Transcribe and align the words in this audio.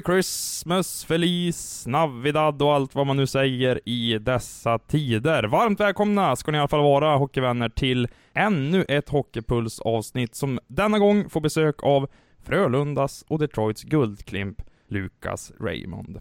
Merry 0.00 0.16
Christmas, 0.16 1.04
Feliz 1.04 1.86
Navidad 1.86 2.62
och 2.62 2.74
allt 2.74 2.94
vad 2.94 3.06
man 3.06 3.16
nu 3.16 3.26
säger 3.26 3.80
i 3.88 4.18
dessa 4.18 4.78
tider. 4.78 5.44
Varmt 5.44 5.80
välkomna 5.80 6.36
ska 6.36 6.50
ni 6.50 6.56
i 6.56 6.60
alla 6.60 6.68
fall 6.68 6.82
vara, 6.82 7.16
hockeyvänner, 7.16 7.68
till 7.68 8.08
ännu 8.34 8.84
ett 8.88 9.08
Hockeypuls-avsnitt 9.08 10.34
som 10.34 10.60
denna 10.66 10.98
gång 10.98 11.30
får 11.30 11.40
besök 11.40 11.82
av 11.82 12.08
Frölundas 12.42 13.24
och 13.28 13.38
Detroits 13.38 13.82
guldklimp, 13.82 14.62
Lukas 14.88 15.52
Raymond. 15.60 16.20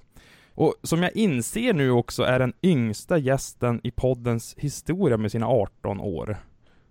Och 0.53 0.75
som 0.83 1.03
jag 1.03 1.15
inser 1.15 1.73
nu 1.73 1.91
också 1.91 2.23
är 2.23 2.39
den 2.39 2.53
yngsta 2.63 3.17
gästen 3.17 3.81
i 3.83 3.91
poddens 3.91 4.55
historia 4.57 5.17
med 5.17 5.31
sina 5.31 5.47
18 5.47 5.99
år. 5.99 6.37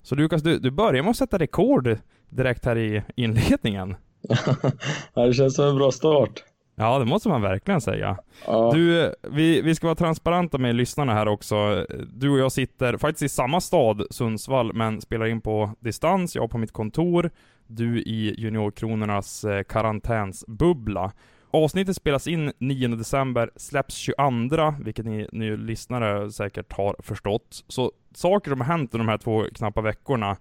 Så 0.03 0.15
Lukas, 0.15 0.43
du, 0.43 0.59
du 0.59 0.71
börjar 0.71 1.03
med 1.03 1.11
att 1.11 1.17
sätta 1.17 1.39
rekord 1.39 1.99
direkt 2.29 2.65
här 2.65 2.79
i 2.79 3.03
inledningen. 3.17 3.97
ja, 5.15 5.27
det 5.27 5.35
känns 5.35 5.55
som 5.55 5.65
en 5.65 5.77
bra 5.77 5.91
start. 5.91 6.45
Ja, 6.79 6.99
det 6.99 7.05
måste 7.05 7.29
man 7.29 7.43
verkligen 7.43 7.81
säga. 7.81 8.19
Ja. 8.47 8.71
Du, 8.75 9.15
vi, 9.23 9.61
vi 9.61 9.75
ska 9.75 9.87
vara 9.87 9.95
transparenta 9.95 10.59
med 10.59 10.75
lyssnarna 10.75 11.15
här 11.15 11.29
också. 11.29 11.87
Du 12.15 12.31
och 12.31 12.39
jag 12.39 12.53
sitter 12.53 12.97
faktiskt 12.97 13.23
i 13.23 13.29
samma 13.29 13.61
stad, 13.61 14.03
Sundsvall, 14.11 14.73
men 14.73 15.01
spelar 15.01 15.27
in 15.27 15.41
på 15.41 15.71
distans. 15.81 16.37
Jag 16.37 16.51
på 16.51 16.59
mitt 16.59 16.73
kontor, 16.73 17.31
du 17.67 18.03
i 18.03 18.35
Juniorkronornas 18.39 19.45
eh, 19.45 19.63
karantänsbubbla. 19.63 21.13
Avsnittet 21.51 21.97
spelas 21.97 22.27
in 22.27 22.53
9 22.59 22.89
december, 22.89 23.51
släpps 23.57 23.95
22, 23.95 24.75
vilket 24.81 25.07
ni, 25.07 25.29
ni 25.33 25.57
lyssnare 25.57 26.33
säkert 26.33 26.73
har 26.73 26.97
förstått. 26.99 27.65
Så 27.69 27.93
saker 28.15 28.51
som 28.51 28.61
har 28.61 28.67
hänt 28.67 28.95
under 28.95 29.07
de 29.07 29.11
här 29.11 29.19
två 29.19 29.45
knappa 29.55 29.81
veckorna 29.81 30.37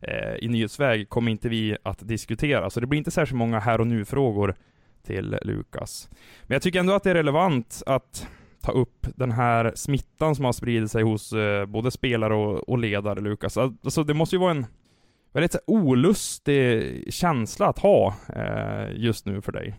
eh, 0.00 0.34
i 0.40 0.48
nyhetsväg 0.48 1.08
kommer 1.08 1.30
inte 1.30 1.48
vi 1.48 1.76
att 1.82 2.08
diskutera, 2.08 2.70
så 2.70 2.80
det 2.80 2.86
blir 2.86 2.98
inte 2.98 3.10
särskilt 3.10 3.38
många 3.38 3.58
här 3.58 3.80
och 3.80 3.86
nu-frågor 3.86 4.54
till 5.02 5.38
Lukas. 5.42 6.08
Men 6.46 6.54
jag 6.54 6.62
tycker 6.62 6.80
ändå 6.80 6.92
att 6.92 7.02
det 7.02 7.10
är 7.10 7.14
relevant 7.14 7.82
att 7.86 8.26
ta 8.62 8.72
upp 8.72 9.06
den 9.16 9.32
här 9.32 9.72
smittan 9.74 10.34
som 10.34 10.44
har 10.44 10.52
spridit 10.52 10.90
sig 10.90 11.02
hos 11.02 11.32
eh, 11.32 11.66
både 11.66 11.90
spelare 11.90 12.34
och, 12.34 12.68
och 12.68 12.78
ledare, 12.78 13.20
Lukas. 13.20 13.56
Alltså 13.56 14.04
det 14.04 14.14
måste 14.14 14.36
ju 14.36 14.40
vara 14.40 14.50
en 14.50 14.66
väldigt 15.32 15.56
olustig 15.66 17.04
känsla 17.14 17.66
att 17.66 17.78
ha 17.78 18.14
eh, 18.36 18.96
just 18.96 19.26
nu 19.26 19.40
för 19.40 19.52
dig. 19.52 19.74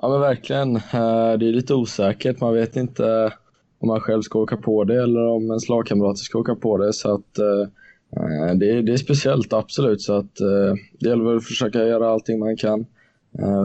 Ja 0.00 0.08
men 0.08 0.20
verkligen. 0.20 0.76
Eh, 0.76 1.32
det 1.38 1.48
är 1.48 1.52
lite 1.52 1.74
osäkert. 1.74 2.40
Man 2.40 2.54
vet 2.54 2.76
inte 2.76 3.32
om 3.78 3.88
man 3.88 4.00
själv 4.00 4.22
ska 4.22 4.38
åka 4.38 4.56
på 4.56 4.84
det 4.84 5.02
eller 5.02 5.26
om 5.26 5.44
ens 5.44 5.68
lagkamrater 5.68 6.18
ska 6.18 6.38
åka 6.38 6.54
på 6.54 6.78
det. 6.78 6.92
Så 6.92 7.14
att 7.14 7.38
eh, 7.38 7.60
eh 8.16 8.54
det 8.54 8.70
är, 8.70 8.82
det 8.82 8.92
är 8.92 8.96
speciellt, 8.96 9.52
absolut. 9.52 10.00
Så 10.00 10.12
att 10.12 10.40
eh, 10.40 10.74
det 11.00 11.08
gäller 11.08 11.24
väl 11.24 11.36
att 11.36 11.44
försöka 11.44 11.78
göra 11.78 12.10
allting 12.10 12.38
man 12.38 12.56
kan 12.56 12.86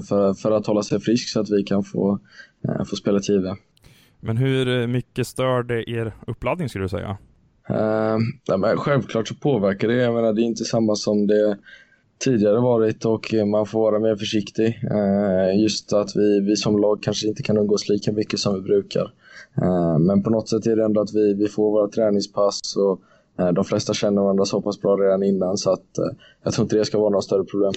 för, 0.07 0.33
för 0.33 0.51
att 0.51 0.67
hålla 0.67 0.83
sig 0.83 0.99
frisk 0.99 1.29
så 1.29 1.39
att 1.39 1.49
vi 1.49 1.63
kan 1.63 1.83
få, 1.83 2.19
eh, 2.67 2.83
få 2.85 2.95
spela 2.95 3.19
till. 3.19 3.55
Men 4.19 4.37
hur 4.37 4.87
mycket 4.87 5.27
stör 5.27 5.63
det 5.63 5.89
er 5.89 6.15
uppladdning 6.27 6.69
skulle 6.69 6.85
du 6.85 6.89
säga? 6.89 7.17
Uh, 7.69 8.17
ja, 8.45 8.57
men 8.57 8.77
självklart 8.77 9.27
så 9.27 9.35
påverkar 9.35 9.87
det. 9.87 9.95
Jag 9.95 10.13
menar, 10.13 10.33
det 10.33 10.41
är 10.41 10.43
inte 10.43 10.65
samma 10.65 10.95
som 10.95 11.27
det 11.27 11.57
tidigare 12.23 12.59
varit 12.59 13.05
och 13.05 13.33
man 13.47 13.65
får 13.65 13.79
vara 13.79 13.99
mer 13.99 14.15
försiktig. 14.15 14.79
Uh, 14.91 15.61
just 15.61 15.93
att 15.93 16.15
vi, 16.15 16.39
vi 16.39 16.55
som 16.55 16.77
lag 16.77 17.03
kanske 17.03 17.27
inte 17.27 17.43
kan 17.43 17.57
umgås 17.57 17.89
lika 17.89 18.11
mycket 18.11 18.39
som 18.39 18.55
vi 18.55 18.61
brukar. 18.61 19.13
Uh, 19.61 19.99
men 19.99 20.23
på 20.23 20.29
något 20.29 20.49
sätt 20.49 20.65
är 20.65 20.75
det 20.75 20.85
ändå 20.85 21.01
att 21.01 21.13
vi, 21.13 21.33
vi 21.33 21.47
får 21.47 21.71
våra 21.71 21.87
träningspass 21.87 22.75
och 22.77 23.01
de 23.53 23.65
flesta 23.65 23.93
känner 23.93 24.21
varandra 24.21 24.45
så 24.45 24.61
pass 24.61 24.81
bra 24.81 24.95
redan 24.95 25.23
innan 25.23 25.57
så 25.57 25.71
att 25.71 25.85
jag 26.43 26.53
tror 26.53 26.63
inte 26.65 26.77
det 26.77 26.85
ska 26.85 26.99
vara 26.99 27.09
några 27.09 27.21
större 27.21 27.43
problem. 27.43 27.73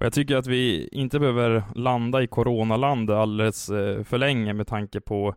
Och 0.00 0.06
jag 0.06 0.12
tycker 0.12 0.36
att 0.36 0.46
vi 0.46 0.88
inte 0.92 1.18
behöver 1.18 1.62
landa 1.74 2.22
i 2.22 2.26
coronaland 2.26 3.10
alldeles 3.10 3.66
för 4.04 4.18
länge 4.18 4.52
med 4.52 4.66
tanke 4.66 5.00
på 5.00 5.34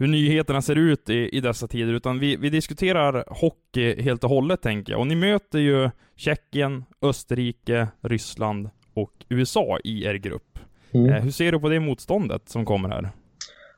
hur 0.00 0.06
nyheterna 0.06 0.62
ser 0.62 0.76
ut 0.76 1.10
i, 1.10 1.36
i 1.36 1.40
dessa 1.40 1.68
tider, 1.68 1.92
utan 1.92 2.18
vi, 2.18 2.36
vi 2.36 2.50
diskuterar 2.50 3.24
hockey 3.28 4.02
helt 4.02 4.24
och 4.24 4.30
hållet 4.30 4.62
tänker 4.62 4.92
jag. 4.92 5.00
Och 5.00 5.06
ni 5.06 5.14
möter 5.14 5.58
ju 5.58 5.90
Tjeckien, 6.16 6.84
Österrike, 7.02 7.88
Ryssland 8.00 8.70
och 8.94 9.12
USA 9.28 9.78
i 9.84 10.04
er 10.04 10.14
grupp. 10.14 10.58
Mm. 10.92 11.12
Eh, 11.12 11.22
hur 11.22 11.30
ser 11.30 11.52
du 11.52 11.60
på 11.60 11.68
det 11.68 11.80
motståndet 11.80 12.48
som 12.48 12.64
kommer 12.64 12.88
här? 12.88 13.02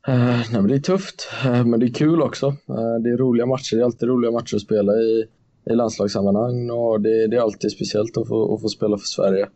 Uh, 0.08 0.42
nej, 0.52 0.62
men 0.62 0.68
det 0.68 0.74
är 0.74 0.80
tufft, 0.80 1.28
uh, 1.46 1.64
men 1.64 1.80
det 1.80 1.86
är 1.86 1.94
kul 1.94 2.22
också. 2.22 2.46
Uh, 2.46 2.94
det 3.02 3.10
är 3.10 3.16
roliga 3.16 3.46
matcher, 3.46 3.76
det 3.76 3.82
är 3.82 3.84
alltid 3.84 4.08
roliga 4.08 4.30
matcher 4.30 4.56
att 4.56 4.62
spela 4.62 4.92
i, 4.92 5.24
i 5.70 5.74
landslagssammanhang 5.74 6.70
och 6.70 7.00
det, 7.00 7.26
det 7.26 7.36
är 7.36 7.40
alltid 7.40 7.72
speciellt 7.72 8.16
att 8.16 8.28
få, 8.28 8.54
att 8.54 8.60
få 8.60 8.68
spela 8.68 8.98
för 8.98 9.06
Sverige. 9.06 9.46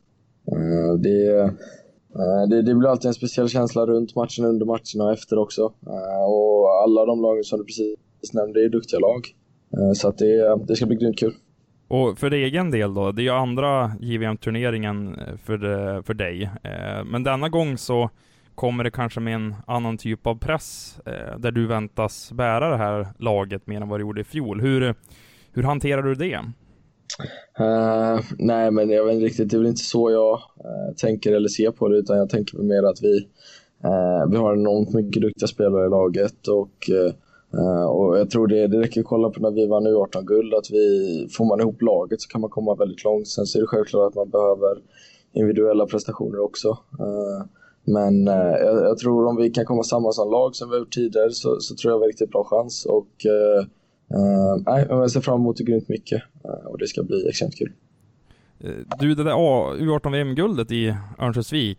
Eh, 0.53 0.95
det 0.99 1.39
eh, 1.39 2.49
det, 2.49 2.63
det, 2.63 2.75
blir 2.75 2.89
alltid 2.89 3.09
en 3.09 3.15
speciell 3.15 3.49
känsla 3.49 3.87
runt 3.87 4.15
matchen, 4.15 4.45
under 4.45 4.67
matcherna 4.67 5.05
och 5.05 5.13
efter 5.13 5.39
också. 5.39 5.73
Eh, 5.87 6.25
och 6.25 6.83
alla 6.83 7.07
de 7.07 7.23
lagen 7.23 7.45
som 7.45 7.59
du 7.59 7.65
precis 7.65 8.33
nämnde 8.33 8.65
är 8.65 8.69
duktiga 8.69 9.01
lag. 9.01 9.21
Så 9.95 10.09
att 10.09 10.19
det, 10.19 10.59
det 10.67 10.77
ska 10.77 10.87
bli 10.87 10.97
grymt 10.97 11.19
kul. 11.19 11.35
Och 11.89 12.19
för 12.19 12.31
egen 12.31 12.71
del 12.71 12.95
då, 12.95 13.13
det 13.13 13.23
är 13.23 13.25
ju 13.25 13.31
andra 13.31 13.93
JVM-turneringen 14.01 15.17
för, 15.45 16.03
för 16.03 16.15
dig. 16.15 16.51
Men 17.07 17.23
denna 17.23 17.49
gång 17.49 17.79
så 17.79 18.11
kommer 18.55 18.85
det 18.85 18.91
kanske 18.91 19.21
med 19.21 19.35
en 19.35 19.55
annan 19.67 19.99
typ 19.99 20.27
av 20.27 20.39
press, 20.39 20.99
där 21.39 21.51
du 21.51 21.67
väntas 21.67 22.33
bära 22.33 22.71
det 22.71 22.77
här 22.77 23.07
laget 23.19 23.67
mer 23.67 23.81
än 23.81 23.89
vad 23.89 24.01
du 24.01 24.03
gjorde 24.03 24.21
i 24.21 24.25
fjol. 24.25 24.61
Hur, 24.61 24.95
hur 25.53 25.63
hanterar 25.63 26.03
du 26.03 26.15
det? 26.15 26.41
Uh, 27.61 28.21
nej, 28.39 28.71
men 28.71 28.91
jag 28.91 29.05
vet 29.05 29.15
inte 29.15 29.27
riktigt. 29.27 29.51
Det 29.51 29.57
är 29.57 29.59
väl 29.59 29.67
inte 29.67 29.85
så 29.85 30.11
jag 30.11 30.33
uh, 30.35 30.95
tänker 30.97 31.33
eller 31.33 31.49
ser 31.49 31.71
på 31.71 31.89
det, 31.89 31.97
utan 31.97 32.19
jag 32.19 32.31
tänker 32.31 32.59
mer 32.59 32.83
att 32.83 33.03
vi, 33.03 33.19
uh, 33.85 34.31
vi 34.31 34.37
har 34.37 34.55
enormt 34.55 34.95
mycket 34.95 35.23
duktiga 35.23 35.47
spelare 35.47 35.87
i 35.87 35.91
laget 35.91 36.49
och, 36.49 36.91
och 37.89 38.19
jag 38.19 38.31
tror 38.31 38.47
det, 38.47 38.67
det 38.67 38.81
räcker 38.81 39.01
att 39.01 39.07
kolla 39.07 39.31
på 39.31 39.41
när 39.41 39.51
vi 39.51 39.67
vann 39.67 39.87
U18-guld, 39.87 40.55
att 40.55 40.71
vi, 40.71 41.29
får 41.31 41.45
man 41.45 41.61
ihop 41.61 41.83
laget 41.83 42.21
så 42.21 42.29
kan 42.29 42.41
man 42.41 42.51
komma 42.51 42.75
väldigt 42.75 43.05
långt. 43.05 43.29
Sen 43.29 43.47
så 43.47 43.59
är 43.59 43.61
det 43.61 43.67
självklart 43.67 44.09
att 44.09 44.15
man 44.15 44.31
behöver 44.31 44.83
individuella 45.33 45.87
prestationer 45.87 46.41
också. 46.41 46.79
Men 47.85 48.27
jag, 48.27 48.83
jag, 48.83 48.99
tror 48.99 49.27
om 49.27 49.37
vi 49.37 49.51
kan 49.51 49.65
komma 49.65 49.83
samman 49.83 50.13
som 50.13 50.31
lag 50.31 50.57
som 50.57 50.69
vi 50.69 50.75
har 50.75 50.81
gjort 50.81 50.95
tidigare 50.95 51.31
så, 51.31 51.61
så 51.61 51.75
tror 51.75 51.93
jag 51.93 51.99
vi 51.99 52.03
har 52.03 52.09
riktigt 52.09 52.31
bra 52.31 52.45
chans. 52.45 52.87
Och, 52.87 53.09
Uh, 53.27 53.67
Eh, 54.11 54.63
nej, 54.67 54.87
jag 54.89 55.11
ser 55.11 55.21
fram 55.21 55.41
emot 55.41 55.57
det 55.57 55.65
grymt 55.65 55.89
mycket 55.89 56.23
uh, 56.45 56.67
och 56.67 56.79
det 56.79 56.87
ska 56.87 57.03
bli 57.03 57.29
extremt 57.29 57.57
kul. 57.59 57.73
Eh, 58.61 58.71
du, 58.99 59.15
det 59.15 59.25
där 59.25 59.33
U18 59.33 60.13
VM-guldet 60.13 60.73
i 60.73 60.95
Örnsköldsvik, 61.19 61.79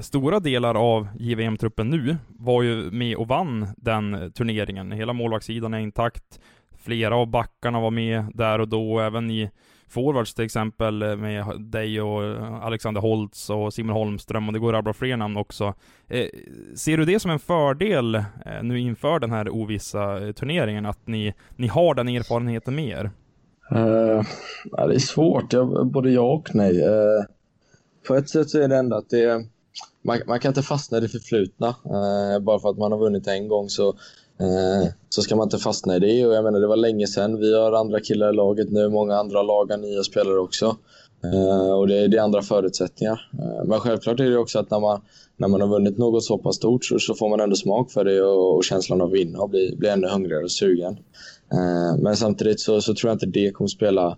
stora 0.00 0.40
delar 0.40 0.74
av 0.74 1.08
JVM-truppen 1.18 1.90
nu 1.90 2.16
var 2.28 2.62
ju 2.62 2.90
med 2.90 3.16
och 3.16 3.28
vann 3.28 3.66
den 3.76 4.32
turneringen. 4.32 4.92
Hela 4.92 5.12
målvaktssidan 5.12 5.74
är 5.74 5.78
intakt. 5.78 6.40
Flera 6.78 7.16
av 7.16 7.26
backarna 7.26 7.80
var 7.80 7.90
med 7.90 8.24
där 8.34 8.58
och 8.58 8.68
då, 8.68 9.00
även 9.00 9.30
i 9.30 9.50
forwards 9.88 10.34
till 10.34 10.44
exempel 10.44 11.02
eh, 11.02 11.16
med 11.16 11.60
dig 11.60 12.00
och 12.00 12.24
eh, 12.24 12.64
Alexander 12.64 13.00
Holtz 13.00 13.50
och 13.50 13.74
Simon 13.74 13.96
Holmström 13.96 14.48
och 14.48 14.52
det 14.52 14.58
går 14.58 14.68
att 14.68 14.78
rabbla 14.78 14.92
fler 14.92 15.16
namn 15.16 15.36
också. 15.36 15.74
Eh, 16.08 16.26
ser 16.76 16.96
du 16.96 17.04
det 17.04 17.20
som 17.20 17.30
en 17.30 17.38
fördel 17.38 18.14
eh, 18.14 18.22
nu 18.62 18.80
inför 18.80 19.18
den 19.18 19.30
här 19.30 19.48
ovissa 19.48 20.26
eh, 20.26 20.32
turneringen, 20.32 20.86
att 20.86 21.06
ni, 21.06 21.34
ni 21.56 21.66
har 21.66 21.94
den 21.94 22.08
erfarenheten 22.08 22.74
med 22.74 22.88
er? 22.88 23.10
Uh, 23.72 24.22
ja, 24.72 24.86
det 24.86 24.94
är 24.94 24.98
svårt, 24.98 25.52
jag, 25.52 25.86
både 25.86 26.10
ja 26.10 26.32
och 26.32 26.54
nej. 26.54 26.82
Uh, 26.82 27.24
på 28.06 28.14
ett 28.14 28.28
sätt 28.28 28.50
så 28.50 28.60
är 28.60 28.68
det 28.68 28.76
ändå 28.76 28.96
att 28.96 29.10
det 29.10 29.46
man, 30.02 30.18
man 30.26 30.40
kan 30.40 30.50
inte 30.50 30.62
fastna 30.62 30.98
i 30.98 31.00
det 31.00 31.08
förflutna. 31.08 31.68
Uh, 31.68 32.44
bara 32.44 32.58
för 32.58 32.70
att 32.70 32.78
man 32.78 32.92
har 32.92 32.98
vunnit 32.98 33.26
en 33.26 33.48
gång 33.48 33.68
så 33.68 33.94
Eh, 34.40 34.88
så 35.08 35.22
ska 35.22 35.36
man 35.36 35.46
inte 35.46 35.58
fastna 35.58 35.96
i 35.96 35.98
det. 35.98 36.26
Och 36.26 36.34
jag 36.34 36.44
menar, 36.44 36.60
det 36.60 36.66
var 36.66 36.76
länge 36.76 37.06
sedan. 37.06 37.40
Vi 37.40 37.54
har 37.54 37.72
andra 37.72 38.00
killar 38.00 38.32
i 38.32 38.36
laget 38.36 38.70
nu. 38.70 38.88
Många 38.88 39.16
andra 39.16 39.42
lag 39.42 39.70
har 39.70 39.78
nya 39.78 40.02
spelare 40.02 40.38
också. 40.38 40.76
Eh, 41.24 41.72
och 41.72 41.88
det, 41.88 42.08
det 42.08 42.16
är 42.16 42.22
andra 42.22 42.42
förutsättningar. 42.42 43.30
Eh, 43.32 43.64
men 43.64 43.80
självklart 43.80 44.20
är 44.20 44.30
det 44.30 44.38
också 44.38 44.58
att 44.58 44.70
när 44.70 44.80
man, 44.80 45.00
när 45.36 45.48
man 45.48 45.60
har 45.60 45.68
vunnit 45.68 45.98
något 45.98 46.24
så 46.24 46.38
pass 46.38 46.56
stort 46.56 46.84
så, 46.84 46.98
så 46.98 47.14
får 47.14 47.28
man 47.28 47.40
ändå 47.40 47.56
smak 47.56 47.92
för 47.92 48.04
det 48.04 48.22
och, 48.22 48.56
och 48.56 48.64
känslan 48.64 49.00
av 49.00 49.06
att 49.06 49.14
vinna 49.14 49.38
och 49.38 49.50
bli, 49.50 49.76
bli 49.78 49.88
ännu 49.88 50.08
hungrigare 50.08 50.44
och 50.44 50.50
sugen. 50.50 50.98
Men 51.98 52.16
samtidigt 52.16 52.60
så, 52.60 52.80
så, 52.80 52.94
tror 52.94 53.08
jag 53.08 53.14
inte 53.14 53.26
det 53.26 53.50
kommer 53.50 53.68
spela 53.68 54.16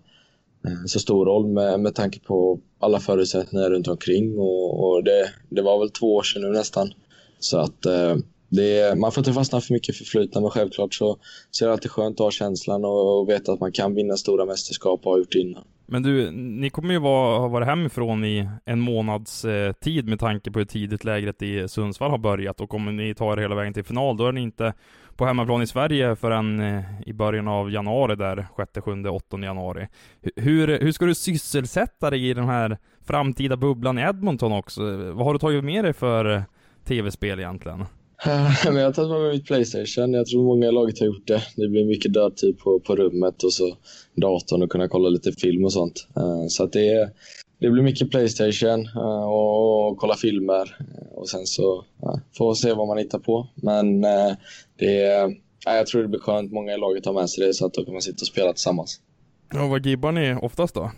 så 0.86 0.98
stor 0.98 1.26
roll 1.26 1.46
med, 1.46 1.80
med 1.80 1.94
tanke 1.94 2.20
på 2.20 2.60
alla 2.80 3.00
förutsättningar 3.00 3.70
runt 3.70 3.88
omkring 3.88 4.38
och, 4.38 4.84
och 4.84 5.04
det, 5.04 5.30
det 5.48 5.62
var 5.62 5.78
väl 5.78 5.90
två 5.90 6.14
år 6.14 6.22
sedan 6.22 6.42
nu 6.42 6.48
nästan. 6.48 6.92
Så 7.38 7.58
att 7.58 7.86
eh, 8.58 8.96
man 8.96 9.12
får 9.12 9.20
inte 9.20 9.32
fastna 9.32 9.60
för 9.60 9.74
mycket 9.74 9.96
förflutna, 9.96 10.40
men 10.40 10.50
självklart 10.50 10.94
så, 10.94 11.18
så 11.50 11.64
är 11.64 11.66
det 11.66 11.72
alltid 11.72 11.90
skönt 11.90 12.20
att 12.20 12.24
ha 12.24 12.30
känslan 12.30 12.84
och, 12.84 13.20
och 13.20 13.28
veta 13.28 13.52
att 13.52 13.60
man 13.60 13.72
kan 13.72 13.94
vinna 13.94 14.16
stora 14.16 14.44
mästerskap 14.44 15.00
och 15.04 15.10
ha 15.10 15.18
gjort 15.18 15.32
det 15.32 15.38
innan. 15.38 15.64
Men 15.86 16.02
du, 16.02 16.30
ni 16.30 16.70
kommer 16.70 16.92
ju 16.92 17.00
vara, 17.00 17.38
ha 17.38 17.48
varit 17.48 17.68
hemifrån 17.68 18.24
i 18.24 18.48
en 18.64 18.80
månads 18.80 19.44
eh, 19.44 19.72
tid 19.72 20.08
med 20.08 20.20
tanke 20.20 20.50
på 20.50 20.58
hur 20.58 20.66
tidigt 20.66 21.04
lägret 21.04 21.42
i 21.42 21.68
Sundsvall 21.68 22.10
har 22.10 22.18
börjat 22.18 22.60
och 22.60 22.74
om 22.74 22.96
ni 22.96 23.14
tar 23.14 23.32
er 23.32 23.42
hela 23.42 23.54
vägen 23.54 23.74
till 23.74 23.84
final, 23.84 24.16
då 24.16 24.26
är 24.26 24.32
ni 24.32 24.40
inte 24.40 24.72
på 25.16 25.26
hemmaplan 25.26 25.62
i 25.62 25.66
Sverige 25.66 26.16
förrän 26.16 26.60
eh, 26.60 26.84
i 27.06 27.12
början 27.12 27.48
av 27.48 27.70
januari 27.70 28.16
där, 28.16 28.46
6, 28.74 28.84
7, 28.84 29.08
8 29.08 29.38
januari. 29.38 29.88
Hur, 30.36 30.78
hur 30.78 30.92
ska 30.92 31.04
du 31.04 31.14
sysselsätta 31.14 32.10
dig 32.10 32.28
i 32.30 32.34
den 32.34 32.48
här 32.48 32.78
framtida 33.04 33.56
bubblan 33.56 33.98
i 33.98 34.02
Edmonton 34.02 34.52
också? 34.52 34.82
Vad 34.96 35.26
har 35.26 35.32
du 35.32 35.38
tagit 35.38 35.64
med 35.64 35.84
dig 35.84 35.92
för 35.92 36.34
eh, 36.34 36.42
tv-spel 36.84 37.38
egentligen? 37.38 37.84
Men 38.64 38.76
jag 38.76 38.84
har 38.84 38.92
tagit 38.92 39.10
med 39.10 39.20
mig 39.20 39.32
mitt 39.32 39.46
Playstation. 39.46 40.12
Jag 40.12 40.26
tror 40.26 40.44
många 40.44 40.66
i 40.66 40.72
laget 40.72 40.98
har 40.98 41.06
gjort 41.06 41.26
det. 41.26 41.42
Det 41.56 41.68
blir 41.68 41.84
mycket 41.84 42.12
dödtid 42.12 42.58
på, 42.58 42.80
på 42.80 42.96
rummet 42.96 43.42
och 43.42 43.52
så 43.52 43.76
datorn 44.14 44.62
och 44.62 44.70
kunna 44.70 44.88
kolla 44.88 45.08
lite 45.08 45.32
film 45.32 45.64
och 45.64 45.72
sånt. 45.72 46.06
Eh, 46.16 46.46
så 46.48 46.64
att 46.64 46.72
det, 46.72 47.10
det 47.58 47.70
blir 47.70 47.82
mycket 47.82 48.10
Playstation 48.10 48.86
eh, 48.86 49.24
och, 49.24 49.88
och, 49.88 49.98
kolla 49.98 50.14
filmer. 50.14 50.76
Eh, 50.80 51.18
och 51.18 51.28
sen 51.28 51.46
så 51.46 51.84
får 52.36 52.50
vi 52.50 52.54
se 52.54 52.72
vad 52.72 52.88
man 52.88 52.98
hittar 52.98 53.18
på. 53.18 53.48
Men 53.54 54.00
det, 54.78 55.36
jag 55.64 55.86
tror 55.86 56.02
det 56.02 56.08
blir 56.08 56.20
skönt. 56.20 56.52
Många 56.52 56.74
i 56.74 56.78
laget 56.78 57.06
har 57.06 57.12
med 57.12 57.30
sig 57.30 57.46
det 57.46 57.54
så 57.54 57.66
att 57.66 57.74
då 57.74 57.84
kan 57.84 57.92
man 57.92 58.02
sitta 58.02 58.22
och 58.22 58.26
spela 58.26 58.52
tillsammans. 58.52 59.00
Ja, 59.52 59.66
vad 59.66 59.86
gibbar 59.86 60.12
ni 60.12 60.34
oftast 60.34 60.74
då? 60.74 60.90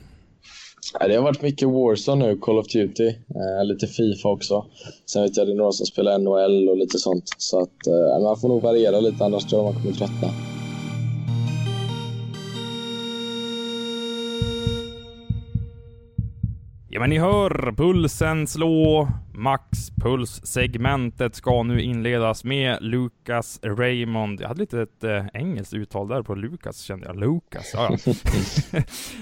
Det 1.00 1.16
har 1.16 1.22
varit 1.22 1.42
mycket 1.42 1.68
Warzone 1.68 2.26
nu, 2.26 2.36
Call 2.36 2.58
of 2.58 2.66
Duty, 2.66 3.08
eh, 3.08 3.64
lite 3.64 3.86
Fifa 3.86 4.28
också. 4.28 4.64
Sen 5.06 5.22
vet 5.22 5.36
jag 5.36 5.46
det 5.46 5.52
är 5.52 5.56
några 5.56 5.72
som 5.72 5.86
spelar 5.86 6.18
NHL 6.18 6.68
och 6.68 6.76
lite 6.76 6.98
sånt. 6.98 7.24
Så 7.38 7.60
att 7.60 7.86
eh, 7.86 8.22
man 8.22 8.36
får 8.36 8.48
nog 8.48 8.62
variera 8.62 9.00
lite 9.00 9.24
annars 9.24 9.44
tror 9.44 9.64
jag 9.64 9.74
man 9.74 9.82
kommer 9.82 9.96
tröttna. 9.96 10.28
Men 17.02 17.10
ni 17.10 17.18
hör 17.18 17.72
pulsen 17.72 18.46
slå. 18.46 19.08
Maxpuls-segmentet 19.34 21.34
ska 21.34 21.62
nu 21.62 21.82
inledas 21.82 22.44
med 22.44 22.78
Lucas 22.80 23.60
Raymond. 23.62 24.40
Jag 24.40 24.48
hade 24.48 24.60
lite 24.60 24.82
ett 24.82 25.04
äh, 25.04 25.24
engelskt 25.34 25.74
uttal 25.74 26.08
där 26.08 26.22
på 26.22 26.34
Lucas 26.34 26.80
kände 26.80 27.06
jag. 27.06 27.20
Lucas, 27.20 27.74
ja. 27.74 27.96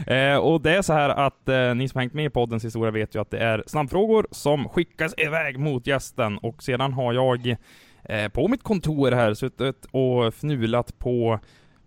eh, 0.15 0.37
och 0.37 0.61
det 0.61 0.77
är 0.77 0.82
så 0.82 0.93
här 0.93 1.09
att 1.09 1.49
eh, 1.49 1.75
ni 1.75 1.88
som 1.88 1.99
hängt 1.99 2.15
med 2.15 2.25
i 2.25 2.31
poddens 2.31 2.65
historia 2.65 2.91
vet 2.91 3.15
ju 3.15 3.21
att 3.21 3.31
det 3.31 3.38
är 3.38 3.65
snabbfrågor 3.67 4.27
som 4.31 4.69
skickas 4.69 5.15
iväg 5.17 5.59
mot 5.59 5.87
gästen 5.87 6.38
och 6.38 6.62
sedan 6.62 6.93
har 6.93 7.12
jag 7.12 7.56
eh, 8.05 8.29
på 8.29 8.49
mitt 8.49 8.62
kontor 8.62 9.12
här 9.12 9.35
suttit 9.35 9.87
och 9.91 10.35
fnulat 10.35 10.99
på 10.99 11.41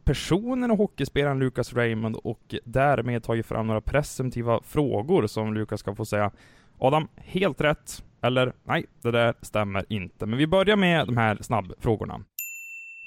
personen 0.06 0.72
och 0.72 0.78
hockeyspelaren 0.78 1.40
Lucas 1.40 1.74
Raymond 1.74 2.16
och 2.16 2.56
därmed 2.64 3.24
tagit 3.24 3.46
fram 3.46 3.68
några 3.68 3.82
presumtiva 3.82 4.60
frågor 4.64 5.28
som 5.28 5.54
Lucas 5.54 5.80
ska 5.80 5.96
få 5.96 6.06
säga 6.06 6.32
Adam, 6.80 7.08
helt 7.16 7.62
rätt. 7.62 8.04
Eller 8.22 8.54
nej, 8.64 8.86
det 9.02 9.12
där 9.12 9.34
stämmer 9.42 9.86
inte. 9.90 10.26
Men 10.26 10.38
vi 10.40 10.48
börjar 10.48 10.76
med 10.76 11.08
de 11.08 11.18
här 11.18 11.38
snabbfrågorna. 11.42 12.24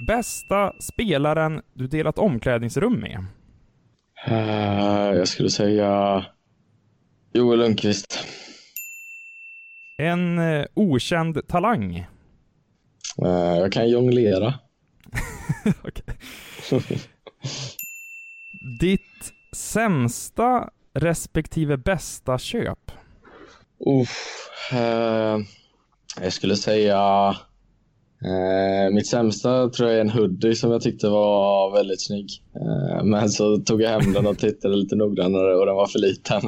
Bästa 0.06 0.72
spelaren 0.80 1.62
du 1.74 1.86
delat 1.86 2.18
omklädningsrum 2.18 3.00
med? 3.00 3.24
Uh, 4.28 5.16
jag 5.16 5.28
skulle 5.28 5.50
säga 5.50 6.24
Joel 7.32 7.58
Lundqvist. 7.58 8.24
En 9.98 10.38
uh, 10.38 10.66
okänd 10.74 11.48
talang? 11.48 12.06
Uh, 13.22 13.58
jag 13.58 13.72
kan 13.72 13.88
jonglera. 13.90 14.54
Ditt 18.80 19.32
sämsta 19.56 20.70
respektive 20.94 21.76
bästa 21.76 22.38
köp? 22.38 22.90
Uff, 23.86 24.50
eh, 24.72 25.38
jag 26.20 26.32
skulle 26.32 26.56
säga 26.56 27.34
eh, 28.24 28.94
mitt 28.94 29.06
sämsta 29.06 29.68
tror 29.68 29.88
jag 29.88 29.96
är 29.96 30.00
en 30.00 30.10
hoodie 30.10 30.54
som 30.54 30.70
jag 30.70 30.82
tyckte 30.82 31.08
var 31.08 31.72
väldigt 31.72 32.06
snygg. 32.06 32.28
Eh, 32.54 33.04
men 33.04 33.28
så 33.28 33.56
tog 33.56 33.82
jag 33.82 33.90
hem 33.90 34.12
den 34.12 34.26
och 34.26 34.38
tittade 34.38 34.76
lite 34.76 34.96
noggrannare 34.96 35.56
och 35.56 35.66
den 35.66 35.74
var 35.74 35.86
för 35.86 35.98
liten. 35.98 36.42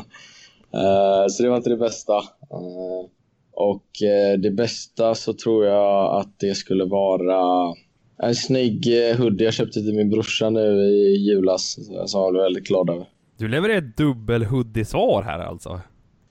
Eh, 0.75 1.27
så 1.29 1.43
det 1.43 1.49
var 1.49 1.57
inte 1.57 1.71
det 1.71 1.77
bästa. 1.77 2.17
Eh, 2.51 3.11
och 3.53 4.03
eh, 4.03 4.39
det 4.39 4.51
bästa 4.51 5.15
så 5.15 5.33
tror 5.33 5.67
jag 5.67 6.21
att 6.21 6.39
det 6.39 6.55
skulle 6.55 6.85
vara 6.85 7.75
en 8.23 8.35
snygg 8.35 8.87
hoodie 9.19 9.45
jag 9.45 9.55
köpte 9.55 9.81
till 9.81 9.95
min 9.95 10.11
brorsa 10.11 10.51
nu 10.51 10.61
i 10.81 11.17
julas. 11.17 11.79
Som 12.07 12.21
jag 12.21 12.33
blev 12.33 12.43
väldigt 12.43 12.67
glad 12.67 12.91
över. 12.91 13.07
Du 13.39 13.49
levererar 13.49 13.79
ett 13.79 13.97
dubbel 13.97 14.45
hoodie-svar 14.45 15.23
här 15.23 15.39
alltså? 15.39 15.81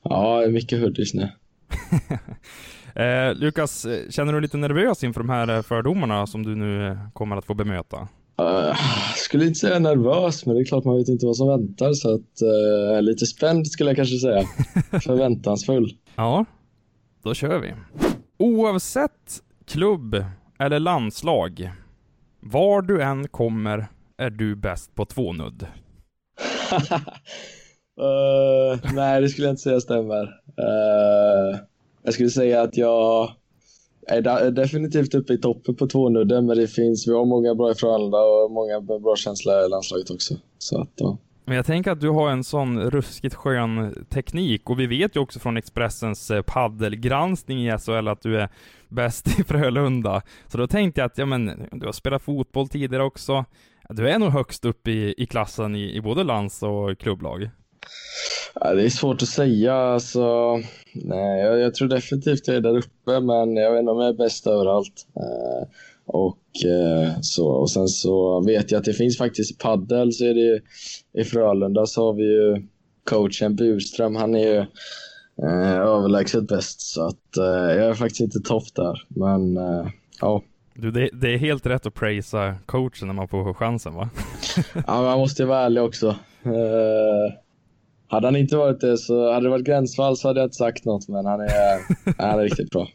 Ja, 0.03 0.43
mycket 0.49 0.79
hoodies 0.79 1.13
nu. 1.13 1.29
eh, 3.03 3.35
Lukas, 3.35 3.87
känner 4.09 4.33
du 4.33 4.41
lite 4.41 4.57
nervös 4.57 5.03
inför 5.03 5.19
de 5.19 5.29
här 5.29 5.61
fördomarna 5.61 6.27
som 6.27 6.43
du 6.43 6.55
nu 6.55 6.97
kommer 7.13 7.37
att 7.37 7.45
få 7.45 7.53
bemöta? 7.53 8.07
Uh, 8.41 8.75
skulle 9.15 9.45
inte 9.45 9.59
säga 9.59 9.79
nervös, 9.79 10.45
men 10.45 10.55
det 10.55 10.61
är 10.61 10.65
klart 10.65 10.83
man 10.83 10.97
vet 10.97 11.07
inte 11.07 11.25
vad 11.25 11.37
som 11.37 11.47
väntar, 11.47 11.93
så 11.93 12.15
att 12.15 12.41
uh, 12.43 13.01
lite 13.01 13.25
spänd 13.25 13.67
skulle 13.67 13.89
jag 13.89 13.97
kanske 13.97 14.17
säga. 14.17 14.41
Förväntansfull. 15.01 15.97
Ja, 16.15 16.45
då 17.23 17.33
kör 17.33 17.59
vi. 17.59 17.73
Oavsett 18.37 19.41
klubb 19.65 20.15
eller 20.59 20.79
landslag, 20.79 21.71
var 22.39 22.81
du 22.81 23.01
än 23.01 23.27
kommer 23.27 23.87
är 24.17 24.29
du 24.29 24.55
bäst 24.55 24.95
på 24.95 25.05
tvånudd. 25.05 25.65
Uh, 28.01 28.79
nej, 28.93 29.21
det 29.21 29.29
skulle 29.29 29.47
jag 29.47 29.51
inte 29.51 29.61
säga 29.61 29.79
stämmer. 29.79 30.23
Uh, 30.23 31.59
jag 32.03 32.13
skulle 32.13 32.29
säga 32.29 32.61
att 32.61 32.77
jag 32.77 33.31
är 34.07 34.51
definitivt 34.51 35.15
uppe 35.15 35.33
i 35.33 35.37
toppen 35.37 35.75
på 35.75 35.87
tvånudden, 35.87 36.45
men 36.45 36.57
det 36.57 36.67
finns, 36.67 37.07
vi 37.07 37.11
har 37.11 37.25
många 37.25 37.55
bra 37.55 37.71
i 37.71 37.75
Frölunda 37.75 38.17
och 38.17 38.51
många 38.51 38.81
bra 38.81 39.15
känsla 39.15 39.65
i 39.65 39.69
landslaget 39.69 40.09
också. 40.09 40.35
Så 40.57 40.81
att, 40.81 40.91
ja. 40.95 41.17
Men 41.45 41.55
jag 41.55 41.65
tänker 41.65 41.91
att 41.91 42.01
du 42.01 42.09
har 42.09 42.29
en 42.29 42.43
sån 42.43 42.81
ruskigt 42.81 43.35
skön 43.35 44.05
teknik 44.09 44.69
och 44.69 44.79
vi 44.79 44.87
vet 44.87 45.15
ju 45.15 45.19
också 45.19 45.39
från 45.39 45.57
Expressens 45.57 46.31
eh, 46.31 46.41
paddelgranskning 46.41 47.67
i 47.67 47.77
SHL 47.77 48.07
att 48.07 48.21
du 48.21 48.39
är 48.39 48.49
bäst 48.89 49.39
i 49.39 49.43
Frölunda. 49.43 50.21
Så 50.47 50.57
då 50.57 50.67
tänkte 50.67 51.01
jag 51.01 51.05
att, 51.05 51.17
ja 51.17 51.25
men, 51.25 51.67
du 51.71 51.85
har 51.85 51.93
spelat 51.93 52.21
fotboll 52.21 52.67
tidigare 52.67 53.03
också. 53.03 53.45
Du 53.89 54.09
är 54.09 54.19
nog 54.19 54.29
högst 54.29 54.65
upp 54.65 54.87
i, 54.87 55.13
i 55.17 55.25
klassen 55.25 55.75
i, 55.75 55.95
i 55.95 56.01
både 56.01 56.23
lands 56.23 56.63
och 56.63 56.97
klubblag. 56.99 57.49
Ja, 58.55 58.73
det 58.73 58.83
är 58.83 58.89
svårt 58.89 59.21
att 59.21 59.27
säga. 59.27 59.73
Alltså, 59.73 60.55
nej, 60.93 61.41
jag, 61.41 61.59
jag, 61.59 61.75
tror 61.75 61.87
definitivt 61.87 62.47
jag 62.47 62.55
är 62.55 62.61
där 62.61 62.77
uppe, 62.77 63.19
men 63.19 63.55
jag 63.55 63.71
vet 63.71 63.79
inte 63.79 63.91
om 63.91 63.99
jag 63.99 64.09
är 64.09 64.17
bäst 64.17 64.47
överallt. 64.47 65.07
Eh, 65.15 65.67
och, 66.05 66.65
eh, 66.65 67.11
så, 67.21 67.47
och 67.47 67.71
sen 67.71 67.87
så 67.87 68.41
vet 68.45 68.71
jag 68.71 68.79
att 68.79 68.85
det 68.85 68.93
finns 68.93 69.17
faktiskt 69.17 69.59
paddel 69.59 70.13
så 70.13 70.25
är 70.25 70.33
det 70.33 70.61
i 71.21 71.23
Frölunda 71.23 71.85
så 71.85 72.05
har 72.05 72.13
vi 72.13 72.23
ju 72.23 72.67
coachen 73.03 73.55
Burström. 73.55 74.15
Han 74.15 74.35
är 74.35 74.53
ju 74.53 74.65
eh, 75.43 75.77
överlägset 75.77 76.47
bäst 76.47 76.81
så 76.81 77.07
att 77.07 77.37
eh, 77.37 77.43
jag 77.45 77.89
är 77.89 77.93
faktiskt 77.93 78.21
inte 78.21 78.39
topp 78.39 78.75
där. 78.75 79.03
Men 79.07 79.57
eh, 79.57 79.87
ja. 80.21 80.43
Du, 80.73 80.91
det, 80.91 81.09
det, 81.13 81.33
är 81.33 81.37
helt 81.37 81.65
rätt 81.65 81.85
att 81.85 81.93
prisa 81.93 82.55
coachen 82.65 83.07
när 83.07 83.13
man 83.13 83.27
får 83.27 83.53
chansen 83.53 83.93
va? 83.93 84.09
ja, 84.87 85.01
man 85.01 85.19
måste 85.19 85.43
ju 85.43 85.47
vara 85.47 85.59
ärlig 85.59 85.83
också. 85.83 86.07
Eh, 86.43 87.33
hade 88.07 88.27
han 88.27 88.35
inte 88.35 88.57
varit 88.57 88.81
det 88.81 88.97
så 88.97 89.33
hade 89.33 89.45
det 89.45 89.49
varit 89.49 89.65
gränsfall 89.65 90.17
så 90.17 90.27
hade 90.27 90.39
jag 90.39 90.47
inte 90.47 90.55
sagt 90.55 90.85
något, 90.85 91.07
men 91.07 91.25
han 91.25 91.41
är, 91.41 91.79
han 92.17 92.39
är 92.39 92.43
riktigt 92.43 92.69
bra. 92.69 92.87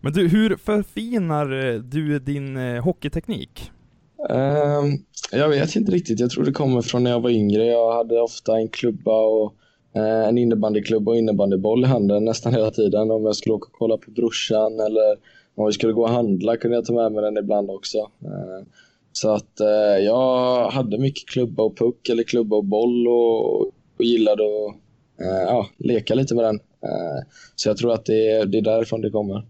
Men 0.00 0.12
du, 0.12 0.28
hur 0.28 0.56
förfinar 0.56 1.66
eh, 1.66 1.74
du 1.74 2.18
din 2.18 2.56
eh, 2.56 2.84
hockeyteknik? 2.84 3.70
Um, 4.30 5.04
jag 5.32 5.48
vet 5.48 5.76
inte 5.76 5.92
riktigt. 5.92 6.20
Jag 6.20 6.30
tror 6.30 6.44
det 6.44 6.52
kommer 6.52 6.82
från 6.82 7.04
när 7.04 7.10
jag 7.10 7.20
var 7.20 7.30
yngre. 7.30 7.64
Jag 7.64 7.92
hade 7.92 8.20
ofta 8.20 8.56
en 8.56 8.68
klubba 8.68 9.26
och 9.26 9.54
en 9.94 10.38
innebandyklubba 10.38 11.10
och 11.10 11.18
innebandyboll 11.18 11.84
i 11.84 11.86
handen 11.86 12.24
nästan 12.24 12.54
hela 12.54 12.70
tiden. 12.70 13.10
Om 13.10 13.24
jag 13.24 13.36
skulle 13.36 13.54
åka 13.54 13.66
och 13.66 13.78
kolla 13.78 13.96
på 13.96 14.10
brorsan 14.10 14.80
eller 14.80 15.16
om 15.54 15.66
vi 15.66 15.72
skulle 15.72 15.92
gå 15.92 16.02
och 16.02 16.08
handla 16.08 16.56
kunde 16.56 16.76
jag 16.76 16.84
ta 16.84 16.92
med 16.92 17.12
mig 17.12 17.22
den 17.22 17.36
ibland 17.36 17.70
också. 17.70 17.98
Uh, 17.98 18.66
så 19.12 19.30
att 19.34 19.60
uh, 19.60 20.04
jag 20.04 20.70
hade 20.70 20.98
mycket 20.98 21.28
klubba 21.28 21.62
och 21.62 21.78
puck 21.78 22.08
eller 22.08 22.22
klubba 22.22 22.56
och 22.56 22.64
boll 22.64 23.08
och 23.08 23.72
och 24.02 24.06
gillade 24.06 24.42
att 24.42 24.74
ja, 25.46 25.68
leka 25.78 26.14
lite 26.14 26.34
med 26.34 26.44
den. 26.44 26.60
Så 27.54 27.68
jag 27.68 27.76
tror 27.76 27.92
att 27.92 28.04
det 28.04 28.30
är, 28.30 28.46
det 28.46 28.58
är 28.58 28.62
därifrån 28.62 29.00
det 29.00 29.10
kommer. 29.10 29.46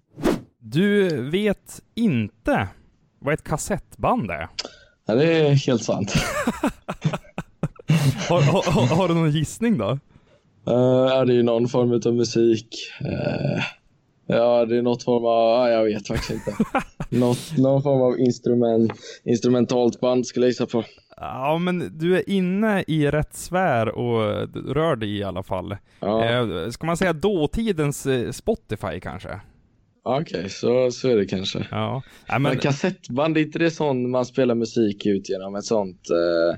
Du 0.58 1.08
vet 1.30 1.82
inte 1.94 2.68
vad 3.18 3.34
ett 3.34 3.44
kassettband 3.44 4.30
är? 4.30 4.48
Ja, 5.06 5.14
det 5.14 5.32
är 5.32 5.50
helt 5.50 5.82
sant. 5.82 6.12
har, 8.28 8.42
har, 8.42 8.96
har, 8.96 9.08
du 9.08 9.14
någon 9.14 9.30
gissning 9.30 9.78
då? 9.78 9.98
Uh, 10.68 11.24
det 11.26 11.32
är 11.32 11.36
ju 11.36 11.42
någon 11.42 11.68
form 11.68 12.00
av 12.06 12.14
musik. 12.14 12.68
Uh, 13.04 13.62
ja, 14.26 14.66
det 14.66 14.76
är 14.76 14.82
något 14.82 15.02
form 15.02 15.24
av, 15.24 15.68
jag 15.68 15.84
vet 15.84 16.06
faktiskt 16.06 16.30
inte. 16.30 16.56
något, 17.08 17.58
någon 17.58 17.82
form 17.82 18.02
av 18.02 18.20
instrument, 18.20 18.92
instrumentalt 19.24 20.00
band 20.00 20.26
skulle 20.26 20.46
jag 20.46 20.50
gissa 20.50 20.66
på. 20.66 20.84
Ja, 21.16 21.58
men 21.58 21.98
du 21.98 22.16
är 22.16 22.30
inne 22.30 22.84
i 22.86 23.10
rätt 23.10 23.34
sfär 23.34 23.88
och 23.88 24.48
rör 24.74 24.96
dig 24.96 25.18
i 25.18 25.22
alla 25.22 25.42
fall. 25.42 25.76
Ja. 26.00 26.24
Eh, 26.24 26.70
ska 26.70 26.86
man 26.86 26.96
säga 26.96 27.12
dåtidens 27.12 28.06
Spotify 28.32 29.00
kanske? 29.02 29.40
Okej, 30.04 30.38
okay, 30.38 30.48
så, 30.48 30.90
så 30.90 31.08
är 31.08 31.16
det 31.16 31.26
kanske. 31.26 31.66
Ja. 31.70 32.02
ja 32.26 32.38
men... 32.38 32.42
men 32.42 32.58
kassettband, 32.58 33.36
är 33.36 33.40
inte 33.40 33.58
det 33.58 33.70
sånt 33.70 34.08
man 34.08 34.24
spelar 34.24 34.54
musik 34.54 35.06
ut 35.06 35.28
genom 35.28 35.54
ett 35.54 35.64
sånt? 35.64 36.08
Uh, 36.10 36.56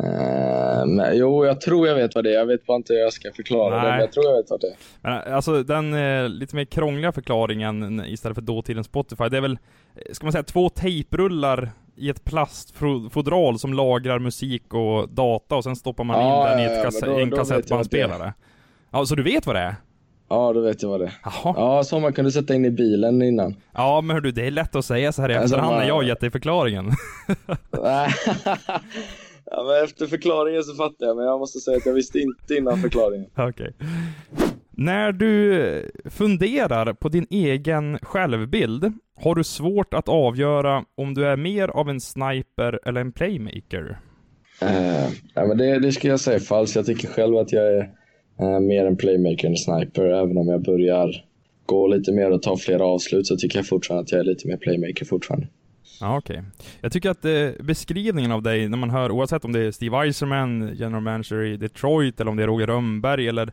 uh, 0.00 0.86
men, 0.86 1.16
jo, 1.16 1.46
jag 1.46 1.60
tror 1.60 1.88
jag 1.88 1.94
vet 1.94 2.14
vad 2.14 2.24
det 2.24 2.30
är. 2.30 2.38
Jag 2.38 2.46
vet 2.46 2.66
bara 2.66 2.76
inte 2.76 2.92
hur 2.92 3.00
jag 3.00 3.12
ska 3.12 3.32
förklara 3.32 3.76
Nej. 3.76 3.84
det, 3.84 3.90
men 3.90 4.00
jag 4.00 4.12
tror 4.12 4.24
jag 4.26 4.36
vet 4.36 4.50
vad 4.50 4.60
det 4.60 4.66
är. 4.66 4.76
Men, 5.00 5.34
alltså 5.34 5.62
den 5.62 5.94
uh, 5.94 6.28
lite 6.28 6.56
mer 6.56 6.64
krångliga 6.64 7.12
förklaringen 7.12 8.04
istället 8.06 8.34
för 8.34 8.42
dåtidens 8.42 8.86
Spotify, 8.86 9.28
det 9.28 9.36
är 9.36 9.40
väl, 9.40 9.58
ska 10.12 10.26
man 10.26 10.32
säga, 10.32 10.42
två 10.42 10.68
tejprullar 10.68 11.70
i 11.96 12.10
ett 12.10 12.24
plastfodral 12.24 13.58
som 13.58 13.74
lagrar 13.74 14.18
musik 14.18 14.74
och 14.74 15.08
data 15.08 15.56
och 15.56 15.64
sen 15.64 15.76
stoppar 15.76 16.04
man 16.04 16.20
ja, 16.20 16.52
in 16.52 16.58
den 16.58 16.60
i 16.60 16.76
ett 16.76 16.84
kass 16.84 17.00
då, 17.00 17.18
en 17.18 17.30
kassettbandspelare. 17.30 18.34
Ja, 18.90 19.06
så 19.06 19.14
du 19.14 19.22
vet 19.22 19.46
vad 19.46 19.56
det 19.56 19.60
är? 19.60 19.76
Ja, 20.28 20.52
då 20.52 20.60
vet 20.60 20.82
jag 20.82 20.88
vad 20.88 21.00
det 21.00 21.06
är. 21.06 21.12
Jaha. 21.24 21.54
Ja, 21.56 21.84
som 21.84 22.02
man 22.02 22.12
kunde 22.12 22.32
sätta 22.32 22.54
in 22.54 22.64
i 22.64 22.70
bilen 22.70 23.22
innan. 23.22 23.56
Ja, 23.74 24.00
men 24.00 24.14
hördu, 24.14 24.30
det 24.30 24.46
är 24.46 24.50
lätt 24.50 24.76
att 24.76 24.84
säga 24.84 25.12
så 25.12 25.22
här 25.22 25.30
i 25.30 25.34
efterhand 25.34 25.76
när 25.76 25.88
jag 25.88 26.04
gett 26.04 26.20
dig 26.20 26.30
förklaringen. 26.30 26.90
ja, 29.50 29.64
men 29.64 29.84
efter 29.84 30.06
förklaringen 30.06 30.62
så 30.62 30.74
fattar 30.74 31.06
jag, 31.06 31.16
men 31.16 31.26
jag 31.26 31.38
måste 31.38 31.58
säga 31.58 31.76
att 31.76 31.86
jag 31.86 31.94
visste 31.94 32.18
inte 32.18 32.54
innan 32.54 32.78
förklaringen. 32.78 33.30
Okej. 33.36 33.50
Okay. 33.50 33.72
När 34.70 35.12
du 35.12 35.90
funderar 36.04 36.92
på 36.92 37.08
din 37.08 37.26
egen 37.30 37.98
självbild, 38.02 38.92
har 39.16 39.34
du 39.34 39.44
svårt 39.44 39.94
att 39.94 40.08
avgöra 40.08 40.84
om 40.94 41.14
du 41.14 41.26
är 41.26 41.36
mer 41.36 41.68
av 41.68 41.90
en 41.90 42.00
sniper 42.00 42.80
eller 42.84 43.00
en 43.00 43.12
playmaker? 43.12 43.98
Uh, 44.62 45.08
ja, 45.34 45.46
men 45.46 45.58
det, 45.58 45.78
det 45.78 45.92
skulle 45.92 46.12
jag 46.12 46.20
säga 46.20 46.40
falskt. 46.40 46.76
Jag 46.76 46.86
tycker 46.86 47.08
själv 47.08 47.36
att 47.36 47.52
jag 47.52 47.66
är 47.66 47.90
Uh, 48.42 48.60
mer 48.60 48.86
en 48.86 48.96
playmaker 48.96 49.48
än 49.48 49.56
sniper. 49.56 50.04
Även 50.04 50.38
om 50.38 50.48
jag 50.48 50.62
börjar 50.62 51.24
gå 51.66 51.86
lite 51.86 52.12
mer 52.12 52.30
och 52.30 52.42
ta 52.42 52.56
fler 52.56 52.78
avslut 52.78 53.26
så 53.26 53.36
tycker 53.36 53.58
jag 53.58 53.66
fortfarande 53.66 54.02
att 54.02 54.12
jag 54.12 54.20
är 54.20 54.24
lite 54.24 54.48
mer 54.48 54.56
playmaker 54.56 55.04
fortfarande. 55.04 55.46
Ja, 56.00 56.18
okej. 56.18 56.38
Okay. 56.38 56.50
Jag 56.80 56.92
tycker 56.92 57.10
att 57.10 57.24
eh, 57.24 57.48
beskrivningen 57.60 58.32
av 58.32 58.42
dig, 58.42 58.68
när 58.68 58.78
man 58.78 58.90
hör, 58.90 59.10
oavsett 59.10 59.44
om 59.44 59.52
det 59.52 59.60
är 59.60 59.70
Steve 59.70 59.96
Eiserman, 59.96 60.70
general 60.74 61.02
manager 61.02 61.42
i 61.42 61.56
Detroit, 61.56 62.20
eller 62.20 62.30
om 62.30 62.36
det 62.36 62.42
är 62.42 62.46
Roger 62.46 62.66
Rönnberg, 62.66 63.28
eller 63.28 63.52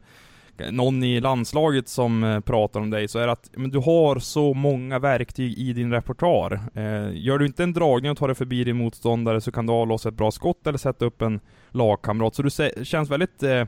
någon 0.72 1.04
i 1.04 1.20
landslaget 1.20 1.88
som 1.88 2.24
eh, 2.24 2.40
pratar 2.40 2.80
om 2.80 2.90
dig, 2.90 3.08
så 3.08 3.20
är 3.20 3.26
det 3.28 3.34
att 3.34 3.50
men 3.54 3.70
du 3.70 3.78
har 3.78 4.20
så 4.20 4.54
många 4.54 5.00
verktyg 5.00 5.58
i 5.58 5.74
din 5.74 5.92
repertoar. 5.92 6.60
Eh, 6.74 7.10
gör 7.14 7.38
du 7.38 7.46
inte 7.46 7.64
en 7.64 7.74
dragning 7.74 8.12
och 8.12 8.18
tar 8.18 8.28
dig 8.28 8.36
förbi 8.36 8.64
din 8.64 8.78
motståndare 8.78 9.42
så 9.42 9.52
kan 9.52 9.66
du 9.66 9.74
avlossa 9.74 10.10
ett 10.10 10.16
bra 10.16 10.32
skott 10.32 10.68
eller 10.68 10.78
sätta 10.78 11.06
upp 11.06 11.22
en 11.22 11.40
lagkamrat. 11.72 12.36
Så 12.36 12.42
du 12.42 12.50
känns 12.86 13.10
väldigt 13.10 13.44
eh, 13.44 13.66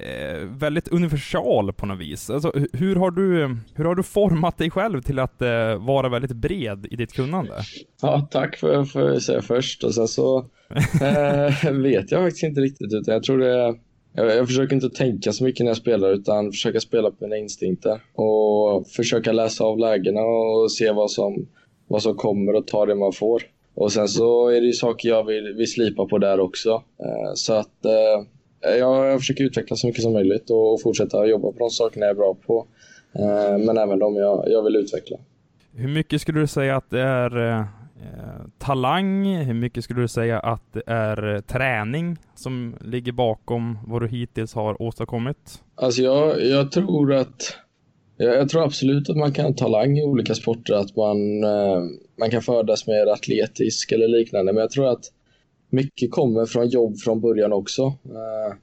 eh, 0.00 0.38
väldigt 0.38 0.88
universal 0.88 1.72
på 1.72 1.86
något 1.86 1.98
vis. 1.98 2.30
Alltså, 2.30 2.52
hur, 2.72 2.96
har 2.96 3.10
du, 3.10 3.56
hur 3.74 3.84
har 3.84 3.94
du 3.94 4.02
format 4.02 4.58
dig 4.58 4.70
själv 4.70 5.00
till 5.02 5.18
att 5.18 5.42
eh, 5.42 5.76
vara 5.86 6.08
väldigt 6.08 6.32
bred 6.32 6.86
i 6.90 6.96
ditt 6.96 7.12
kunnande? 7.12 7.54
Ja, 8.02 8.28
tack 8.30 8.56
för, 8.56 8.84
för 8.84 9.10
att 9.10 9.22
säga 9.22 9.42
först 9.42 9.84
och 9.84 9.94
sen 9.94 10.08
så 10.08 10.38
eh, 11.00 11.72
vet 11.72 12.12
jag 12.12 12.24
faktiskt 12.24 12.42
inte 12.42 12.60
riktigt 12.60 12.92
utan 12.92 13.14
jag 13.14 13.22
tror 13.22 13.38
det 13.38 13.74
jag, 14.12 14.36
jag 14.36 14.46
försöker 14.46 14.74
inte 14.74 14.90
tänka 14.90 15.32
så 15.32 15.44
mycket 15.44 15.64
när 15.64 15.70
jag 15.70 15.76
spelar 15.76 16.12
utan 16.12 16.50
försöka 16.52 16.80
spela 16.80 17.10
på 17.10 17.16
mina 17.20 17.36
instinkter 17.36 18.00
och 18.14 18.88
försöka 18.88 19.32
läsa 19.32 19.64
av 19.64 19.78
lägena 19.78 20.20
och 20.20 20.72
se 20.72 20.92
vad 20.92 21.10
som, 21.10 21.46
vad 21.88 22.02
som 22.02 22.14
kommer 22.14 22.54
och 22.54 22.66
ta 22.66 22.86
det 22.86 22.94
man 22.94 23.12
får. 23.12 23.42
Och 23.74 23.92
sen 23.92 24.08
så 24.08 24.48
är 24.48 24.60
det 24.60 24.66
ju 24.66 24.72
saker 24.72 25.08
jag 25.08 25.24
vill, 25.24 25.54
vill 25.56 25.70
slipa 25.70 26.06
på 26.06 26.18
där 26.18 26.40
också. 26.40 26.70
Eh, 26.70 27.32
så 27.34 27.52
att 27.52 27.84
eh, 28.64 28.68
Eh, 28.70 28.76
jag 28.76 29.20
försöker 29.20 29.44
utveckla 29.44 29.76
så 29.76 29.86
mycket 29.86 30.02
som 30.02 30.12
möjligt 30.12 30.50
och 30.50 30.82
fortsätta 30.82 31.26
jobba 31.26 31.52
på 31.52 31.58
de 31.58 31.70
sakerna 31.70 32.06
jag 32.06 32.10
är 32.10 32.14
bra 32.14 32.36
på. 32.46 32.66
Eh, 33.12 33.58
men 33.58 33.78
även 33.78 33.98
de 33.98 34.16
jag, 34.16 34.44
jag 34.50 34.62
vill 34.62 34.76
utveckla. 34.76 35.16
Hur 35.72 35.88
mycket 35.88 36.20
skulle 36.20 36.40
du 36.40 36.46
säga 36.46 36.76
att 36.76 36.90
det 36.90 37.00
är 37.00 37.58
eh, 37.58 37.64
talang? 38.58 39.36
Hur 39.36 39.54
mycket 39.54 39.84
skulle 39.84 40.00
du 40.00 40.08
säga 40.08 40.38
att 40.38 40.72
det 40.72 40.82
är 40.86 41.40
träning 41.40 42.16
som 42.34 42.76
ligger 42.80 43.12
bakom 43.12 43.78
vad 43.86 44.02
du 44.02 44.08
hittills 44.08 44.54
har 44.54 44.82
åstadkommit? 44.82 45.62
Alltså 45.74 46.02
jag, 46.02 46.44
jag 46.44 46.72
tror 46.72 47.12
att 47.12 47.56
jag, 48.16 48.36
jag, 48.36 48.48
tror 48.48 48.64
absolut 48.64 49.10
att 49.10 49.16
man 49.16 49.32
kan 49.32 49.44
ha 49.44 49.52
talang 49.52 49.98
i 49.98 50.02
olika 50.02 50.34
sporter, 50.34 50.74
att 50.74 50.96
man, 50.96 51.40
man 52.18 52.30
kan 52.30 52.42
födas 52.42 52.86
mer 52.86 53.06
atletisk 53.06 53.92
eller 53.92 54.08
liknande. 54.08 54.52
Men 54.52 54.60
jag 54.60 54.70
tror 54.70 54.88
att 54.88 55.04
mycket 55.70 56.10
kommer 56.10 56.46
från 56.46 56.68
jobb 56.68 56.98
från 56.98 57.20
början 57.20 57.52
också. 57.52 57.82
Eh, 58.04 58.54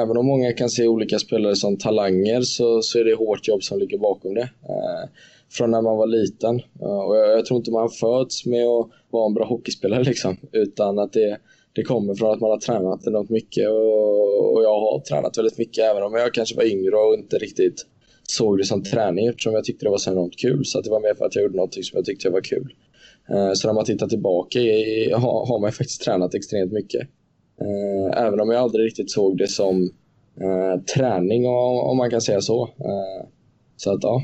även 0.00 0.16
om 0.16 0.26
många 0.26 0.52
kan 0.52 0.70
se 0.70 0.86
olika 0.86 1.18
spelare 1.18 1.56
som 1.56 1.76
talanger 1.76 2.40
så, 2.40 2.82
så 2.82 2.98
är 2.98 3.04
det 3.04 3.14
hårt 3.14 3.48
jobb 3.48 3.62
som 3.62 3.78
ligger 3.78 3.98
bakom 3.98 4.34
det. 4.34 4.50
Eh, 4.68 5.10
från 5.50 5.70
när 5.70 5.82
man 5.82 5.96
var 5.96 6.06
liten. 6.06 6.60
Eh, 6.80 6.98
och 6.98 7.16
jag, 7.16 7.38
jag 7.38 7.46
tror 7.46 7.58
inte 7.58 7.70
man 7.70 7.90
föds 7.90 8.46
med 8.46 8.66
att 8.66 8.88
vara 9.10 9.26
en 9.26 9.34
bra 9.34 9.44
hockeyspelare 9.44 10.04
liksom, 10.04 10.36
utan 10.52 10.98
att 10.98 11.12
det, 11.12 11.38
det 11.72 11.82
kommer 11.82 12.14
från 12.14 12.30
att 12.30 12.40
man 12.40 12.50
har 12.50 12.58
tränat 12.58 13.06
enormt 13.06 13.30
mycket 13.30 13.68
och, 13.68 14.54
och 14.54 14.62
jag 14.62 14.80
har 14.80 15.00
tränat 15.00 15.38
väldigt 15.38 15.58
mycket 15.58 15.84
även 15.84 16.02
om 16.02 16.14
jag 16.14 16.34
kanske 16.34 16.56
var 16.56 16.64
yngre 16.64 16.96
och 16.96 17.14
inte 17.14 17.38
riktigt 17.38 17.86
såg 18.22 18.58
det 18.58 18.64
som 18.64 18.82
träning 18.82 19.26
eftersom 19.26 19.52
jag 19.52 19.64
tyckte 19.64 19.86
det 19.86 19.90
var 19.90 19.98
så 19.98 20.10
enormt 20.10 20.36
kul. 20.36 20.64
Så 20.64 20.78
att 20.78 20.84
det 20.84 20.90
var 20.90 21.00
mer 21.00 21.14
för 21.14 21.24
att 21.24 21.34
jag 21.34 21.42
gjorde 21.42 21.56
något 21.56 21.74
som 21.74 21.96
jag 21.96 22.04
tyckte 22.04 22.30
var 22.30 22.40
kul. 22.40 22.74
Eh, 23.28 23.52
så 23.52 23.68
när 23.68 23.74
man 23.74 23.84
tittar 23.84 24.06
tillbaka 24.06 24.58
har 25.18 25.60
man 25.60 25.72
faktiskt 25.72 26.02
tränat 26.02 26.34
extremt 26.34 26.72
mycket. 26.72 27.00
Eh, 27.60 28.22
även 28.24 28.40
om 28.40 28.50
jag 28.50 28.62
aldrig 28.62 28.86
riktigt 28.86 29.10
såg 29.10 29.38
det 29.38 29.48
som 29.48 29.90
eh, 30.40 30.82
träning 30.96 31.46
om 31.46 31.96
man 31.96 32.10
kan 32.10 32.20
säga 32.20 32.40
så. 32.40 32.68
Så 33.76 33.92
att 33.92 34.02
ja. 34.02 34.22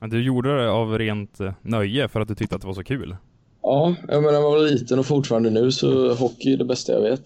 Men 0.00 0.10
du 0.10 0.24
gjorde 0.24 0.56
det 0.56 0.70
av 0.70 0.98
rent 0.98 1.38
nöje 1.62 2.08
för 2.08 2.20
att 2.20 2.28
du 2.28 2.34
tyckte 2.34 2.54
att 2.54 2.60
det 2.60 2.66
var 2.66 2.74
så 2.74 2.84
kul? 2.84 3.16
Ja, 3.62 3.94
jag 4.08 4.22
menar, 4.22 4.32
när 4.32 4.40
jag 4.40 4.50
var 4.50 4.58
liten 4.58 4.98
och 4.98 5.06
fortfarande 5.06 5.50
nu 5.50 5.72
så 5.72 6.14
hockey 6.14 6.52
är 6.52 6.56
det 6.56 6.64
bästa 6.64 6.92
jag 6.92 7.00
vet. 7.00 7.22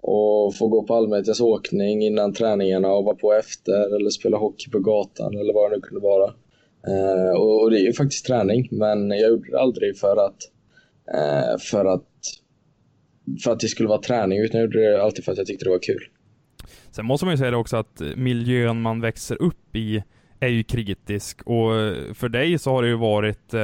och 0.00 0.54
få 0.54 0.68
gå 0.68 0.82
på 0.82 0.94
allmänhetens 0.94 1.40
åkning 1.40 2.02
innan 2.02 2.32
träningarna 2.32 2.88
och 2.88 3.04
vara 3.04 3.16
på 3.16 3.32
efter 3.32 3.96
eller 3.96 4.10
spela 4.10 4.36
hockey 4.36 4.70
på 4.70 4.78
gatan 4.78 5.38
eller 5.38 5.54
vad 5.54 5.70
det 5.70 5.76
nu 5.76 5.80
kunde 5.80 6.00
vara. 6.00 6.32
Eh, 6.86 7.40
och, 7.40 7.70
det 7.70 7.80
är 7.80 7.84
ju 7.84 7.92
faktiskt 7.92 8.26
träning, 8.26 8.68
men 8.70 9.10
jag 9.10 9.30
gjorde 9.30 9.50
det 9.50 9.60
aldrig 9.60 9.98
för 9.98 10.26
att, 10.26 10.36
eh, 11.14 11.58
för 11.58 11.84
att 11.84 12.04
för 13.44 13.52
att 13.52 13.60
det 13.60 13.68
skulle 13.68 13.88
vara 13.88 14.00
träning, 14.00 14.38
utan 14.38 14.60
jag 14.60 14.66
gjorde 14.66 14.90
det 14.90 15.02
alltid 15.02 15.24
för 15.24 15.32
att 15.32 15.38
jag 15.38 15.46
tyckte 15.46 15.64
det 15.64 15.70
var 15.70 15.82
kul. 15.82 16.08
Sen 16.90 17.06
måste 17.06 17.26
man 17.26 17.34
ju 17.34 17.38
säga 17.38 17.50
det 17.50 17.56
också 17.56 17.76
att 17.76 18.00
eh, 18.00 18.08
miljön 18.16 18.80
man 18.80 19.00
växer 19.00 19.42
upp 19.42 19.76
i 19.76 20.02
är 20.40 20.48
ju 20.48 20.62
kritisk 20.62 21.42
och 21.42 21.70
för 22.14 22.28
dig 22.28 22.58
så 22.58 22.70
har 22.70 22.82
det 22.82 22.88
ju 22.88 22.96
varit 22.96 23.54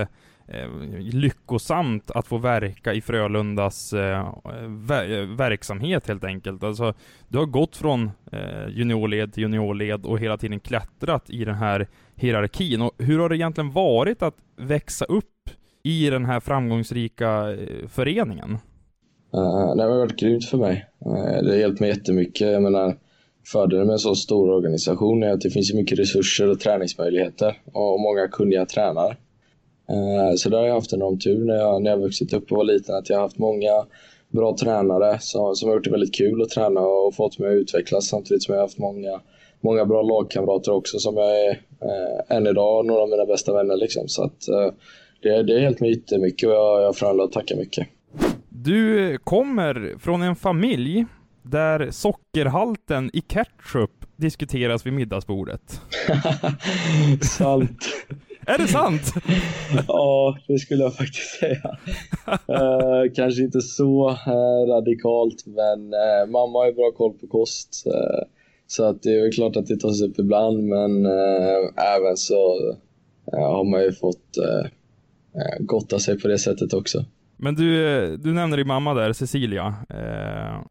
eh, 0.46 0.68
lyckosamt 0.98 2.10
att 2.10 2.26
få 2.26 2.38
verka 2.38 2.94
i 2.94 3.00
Frölundas 3.00 3.92
eh, 3.92 4.34
ver 4.68 5.36
verksamhet 5.36 6.08
helt 6.08 6.24
enkelt. 6.24 6.62
Alltså, 6.62 6.94
du 7.28 7.38
har 7.38 7.46
gått 7.46 7.76
från 7.76 8.10
eh, 8.32 8.68
juniorled 8.68 9.32
till 9.32 9.42
juniorled 9.42 10.06
och 10.06 10.18
hela 10.18 10.36
tiden 10.36 10.60
klättrat 10.60 11.30
i 11.30 11.44
den 11.44 11.54
här 11.54 11.88
hierarkin. 12.16 12.82
Och 12.82 12.92
hur 12.98 13.18
har 13.18 13.28
det 13.28 13.36
egentligen 13.36 13.72
varit 13.72 14.22
att 14.22 14.34
växa 14.56 15.04
upp 15.04 15.50
i 15.82 16.10
den 16.10 16.24
här 16.24 16.40
framgångsrika 16.40 17.52
eh, 17.52 17.88
föreningen? 17.88 18.50
Uh, 19.36 19.76
det 19.76 19.82
har 19.82 19.98
varit 19.98 20.16
grymt 20.16 20.44
för 20.44 20.58
mig. 20.58 20.86
Uh, 21.06 21.42
det 21.42 21.50
har 21.50 21.58
hjälpt 21.58 21.80
mig 21.80 21.88
jättemycket. 21.88 22.52
Jag 22.52 22.62
menar, 22.62 22.96
fördelen 23.52 23.86
med 23.86 23.92
en 23.92 23.98
så 23.98 24.14
stor 24.14 24.50
organisation 24.50 25.22
är 25.22 25.30
att 25.30 25.40
det 25.40 25.50
finns 25.50 25.74
mycket 25.74 25.98
resurser 25.98 26.50
och 26.50 26.60
träningsmöjligheter 26.60 27.56
och 27.72 28.00
många 28.00 28.28
kunniga 28.28 28.66
tränare. 28.66 29.16
Uh, 29.90 30.36
så 30.36 30.48
där 30.48 30.58
har 30.58 30.66
jag 30.66 30.74
haft 30.74 30.92
enorm 30.92 31.18
tur 31.18 31.44
när 31.44 31.54
jag, 31.54 31.82
när 31.82 31.90
jag 31.90 31.98
vuxit 31.98 32.32
upp 32.32 32.52
och 32.52 32.56
var 32.56 32.64
liten, 32.64 32.94
att 32.94 33.10
jag 33.10 33.16
har 33.16 33.22
haft 33.22 33.38
många 33.38 33.84
bra 34.28 34.56
tränare 34.56 35.18
som, 35.20 35.56
som 35.56 35.68
har 35.68 35.76
gjort 35.76 35.84
det 35.84 35.90
väldigt 35.90 36.14
kul 36.14 36.42
att 36.42 36.48
träna 36.48 36.80
och 36.80 37.14
fått 37.14 37.38
mig 37.38 37.48
att 37.48 37.60
utvecklas 37.60 38.06
samtidigt 38.06 38.42
som 38.42 38.54
jag 38.54 38.60
har 38.60 38.66
haft 38.66 38.78
många 38.78 39.20
många 39.64 39.84
bra 39.84 40.02
lagkamrater 40.02 40.72
också 40.72 40.98
som 40.98 41.16
jag 41.16 41.40
är 41.46 41.50
eh, 41.82 42.36
än 42.36 42.46
idag 42.46 42.86
några 42.86 43.02
av 43.02 43.08
mina 43.08 43.26
bästa 43.26 43.52
vänner. 43.52 43.76
Liksom. 43.76 44.08
Så 44.08 44.24
att, 44.24 44.48
eh, 44.48 44.74
det, 45.22 45.42
det 45.42 45.56
är 45.56 45.60
helt 45.60 45.80
med 45.80 45.90
jättemycket 45.90 46.48
och 46.48 46.54
jag, 46.54 46.82
jag 46.82 46.96
får 46.96 47.24
att 47.24 47.32
tacka 47.32 47.56
mycket. 47.56 47.88
Du 48.48 49.18
kommer 49.24 49.94
från 49.98 50.22
en 50.22 50.36
familj 50.36 51.06
där 51.42 51.90
sockerhalten 51.90 53.10
i 53.12 53.20
ketchup 53.20 53.90
diskuteras 54.16 54.86
vid 54.86 54.92
middagsbordet. 54.92 55.80
Sant. 57.38 57.84
Är 58.46 58.58
det 58.58 58.68
sant? 58.68 59.02
ja, 59.88 60.38
det 60.46 60.58
skulle 60.58 60.82
jag 60.82 60.94
faktiskt 60.94 61.38
säga. 61.38 61.78
uh, 62.28 63.12
kanske 63.14 63.42
inte 63.42 63.60
så 63.60 64.10
uh, 64.10 64.68
radikalt, 64.68 65.46
men 65.46 65.94
uh, 65.94 66.30
mamma 66.30 66.58
har 66.58 66.66
ju 66.66 66.72
bra 66.72 66.92
koll 66.96 67.12
på 67.12 67.26
kost. 67.26 67.84
Så 68.66 68.84
att 68.84 69.02
det 69.02 69.10
är 69.10 69.32
klart 69.32 69.56
att 69.56 69.66
det 69.66 69.76
tas 69.76 70.02
upp 70.02 70.18
ibland, 70.18 70.62
men 70.62 71.06
även 71.76 72.16
så 72.16 72.36
har 73.32 73.64
man 73.64 73.82
ju 73.82 73.92
fått 73.92 74.38
gotta 75.58 75.98
sig 75.98 76.20
på 76.20 76.28
det 76.28 76.38
sättet 76.38 76.74
också. 76.74 77.04
Men 77.36 77.54
du, 77.54 78.16
du 78.16 78.32
nämner 78.32 78.56
din 78.56 78.66
mamma 78.66 78.94
där, 78.94 79.12
Cecilia, 79.12 79.74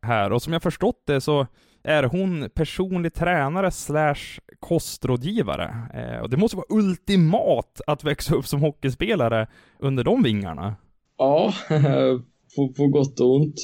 här, 0.02 0.32
och 0.32 0.42
som 0.42 0.54
jag 0.54 0.64
förstått 0.64 1.04
det 1.06 1.22
så 1.22 1.48
är 1.84 2.04
hon 2.04 2.50
personlig 2.54 3.14
tränare 3.14 3.72
slash 3.72 4.40
kostrådgivare. 4.60 5.76
Eh, 5.94 6.22
och 6.22 6.30
det 6.30 6.38
måste 6.38 6.58
vara 6.58 6.66
ultimat 6.70 7.82
att 7.88 8.04
växa 8.04 8.36
upp 8.36 8.48
som 8.48 8.62
hockeyspelare 8.62 9.48
under 9.80 10.04
de 10.04 10.24
vingarna. 10.24 10.76
Ja, 11.18 11.54
på, 12.56 12.74
på 12.78 12.88
gott 12.88 13.20
och 13.20 13.36
ont. 13.36 13.56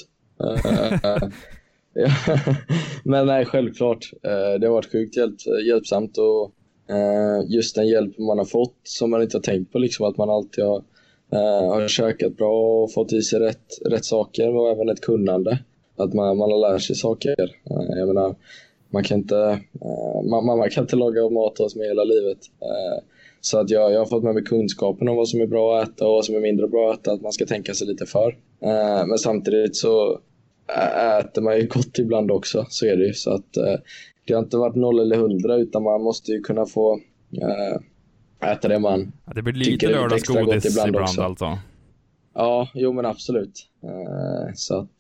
Eh, 0.44 1.30
men 3.04 3.26
nej, 3.26 3.46
självklart. 3.46 4.12
Eh, 4.24 4.60
det 4.60 4.68
har 4.68 4.74
varit 4.74 4.92
sjukt 4.92 5.18
hjälp, 5.18 5.36
eh, 5.48 5.68
hjälpsamt 5.68 6.18
och 6.18 6.52
eh, 6.96 7.46
just 7.48 7.76
den 7.76 7.88
hjälp 7.88 8.18
man 8.18 8.38
har 8.38 8.46
fått 8.46 8.78
som 8.84 9.10
man 9.10 9.22
inte 9.22 9.38
har 9.38 9.42
tänkt 9.42 9.72
på, 9.72 9.80
liksom 9.80 10.06
att 10.06 10.18
man 10.18 10.30
alltid 10.30 10.64
har, 10.64 10.84
har 11.70 11.88
käkat 11.88 12.38
bra 12.38 12.84
och 12.84 12.94
fått 12.94 13.14
i 13.14 13.22
sig 13.22 13.40
rätt, 13.40 13.66
rätt 13.86 14.06
saker 14.06 14.56
och 14.56 14.70
även 14.70 14.90
ett 14.90 15.02
kunnande 15.02 15.60
att 15.98 16.14
man, 16.14 16.38
man 16.38 16.52
har 16.52 16.72
lärt 16.72 16.82
sig 16.82 16.96
saker. 16.96 17.36
Jag 17.98 18.08
menar, 18.08 18.36
man 18.90 19.04
kan 19.04 19.18
inte, 19.18 19.60
man, 20.30 20.46
man 20.46 20.70
kan 20.70 20.84
inte 20.84 20.96
laga 20.96 21.30
mat 21.30 21.60
åt 21.60 21.76
mig 21.76 21.88
hela 21.88 22.04
livet. 22.04 22.38
Så 23.42 23.60
att 23.60 23.70
jag, 23.70 23.92
jag 23.94 24.00
har 24.00 24.06
fått 24.06 24.24
med 24.24 24.34
mig 24.34 24.44
kunskapen 24.44 25.10
om 25.10 25.16
vad 25.16 25.30
som 25.30 25.42
är 25.42 25.48
bra 25.48 25.80
att 25.80 25.90
äta 25.90 26.08
och 26.08 26.14
vad 26.14 26.26
som 26.26 26.36
är 26.36 26.40
mindre 26.40 26.68
bra 26.68 26.92
att 26.92 27.00
äta, 27.00 27.12
att 27.12 27.22
man 27.22 27.32
ska 27.32 27.46
tänka 27.46 27.74
sig 27.74 27.88
lite 27.88 28.06
för. 28.06 28.38
Men 29.08 29.18
samtidigt 29.18 29.76
så 29.76 30.20
äter 31.20 31.42
man 31.42 31.58
ju 31.58 31.68
gott 31.68 32.00
ibland 32.00 32.32
också, 32.32 32.66
så 32.70 32.86
är 32.86 32.96
det 32.96 33.06
ju. 33.06 33.14
Så 33.14 33.34
att 33.34 33.54
det 34.26 34.34
har 34.34 34.44
inte 34.44 34.58
varit 34.58 34.76
noll 34.76 35.00
eller 35.00 35.18
hundra 35.18 35.56
utan 35.56 35.84
man 35.84 36.02
måste 36.02 36.32
ju 36.32 36.42
kunna 36.42 36.66
få 36.66 37.00
äta 38.46 38.68
det 38.68 38.80
man 38.80 39.12
ja, 39.26 39.34
Det 39.34 39.42
blir 39.42 39.54
lite 39.54 39.88
lördagsgodis 39.88 40.66
ibland, 40.66 40.90
ibland 40.90 41.10
också. 41.10 41.22
alltså? 41.22 41.58
Ja, 42.34 42.70
jo 42.74 42.94
men 42.94 43.06
absolut. 43.06 43.68
Så 44.56 44.80
att, 44.80 44.96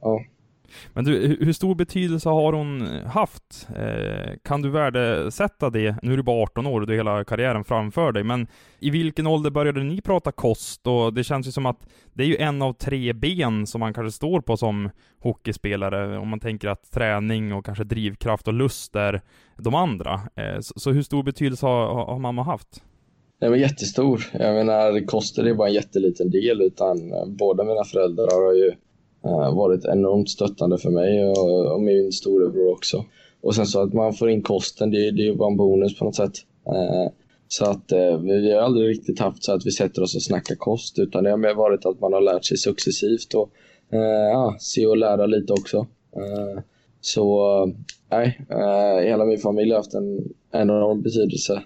ja. 0.00 0.20
Men 0.92 1.04
du, 1.04 1.36
hur 1.40 1.52
stor 1.52 1.74
betydelse 1.74 2.28
har 2.28 2.52
hon 2.52 2.86
eh, 2.86 3.06
haft? 3.06 3.68
Eh, 3.76 4.32
kan 4.44 4.62
du 4.62 4.70
värdesätta 4.70 5.70
det? 5.70 5.96
Nu 6.02 6.12
är 6.12 6.16
du 6.16 6.22
bara 6.22 6.42
18 6.42 6.66
år 6.66 6.80
och 6.80 6.86
du 6.86 6.92
har 6.92 6.96
hela 6.96 7.24
karriären 7.24 7.64
framför 7.64 8.12
dig, 8.12 8.24
men 8.24 8.46
i 8.78 8.90
vilken 8.90 9.26
ålder 9.26 9.50
började 9.50 9.82
ni 9.82 10.00
prata 10.00 10.32
kost? 10.32 10.86
Och 10.86 11.14
det 11.14 11.24
känns 11.24 11.46
ju 11.46 11.52
som 11.52 11.66
att 11.66 11.86
det 12.12 12.22
är 12.22 12.26
ju 12.26 12.36
en 12.36 12.62
av 12.62 12.72
tre 12.72 13.12
ben 13.12 13.66
som 13.66 13.80
man 13.80 13.94
kanske 13.94 14.16
står 14.16 14.40
på 14.40 14.56
som 14.56 14.90
hockeyspelare, 15.18 16.18
om 16.18 16.28
man 16.28 16.40
tänker 16.40 16.68
att 16.68 16.90
träning 16.90 17.52
och 17.52 17.64
kanske 17.64 17.84
drivkraft 17.84 18.48
och 18.48 18.54
lust 18.54 18.96
är 18.96 19.22
de 19.56 19.74
andra. 19.74 20.20
Eh, 20.36 20.60
så, 20.60 20.80
så, 20.80 20.90
hur 20.90 21.02
stor 21.02 21.22
betydelse 21.22 21.66
har, 21.66 22.04
har 22.04 22.18
mamma 22.18 22.42
haft? 22.42 22.82
Den 23.40 23.50
var 23.50 23.56
jättestor. 23.56 24.24
Jag 24.32 24.54
menar, 24.54 25.06
kosten 25.06 25.46
är 25.46 25.54
bara 25.54 25.68
en 25.68 25.74
jätteliten 25.74 26.30
del, 26.30 26.62
utan 26.62 27.12
eh, 27.12 27.26
båda 27.26 27.64
mina 27.64 27.84
föräldrar 27.84 28.44
har 28.44 28.54
ju 28.54 28.72
Eh, 29.24 29.54
varit 29.54 29.84
enormt 29.84 30.30
stöttande 30.30 30.78
för 30.78 30.90
mig 30.90 31.24
och, 31.24 31.72
och 31.72 31.80
min 31.80 32.12
storebror 32.12 32.72
också. 32.72 33.04
Och 33.40 33.54
sen 33.54 33.66
så 33.66 33.82
att 33.82 33.92
man 33.92 34.14
får 34.14 34.30
in 34.30 34.42
kosten, 34.42 34.90
det, 34.90 35.10
det 35.10 35.22
är 35.22 35.26
ju 35.26 35.36
bara 35.36 35.50
en 35.50 35.56
bonus 35.56 35.98
på 35.98 36.04
något 36.04 36.16
sätt. 36.16 36.32
Eh, 36.66 37.12
så 37.48 37.64
att 37.64 37.92
eh, 37.92 38.18
vi 38.18 38.52
har 38.52 38.60
aldrig 38.60 38.88
riktigt 38.88 39.18
haft 39.18 39.44
så 39.44 39.52
att 39.52 39.66
vi 39.66 39.70
sätter 39.70 40.02
oss 40.02 40.16
och 40.16 40.22
snackar 40.22 40.54
kost, 40.54 40.98
utan 40.98 41.24
det 41.24 41.30
har 41.30 41.36
mer 41.36 41.54
varit 41.54 41.86
att 41.86 42.00
man 42.00 42.12
har 42.12 42.20
lärt 42.20 42.44
sig 42.44 42.56
successivt 42.56 43.34
och 43.34 43.50
ja, 44.32 44.56
se 44.60 44.86
och 44.86 44.96
lära 44.96 45.26
lite 45.26 45.52
också. 45.52 45.86
så 47.00 47.72
nej, 48.10 48.40
hela 49.04 49.24
min 49.24 49.38
familj 49.38 49.70
har 49.70 49.76
haft 49.76 49.94
en 49.94 50.34
enorm 50.52 51.02
betydelse 51.02 51.62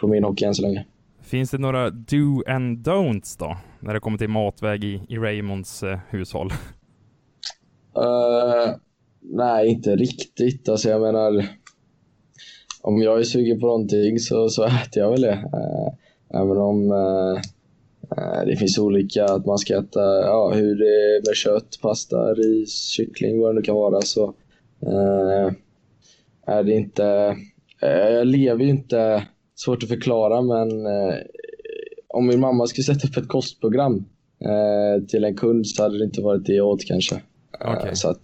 på 0.00 0.06
min 0.06 0.24
hockey 0.24 0.44
än 0.44 0.54
så 0.54 0.62
länge. 0.62 0.86
Finns 1.28 1.50
det 1.50 1.58
några 1.58 1.90
do 1.90 2.42
and 2.46 2.88
don'ts 2.88 3.38
då, 3.38 3.56
när 3.80 3.94
det 3.94 4.00
kommer 4.00 4.18
till 4.18 4.28
matväg 4.28 4.84
i, 4.84 5.02
i 5.08 5.16
Raymonds 5.16 5.82
eh, 5.82 5.98
hushåll? 6.08 6.52
Uh, 7.98 8.74
nej, 9.20 9.68
inte 9.68 9.96
riktigt. 9.96 10.68
Alltså 10.68 10.88
jag 10.88 11.00
menar, 11.00 11.46
om 12.82 13.02
jag 13.02 13.18
är 13.18 13.22
sugen 13.22 13.60
på 13.60 13.66
någonting 13.66 14.18
så, 14.18 14.48
så 14.48 14.64
äter 14.64 15.02
jag 15.02 15.10
väl 15.10 15.20
det. 15.20 15.34
Uh, 15.34 15.88
även 16.40 16.56
om 16.56 16.90
uh, 16.92 17.40
det 18.46 18.56
finns 18.56 18.78
olika, 18.78 19.24
att 19.24 19.46
man 19.46 19.58
ska 19.58 19.78
äta 19.78 20.00
ja, 20.00 20.52
hur 20.54 20.74
det 20.74 21.16
är 21.16 21.28
med 21.28 21.36
kött, 21.36 21.78
pasta, 21.82 22.34
ris, 22.34 22.88
kyckling, 22.88 23.40
vad 23.40 23.50
det 23.50 23.54
nu 23.54 23.62
kan 23.62 23.74
vara, 23.74 24.00
så 24.00 24.34
är 26.46 26.62
det 26.62 26.72
inte... 26.72 27.36
jag 27.80 28.26
lever 28.26 28.64
ju 28.64 28.70
inte 28.70 29.26
svårt 29.58 29.82
att 29.82 29.88
förklara 29.88 30.42
men 30.42 30.86
eh, 30.86 31.14
om 32.08 32.26
min 32.26 32.40
mamma 32.40 32.66
skulle 32.66 32.84
sätta 32.84 33.08
upp 33.08 33.16
ett 33.16 33.28
kostprogram 33.28 34.04
eh, 34.40 35.06
till 35.06 35.24
en 35.24 35.36
kund 35.36 35.66
så 35.66 35.82
hade 35.82 35.98
det 35.98 36.04
inte 36.04 36.22
varit 36.22 36.46
det 36.46 36.52
jag 36.52 36.66
åt 36.66 36.84
kanske. 36.84 37.14
Eh, 37.60 37.72
okay. 37.72 37.94
så, 37.94 38.08
att, 38.08 38.22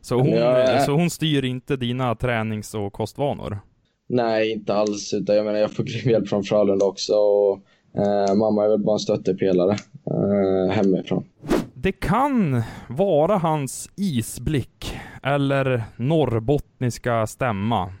så, 0.00 0.18
hon, 0.18 0.30
jag, 0.30 0.82
så 0.82 0.92
hon 0.92 1.10
styr 1.10 1.44
inte 1.44 1.76
dina 1.76 2.14
tränings 2.14 2.74
och 2.74 2.92
kostvanor? 2.92 3.58
Nej, 4.08 4.52
inte 4.52 4.74
alls. 4.74 5.14
Utan 5.14 5.36
jag 5.36 5.44
menar, 5.44 5.58
jag 5.58 5.70
får 5.70 5.84
grym 5.84 6.10
hjälp 6.10 6.28
från 6.28 6.44
Frölunda 6.44 6.86
också. 6.86 7.12
Och, 7.12 7.58
eh, 7.96 8.34
mamma 8.34 8.64
är 8.64 8.68
väl 8.68 8.84
bara 8.84 8.94
en 8.94 8.98
stöttepelare 9.00 9.76
eh, 10.06 10.72
hemifrån. 10.72 11.24
Det 11.74 11.92
kan 11.92 12.62
vara 12.88 13.36
hans 13.36 13.90
isblick 13.96 14.96
eller 15.22 15.82
norrbottniska 15.96 17.26
stämma 17.26 17.92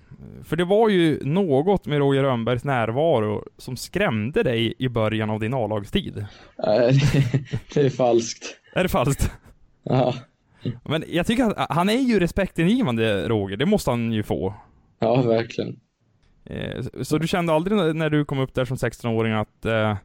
för 0.44 0.56
det 0.56 0.64
var 0.64 0.88
ju 0.88 1.24
något 1.24 1.86
med 1.86 1.98
Roger 1.98 2.22
Rönnbergs 2.22 2.64
närvaro 2.64 3.44
som 3.58 3.76
skrämde 3.76 4.42
dig 4.42 4.74
i 4.78 4.88
början 4.88 5.30
av 5.30 5.40
din 5.40 5.54
A-lagstid. 5.54 6.26
Nej, 6.66 7.00
det 7.74 7.80
är 7.80 7.90
falskt. 7.90 8.44
Är 8.74 8.82
det 8.82 8.88
falskt? 8.88 9.30
Ja. 9.82 10.14
Men 10.84 11.04
jag 11.08 11.26
tycker 11.26 11.44
att 11.44 11.70
han 11.70 11.88
är 11.88 11.98
ju 11.98 12.20
respektingivande, 12.20 13.28
Roger. 13.28 13.56
Det 13.56 13.66
måste 13.66 13.90
han 13.90 14.12
ju 14.12 14.22
få. 14.22 14.54
Ja, 14.98 15.22
verkligen. 15.22 15.80
Eh, 16.44 16.84
så 17.02 17.18
du 17.18 17.26
kände 17.26 17.52
aldrig 17.52 17.96
när 17.96 18.10
du 18.10 18.24
kom 18.24 18.38
upp 18.38 18.54
där 18.54 18.64
som 18.64 18.76
16-åring 18.76 19.32
att 19.32 19.64
eh, 19.64 19.96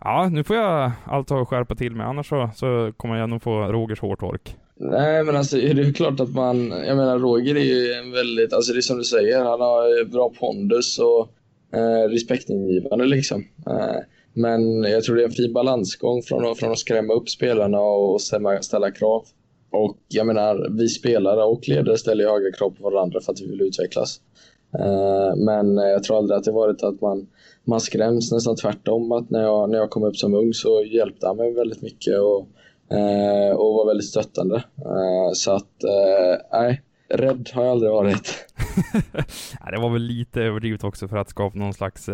ja, 0.00 0.28
nu 0.32 0.44
får 0.44 0.56
jag 0.56 0.92
allt 1.04 1.30
att 1.30 1.48
skärpa 1.48 1.74
till 1.74 1.94
mig, 1.94 2.06
annars 2.06 2.28
så, 2.28 2.50
så 2.54 2.92
kommer 2.96 3.16
jag 3.16 3.30
nog 3.30 3.42
få 3.42 3.72
Rogers 3.72 4.00
hårtork. 4.00 4.56
Nej, 4.78 5.24
men 5.24 5.36
alltså 5.36 5.56
det 5.74 5.82
är 5.82 5.92
klart 5.92 6.20
att 6.20 6.34
man, 6.34 6.70
jag 6.70 6.96
menar 6.96 7.18
Roger 7.18 7.54
är 7.56 7.60
ju 7.60 7.92
en 7.92 8.12
väldigt, 8.12 8.52
alltså 8.52 8.72
det 8.72 8.78
är 8.78 8.80
som 8.80 8.98
du 8.98 9.04
säger, 9.04 9.38
han 9.38 9.60
har 9.60 10.04
bra 10.04 10.32
pondus 10.40 10.98
och 10.98 11.28
eh, 11.78 12.08
respektingivande 12.08 13.06
liksom. 13.06 13.44
Eh, 13.66 13.96
men 14.32 14.82
jag 14.82 15.04
tror 15.04 15.16
det 15.16 15.22
är 15.22 15.26
en 15.26 15.32
fin 15.32 15.52
balansgång 15.52 16.22
från, 16.22 16.56
från 16.56 16.72
att 16.72 16.78
skrämma 16.78 17.14
upp 17.14 17.28
spelarna 17.28 17.80
och 17.80 18.20
ställa, 18.20 18.62
ställa 18.62 18.90
krav. 18.90 19.24
Och 19.70 19.96
jag 20.08 20.26
menar, 20.26 20.68
vi 20.78 20.88
spelare 20.88 21.44
och 21.44 21.68
ledare 21.68 21.98
ställer 21.98 22.24
ju 22.24 22.30
höga 22.30 22.52
krav 22.52 22.70
på 22.70 22.90
varandra 22.90 23.20
för 23.20 23.32
att 23.32 23.40
vi 23.40 23.46
vill 23.46 23.62
utvecklas. 23.62 24.20
Eh, 24.78 25.36
men 25.36 25.76
jag 25.76 26.02
tror 26.02 26.18
aldrig 26.18 26.38
att 26.38 26.44
det 26.44 26.52
varit 26.52 26.82
att 26.82 27.00
man, 27.00 27.26
man 27.64 27.80
skräms, 27.80 28.32
nästan 28.32 28.56
tvärtom. 28.56 29.12
Att 29.12 29.30
när 29.30 29.42
jag, 29.42 29.70
när 29.70 29.78
jag 29.78 29.90
kom 29.90 30.04
upp 30.04 30.16
som 30.16 30.34
ung 30.34 30.54
så 30.54 30.84
hjälpte 30.84 31.26
han 31.26 31.36
mig 31.36 31.52
väldigt 31.52 31.82
mycket. 31.82 32.20
Och, 32.20 32.48
Eh, 32.90 33.56
och 33.56 33.74
var 33.74 33.86
väldigt 33.86 34.08
stöttande. 34.08 34.56
Eh, 34.78 35.32
så 35.34 35.50
att, 35.50 35.84
eh, 35.84 36.60
nej, 36.60 36.82
rädd 37.08 37.50
har 37.54 37.64
jag 37.64 37.70
aldrig 37.70 37.92
varit. 37.92 38.46
det 39.70 39.78
var 39.78 39.90
väl 39.90 40.02
lite 40.02 40.42
överdrivet 40.42 40.84
också 40.84 41.08
för 41.08 41.16
att 41.16 41.30
skapa 41.30 41.58
någon 41.58 41.74
slags 41.74 42.08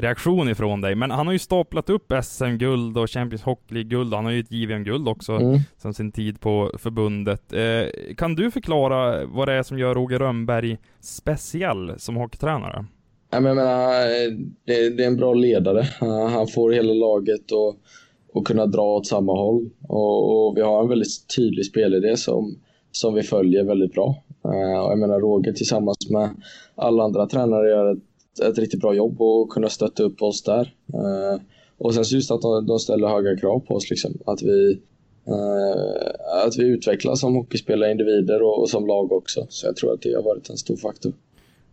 reaktion 0.00 0.48
ifrån 0.48 0.80
dig. 0.80 0.94
Men 0.94 1.10
han 1.10 1.26
har 1.26 1.32
ju 1.32 1.38
staplat 1.38 1.90
upp 1.90 2.12
SM-guld 2.22 2.98
och 2.98 3.10
Champions 3.10 3.42
Hockey 3.42 3.74
League-guld. 3.74 4.14
Han 4.14 4.24
har 4.24 4.32
ju 4.32 4.40
ett 4.40 4.52
JVM-guld 4.52 5.08
också 5.08 5.32
mm. 5.32 5.58
sen 5.76 5.94
sin 5.94 6.12
tid 6.12 6.40
på 6.40 6.72
förbundet. 6.78 7.52
Eh, 7.52 8.14
kan 8.16 8.34
du 8.34 8.50
förklara 8.50 9.26
vad 9.26 9.48
det 9.48 9.54
är 9.54 9.62
som 9.62 9.78
gör 9.78 9.94
Roger 9.94 10.18
Rönnberg 10.18 10.78
speciell 11.00 11.94
som 11.98 12.16
hockeytränare? 12.16 12.84
Jag 13.30 13.42
menar, 13.42 13.90
det, 14.66 14.90
det 14.90 15.04
är 15.04 15.06
en 15.06 15.16
bra 15.16 15.34
ledare. 15.34 15.86
Han 16.30 16.46
får 16.46 16.72
hela 16.72 16.92
laget 16.92 17.52
och 17.52 17.76
och 18.32 18.46
kunna 18.46 18.66
dra 18.66 18.96
åt 18.96 19.06
samma 19.06 19.32
håll. 19.32 19.70
Och, 19.88 20.46
och 20.46 20.56
vi 20.56 20.60
har 20.60 20.82
en 20.82 20.88
väldigt 20.88 21.36
tydlig 21.36 21.66
spelidé 21.66 22.16
som, 22.16 22.58
som 22.90 23.14
vi 23.14 23.22
följer 23.22 23.64
väldigt 23.64 23.92
bra. 23.92 24.14
Uh, 24.44 24.84
och 24.84 24.92
jag 24.92 24.98
menar 24.98 25.20
Roger 25.20 25.52
tillsammans 25.52 26.10
med 26.10 26.30
alla 26.74 27.02
andra 27.02 27.26
tränare 27.26 27.68
gör 27.68 27.92
ett, 27.92 28.40
ett 28.50 28.58
riktigt 28.58 28.80
bra 28.80 28.94
jobb 28.94 29.20
och 29.20 29.48
kunna 29.48 29.68
stötta 29.68 30.02
upp 30.02 30.22
oss 30.22 30.42
där. 30.42 30.74
Uh, 30.94 31.40
och 31.78 31.94
sen 31.94 32.04
just 32.04 32.30
att 32.30 32.42
de, 32.42 32.66
de, 32.66 32.78
ställer 32.78 33.08
höga 33.08 33.36
krav 33.36 33.60
på 33.60 33.74
oss. 33.74 33.90
Liksom. 33.90 34.14
Att, 34.26 34.42
vi, 34.42 34.80
uh, 35.28 36.46
att 36.46 36.58
vi 36.58 36.64
utvecklas 36.64 37.20
som 37.20 37.34
hockeyspelare, 37.34 37.90
individer 37.90 38.42
och, 38.42 38.60
och, 38.60 38.70
som 38.70 38.86
lag 38.86 39.12
också. 39.12 39.46
Så 39.48 39.66
jag 39.66 39.76
tror 39.76 39.92
att 39.92 40.02
det 40.02 40.14
har 40.14 40.22
varit 40.22 40.50
en 40.50 40.56
stor 40.56 40.76
faktor. 40.76 41.12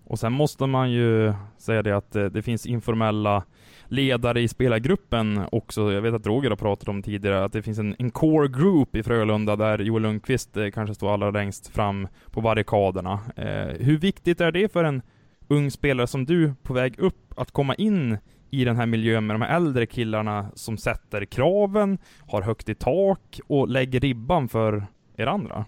Och 0.10 0.20
sen 0.20 0.34
måste 0.34 0.66
man 0.66 0.92
ju 0.92 1.34
säga 1.58 1.84
det 1.84 1.98
att 1.98 2.16
eh, 2.16 2.26
det, 2.26 2.42
finns 2.42 2.66
informella 2.66 3.44
ledare 3.88 4.42
i 4.42 4.48
spelargruppen 4.48 5.46
också. 5.52 5.92
Jag 5.92 6.02
vet 6.02 6.14
att 6.14 6.28
Roger 6.28 6.50
har 6.50 6.58
pratat 6.58 6.88
om 6.88 7.02
tidigare 7.02 7.44
att 7.44 7.54
det 7.54 7.62
finns 7.62 7.80
en, 7.80 7.96
en 8.00 8.12
core 8.12 8.48
group 8.48 8.96
i 8.96 9.04
Frölunda 9.04 9.56
där 9.56 9.80
Joel 9.80 10.02
Lundqvist 10.02 10.58
eh, 10.58 10.70
kanske 10.70 10.96
står 10.96 11.14
allra 11.14 11.32
längst 11.32 11.68
fram 11.68 12.08
på 12.32 12.42
barrikaderna. 12.42 13.20
Eh, 13.36 13.86
hur 13.86 13.98
viktigt 13.98 14.42
är 14.42 14.52
det 14.52 14.72
för 14.72 14.84
en 14.84 15.02
ung 15.48 15.72
spelare 15.72 16.08
som 16.08 16.26
du 16.26 16.54
på 16.64 16.74
väg 16.74 17.00
upp 17.00 17.34
att 17.38 17.52
komma 17.52 17.76
in 17.76 18.18
i 18.50 18.66
den 18.66 18.76
här 18.76 18.86
miljön 18.86 19.28
med 19.28 19.34
de 19.34 19.42
här 19.42 19.56
äldre 19.56 19.86
killarna 19.86 20.52
som 20.56 20.78
sätter 20.78 21.26
kraven, 21.26 21.98
har 22.28 22.42
högt 22.42 22.70
i 22.70 22.76
tak 22.76 23.40
och 23.48 23.68
lägger 23.68 24.00
ribban 24.00 24.48
för 24.48 24.88
er 25.18 25.28
andra? 25.28 25.66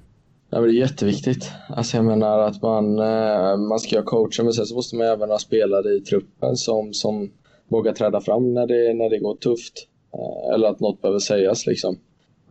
Det 0.49 0.57
är 0.57 0.67
jätteviktigt. 0.67 1.51
Alltså 1.69 1.97
jag 1.97 2.05
menar 2.05 2.39
att 2.39 2.61
man, 2.61 2.99
eh, 2.99 3.57
man 3.57 3.79
ska 3.79 3.97
ha 3.97 4.03
coacher 4.03 4.43
men 4.43 4.53
sen 4.53 4.65
så 4.65 4.75
måste 4.75 4.95
man 4.95 5.07
även 5.07 5.29
ha 5.29 5.39
spelare 5.39 5.93
i 5.93 6.01
truppen 6.01 6.57
som, 6.57 6.93
som 6.93 7.31
vågar 7.67 7.93
träda 7.93 8.21
fram 8.21 8.53
när 8.53 8.67
det, 8.67 8.93
när 8.93 9.09
det 9.09 9.19
går 9.19 9.35
tufft. 9.35 9.87
Eh, 10.13 10.53
eller 10.53 10.67
att 10.67 10.79
något 10.79 11.01
behöver 11.01 11.19
sägas 11.19 11.65
liksom. 11.65 11.97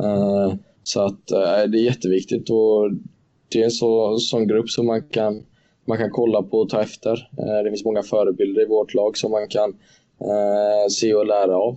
Eh, 0.03 0.55
så 0.83 1.01
att 1.01 1.27
det 1.27 1.47
är 1.47 1.75
jätteviktigt 1.75 2.51
och 2.51 2.91
det 3.49 3.61
är 3.61 3.65
en 3.65 3.71
så, 3.71 4.19
sån 4.19 4.47
grupp 4.47 4.71
som 4.71 4.87
man 4.87 5.03
kan, 5.03 5.43
man 5.85 5.99
kan 5.99 6.11
kolla 6.11 6.43
på 6.43 6.59
och 6.59 6.69
ta 6.69 6.83
efter. 6.83 7.29
Det 7.65 7.71
finns 7.71 7.85
många 7.85 8.03
förebilder 8.03 8.63
i 8.63 8.67
vårt 8.67 8.95
lag 8.95 9.17
som 9.17 9.31
man 9.31 9.49
kan 9.49 9.75
se 10.91 11.15
och 11.15 11.27
lära 11.27 11.57
av. 11.57 11.77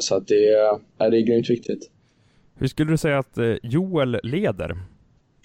Så 0.00 0.14
att 0.14 0.28
det, 0.28 0.48
är, 0.48 1.10
det 1.10 1.16
är 1.16 1.20
grymt 1.20 1.50
viktigt. 1.50 1.90
Hur 2.54 2.66
skulle 2.66 2.90
du 2.90 2.96
säga 2.96 3.18
att 3.18 3.38
Joel 3.62 4.20
leder? 4.22 4.76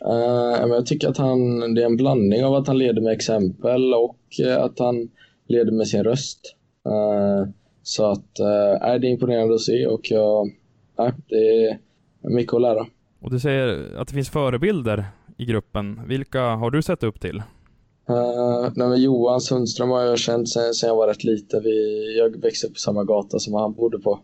Uh, 0.05 0.69
jag 0.69 0.85
tycker 0.85 1.09
att 1.09 1.17
han, 1.17 1.59
det 1.73 1.81
är 1.81 1.85
en 1.85 1.97
blandning 1.97 2.45
av 2.45 2.55
att 2.55 2.67
han 2.67 2.77
leder 2.77 3.01
med 3.01 3.13
exempel 3.13 3.93
och 3.93 4.17
uh, 4.45 4.57
att 4.57 4.79
han 4.79 5.09
leder 5.47 5.71
med 5.71 5.87
sin 5.87 6.03
röst. 6.03 6.55
Uh, 6.87 7.51
så 7.83 8.11
att 8.11 8.39
uh, 8.39 8.99
det 8.99 9.07
är 9.07 9.11
imponerande 9.11 9.55
att 9.55 9.61
se 9.61 9.87
och 9.87 10.11
jag, 10.11 10.49
det 11.27 11.65
är 11.65 11.79
mycket 12.21 12.53
att 12.53 12.61
lära. 12.61 12.85
Och 13.21 13.31
du 13.31 13.39
säger 13.39 13.95
att 13.97 14.07
det 14.07 14.13
finns 14.13 14.29
förebilder 14.29 15.05
i 15.37 15.45
gruppen. 15.45 16.01
Vilka 16.07 16.41
har 16.41 16.71
du 16.71 16.81
sett 16.81 17.03
upp 17.03 17.21
till? 17.21 17.43
Uh, 18.09 18.69
nej, 18.75 19.03
Johan 19.03 19.41
Sundström 19.41 19.89
har 19.89 20.01
jag 20.01 20.19
känt 20.19 20.49
sen 20.49 20.73
jag 20.83 20.95
var 20.95 21.07
rätt 21.07 21.23
liten. 21.23 21.63
Jag 22.17 22.41
växte 22.41 22.67
upp 22.67 22.73
på 22.73 22.79
samma 22.79 23.03
gata 23.03 23.39
som 23.39 23.53
han 23.53 23.73
bodde 23.73 23.99
på. 23.99 24.19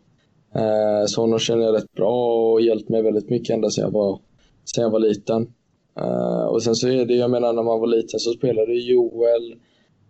Uh, 0.55 1.05
så 1.07 1.21
honom 1.21 1.39
känner 1.39 1.63
jag 1.63 1.75
rätt 1.75 1.93
bra 1.93 2.51
och 2.51 2.61
hjälpt 2.61 2.89
mig 2.89 3.01
väldigt 3.01 3.29
mycket 3.29 3.53
ända 3.53 3.69
sedan 3.69 3.83
jag 3.83 3.91
var, 3.91 4.19
sedan 4.65 4.83
jag 4.83 4.91
var 4.91 4.99
liten. 4.99 5.53
Uh, 6.01 6.45
och 6.45 6.63
sen 6.63 6.75
så 6.75 6.87
är 6.87 7.05
det, 7.05 7.13
jag 7.13 7.31
menar 7.31 7.53
när 7.53 7.63
man 7.63 7.79
var 7.79 7.87
liten 7.87 8.19
så 8.19 8.31
spelade 8.31 8.73
Joel, 8.73 9.55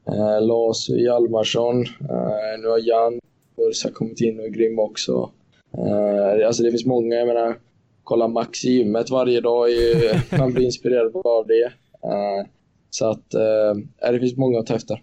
uh, 0.09 0.41
Lars 0.47 0.89
Hjalmarsson, 0.89 1.81
uh, 1.81 2.61
nu 2.61 2.67
har 2.67 2.87
Jan 2.87 3.19
Bursa 3.55 3.91
kommit 3.91 4.21
in 4.21 4.39
och 4.39 4.45
är 4.45 4.49
grym 4.49 4.79
också. 4.79 5.31
Uh, 5.77 6.47
alltså 6.47 6.63
det 6.63 6.71
finns 6.71 6.85
många, 6.85 7.15
jag 7.15 7.27
menar, 7.27 7.55
kolla 8.03 8.27
Max 8.27 8.65
i 8.65 8.71
gymmet 8.71 9.09
varje 9.09 9.41
dag, 9.41 9.71
är, 9.71 10.37
man 10.39 10.53
blir 10.53 10.65
inspirerad 10.65 11.15
av 11.15 11.47
det. 11.47 11.65
Uh, 12.05 12.47
så 12.89 13.09
att 13.09 13.35
uh, 13.35 14.11
det 14.11 14.19
finns 14.19 14.37
många 14.37 14.59
att 14.59 14.65
ta 14.65 14.75
efter. 14.75 15.01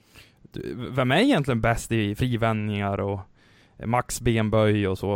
Vem 0.96 1.10
är 1.10 1.20
egentligen 1.20 1.60
bäst 1.60 1.92
i 1.92 2.14
frivändningar 2.14 3.00
och 3.00 3.18
max 3.84 4.20
benböj 4.20 4.88
och 4.88 4.98
så? 4.98 5.06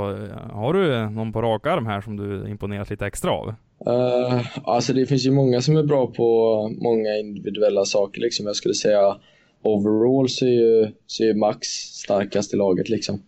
Har 0.52 0.72
du 0.72 1.10
någon 1.10 1.32
på 1.32 1.42
rak 1.42 1.66
arm 1.66 1.86
här 1.86 2.00
som 2.00 2.16
du 2.16 2.50
imponerat 2.50 2.90
lite 2.90 3.06
extra 3.06 3.30
av? 3.30 3.54
Uh, 3.86 4.58
alltså 4.68 4.92
det 4.92 5.06
finns 5.06 5.26
ju 5.26 5.30
många 5.30 5.60
som 5.60 5.76
är 5.76 5.82
bra 5.82 6.06
på 6.06 6.68
många 6.80 7.16
individuella 7.16 7.84
saker. 7.84 8.20
Liksom. 8.20 8.46
Jag 8.46 8.56
skulle 8.56 8.74
säga 8.74 9.16
overall 9.62 10.28
så 10.28 10.44
är 10.46 10.50
ju, 10.50 10.92
så 11.06 11.24
är 11.24 11.34
Max 11.34 11.68
starkast 11.92 12.54
i 12.54 12.56
laget. 12.56 12.88
Liksom. 12.88 13.22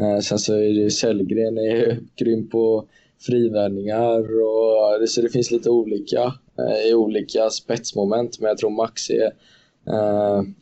Uh, 0.00 0.18
sen 0.18 0.38
så 0.38 0.54
är 0.54 0.84
det 0.84 0.90
Sellgren 0.90 1.58
är 1.58 1.98
grym 2.16 2.48
på 2.48 2.88
frivändningar 3.26 4.20
och 4.20 5.00
det, 5.00 5.08
så 5.08 5.22
det 5.22 5.28
finns 5.28 5.50
lite 5.50 5.70
olika 5.70 6.24
uh, 6.60 6.88
i 6.90 6.94
olika 6.94 7.50
spetsmoment. 7.50 8.40
Men 8.40 8.48
jag 8.48 8.58
tror 8.58 8.70
Max 8.70 9.10
är, 9.10 9.32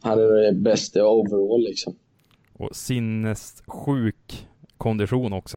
han 0.01 0.19
är 0.19 0.53
bäst 0.53 0.97
i 0.97 1.01
overall 1.01 1.61
liksom. 1.61 1.97
Och 2.59 2.77
sinnessjuk 2.77 4.47
kondition 4.77 5.33
också. 5.33 5.57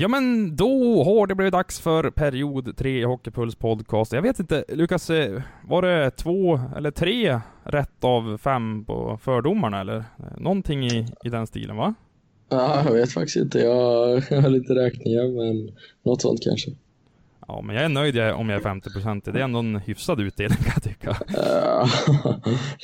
Ja 0.00 0.08
men 0.08 0.56
då 0.56 1.02
har 1.04 1.26
det 1.26 1.34
blivit 1.34 1.52
dags 1.52 1.80
för 1.80 2.10
period 2.10 2.76
3 2.76 3.00
i 3.00 3.04
Hockeypuls 3.04 3.54
podcast. 3.54 4.12
Jag 4.12 4.22
vet 4.22 4.40
inte, 4.40 4.64
Lukas, 4.68 5.10
eh, 5.10 5.42
var 5.62 5.82
det 5.82 6.10
två 6.10 6.60
eller 6.76 6.90
tre 6.90 7.40
rätt 7.64 8.04
av 8.04 8.38
fem 8.38 8.84
på 8.84 9.18
fördomarna 9.22 9.80
eller? 9.80 9.96
Eh, 9.96 10.04
någonting 10.38 10.86
i, 10.86 11.06
i 11.24 11.28
den 11.28 11.46
stilen 11.46 11.76
va? 11.76 11.94
Ja, 12.48 12.82
jag 12.84 12.92
vet 12.92 13.12
faktiskt 13.12 13.36
inte. 13.36 13.58
Jag 13.58 13.74
har 14.20 14.48
lite 14.48 14.74
räkningar 14.74 15.28
men 15.28 15.76
något 16.02 16.22
sånt 16.22 16.40
kanske. 16.42 16.70
Ja, 17.50 17.62
men 17.62 17.76
jag 17.76 17.84
är 17.84 17.88
nöjd 17.88 18.18
om 18.18 18.48
jag 18.48 18.60
är 18.60 18.64
50% 18.64 19.32
Det 19.32 19.38
är 19.38 19.44
ändå 19.44 19.58
en 19.58 19.76
hyfsad 19.76 20.20
utdelning 20.20 20.58
kan 20.64 20.72
jag 20.74 20.82
tycka. 20.82 21.16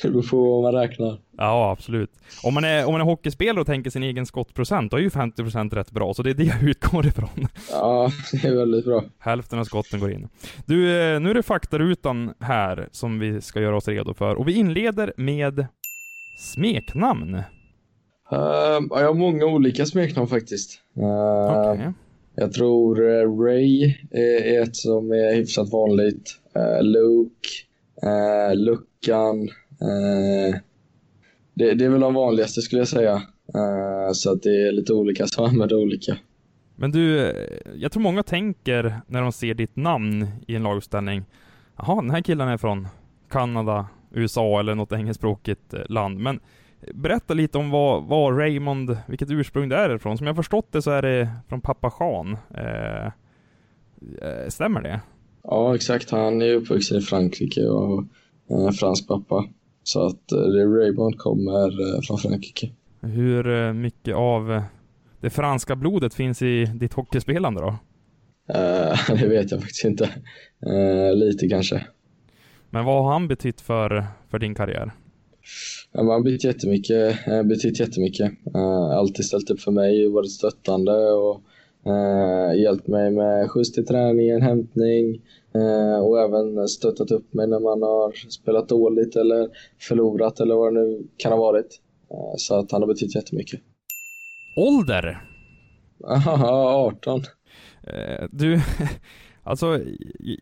det 0.01 0.09
beror 0.09 0.29
på 0.29 0.61
vad 0.61 0.73
man 0.73 0.81
räknar. 0.81 1.19
Ja, 1.37 1.71
absolut. 1.71 2.11
Om 2.43 2.53
man 2.53 2.63
är, 2.63 2.85
om 2.85 2.91
man 2.91 3.01
är 3.01 3.05
hockeyspelare 3.05 3.61
och 3.61 3.67
tänker 3.67 3.89
sin 3.89 4.03
egen 4.03 4.25
skottprocent, 4.25 4.91
då 4.91 4.97
är 4.97 5.01
ju 5.01 5.09
50% 5.09 5.75
rätt 5.75 5.91
bra, 5.91 6.13
så 6.13 6.23
det 6.23 6.29
är 6.29 6.33
det 6.33 6.43
jag 6.43 6.63
utgår 6.63 7.05
ifrån. 7.05 7.47
Ja, 7.71 8.11
det 8.31 8.47
är 8.47 8.55
väldigt 8.55 8.85
bra. 8.85 9.03
Hälften 9.19 9.59
av 9.59 9.63
skotten 9.63 9.99
går 9.99 10.11
in. 10.11 10.27
Du, 10.65 11.01
eh, 11.01 11.19
nu 11.19 11.29
är 11.29 11.33
det 11.33 11.43
faktarutan 11.43 12.33
här 12.39 12.89
som 12.91 13.19
vi 13.19 13.41
ska 13.41 13.61
göra 13.61 13.77
oss 13.77 13.87
redo 13.87 14.13
för, 14.13 14.35
och 14.35 14.47
vi 14.47 14.53
inleder 14.53 15.13
med 15.17 15.67
smeknamn. 16.39 17.35
Uh, 17.35 17.41
jag 18.89 19.07
har 19.07 19.13
många 19.13 19.45
olika 19.45 19.85
smeknamn 19.85 20.27
faktiskt. 20.27 20.81
Uh, 20.97 21.73
okay. 21.73 21.91
Jag 22.35 22.53
tror 22.53 23.01
uh, 23.01 23.39
Ray 23.39 23.95
är 24.11 24.61
ett 24.61 24.75
som 24.75 25.11
är 25.11 25.35
hyfsat 25.35 25.71
vanligt. 25.71 26.39
Uh, 26.57 26.83
Luke, 26.83 27.49
uh, 28.03 28.55
Luckan. 28.55 29.49
Det, 31.53 31.73
det, 31.73 31.85
är 31.85 31.89
väl 31.89 32.01
de 32.01 32.13
vanligaste 32.13 32.61
skulle 32.61 32.81
jag 32.81 32.87
säga. 32.87 33.21
så 34.13 34.31
att 34.31 34.41
det 34.43 34.67
är 34.67 34.71
lite 34.71 34.93
olika 34.93 35.27
som 35.27 35.45
använder 35.45 35.75
olika. 35.75 36.17
Men 36.75 36.91
du, 36.91 37.33
jag 37.75 37.91
tror 37.91 38.03
många 38.03 38.23
tänker 38.23 39.01
när 39.07 39.21
de 39.21 39.31
ser 39.31 39.53
ditt 39.53 39.75
namn 39.75 40.27
i 40.47 40.55
en 40.55 40.63
laguppställning. 40.63 41.23
Jaha, 41.77 42.01
den 42.01 42.11
här 42.11 42.21
killen 42.21 42.47
är 42.47 42.57
från 42.57 42.87
Kanada, 43.29 43.87
USA 44.11 44.59
eller 44.59 44.75
något 44.75 44.91
engelskspråkigt 44.91 45.73
land. 45.89 46.19
Men 46.19 46.39
Berätta 46.93 47.33
lite 47.33 47.57
om 47.57 47.69
vad, 47.69 48.03
vad 48.03 48.37
Raymond, 48.39 48.97
vilket 49.07 49.31
ursprung 49.31 49.69
det 49.69 49.75
är 49.75 49.95
ifrån. 49.95 50.17
Som 50.17 50.27
jag 50.27 50.35
förstått 50.35 50.71
det 50.71 50.81
så 50.81 50.91
är 50.91 51.01
det 51.01 51.29
från 51.49 51.61
pappa 51.61 51.93
Jean. 51.99 52.37
Eh, 52.57 53.05
eh, 54.27 54.49
stämmer 54.49 54.81
det? 54.81 55.01
Ja, 55.43 55.75
exakt. 55.75 56.11
Han 56.11 56.41
är 56.41 56.53
uppvuxen 56.53 56.97
i 56.97 57.01
Frankrike 57.01 57.67
och 57.67 58.03
är 58.49 58.71
fransk 58.71 59.07
pappa. 59.07 59.45
Så 59.83 60.05
att 60.05 60.31
eh, 60.31 60.37
Raymond 60.37 61.17
kommer 61.17 61.95
eh, 61.95 62.01
från 62.01 62.17
Frankrike. 62.17 62.71
Hur 63.01 63.47
eh, 63.47 63.73
mycket 63.73 64.15
av 64.15 64.61
det 65.21 65.29
franska 65.29 65.75
blodet 65.75 66.13
finns 66.13 66.41
i 66.41 66.65
ditt 66.65 66.93
hockeyspelande 66.93 67.61
då? 67.61 67.77
Uh, 68.49 69.15
det 69.19 69.27
vet 69.27 69.51
jag 69.51 69.59
faktiskt 69.59 69.85
inte. 69.85 70.09
Uh, 70.67 71.15
lite 71.15 71.47
kanske. 71.47 71.87
Men 72.69 72.85
vad 72.85 73.03
har 73.03 73.11
han 73.11 73.27
betytt 73.27 73.61
för, 73.61 74.05
för 74.29 74.39
din 74.39 74.55
karriär? 74.55 74.91
Han 75.93 76.07
har 76.07 76.19
betytt 76.19 76.43
jättemycket. 76.43 77.17
Betytt 77.45 77.79
jättemycket. 77.79 78.31
Alltid 78.93 79.25
ställt 79.25 79.49
upp 79.49 79.59
för 79.59 79.71
mig, 79.71 80.07
varit 80.07 80.31
stöttande 80.31 81.11
och 81.11 81.41
Eh, 81.87 82.61
hjälpt 82.61 82.87
mig 82.87 83.11
med 83.11 83.51
skjuts 83.51 83.71
till 83.71 83.85
träningen, 83.85 84.41
hämtning 84.41 85.21
eh, 85.55 85.99
och 85.99 86.21
även 86.21 86.67
stöttat 86.67 87.11
upp 87.11 87.33
mig 87.33 87.47
när 87.47 87.59
man 87.59 87.81
har 87.81 88.29
spelat 88.29 88.69
dåligt 88.69 89.15
eller 89.15 89.49
förlorat 89.79 90.39
eller 90.39 90.55
vad 90.55 90.73
det 90.73 90.79
nu 90.79 91.07
kan 91.17 91.31
ha 91.31 91.39
varit. 91.39 91.81
Eh, 92.11 92.35
så 92.37 92.59
att 92.59 92.71
han 92.71 92.81
har 92.81 92.87
betytt 92.87 93.15
jättemycket. 93.15 93.61
Ålder? 94.57 95.21
Aha, 96.07 96.91
18. 96.95 97.23
Eh, 97.83 98.27
du, 98.31 98.61
alltså 99.45 99.79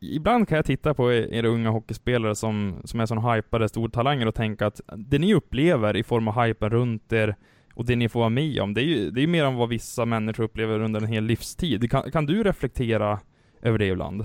ibland 0.02 0.48
kan 0.48 0.56
jag 0.56 0.66
titta 0.66 0.94
på 0.94 1.14
era 1.14 1.48
unga 1.48 1.70
hockeyspelare 1.70 2.36
som, 2.36 2.82
som 2.84 3.00
är 3.00 3.06
sån 3.06 3.32
hypade 3.32 3.70
stortalanger 3.70 4.28
och 4.28 4.36
tänka 4.36 4.68
att 4.68 4.82
det 4.98 5.20
ni 5.20 5.34
upplever 5.34 5.98
i 5.98 6.04
form 6.04 6.28
av 6.28 6.44
hypen 6.44 6.70
runt 6.70 7.14
er 7.14 7.36
och 7.76 7.86
det 7.86 7.96
ni 7.96 8.10
får 8.10 8.20
vara 8.20 8.30
med 8.30 8.60
om, 8.60 8.74
det 8.74 8.82
är 8.82 8.86
ju 8.86 9.12
det 9.12 9.24
är 9.24 9.28
mer 9.28 9.44
än 9.44 9.56
vad 9.56 9.70
vissa 9.70 10.06
människor 10.06 10.44
upplever 10.44 10.80
under 10.80 11.02
en 11.02 11.08
hel 11.08 11.24
livstid. 11.24 11.92
Kan, 11.92 12.12
kan 12.12 12.26
du 12.26 12.44
reflektera 12.44 13.20
över 13.62 13.78
det 13.78 13.86
ibland? 13.86 14.22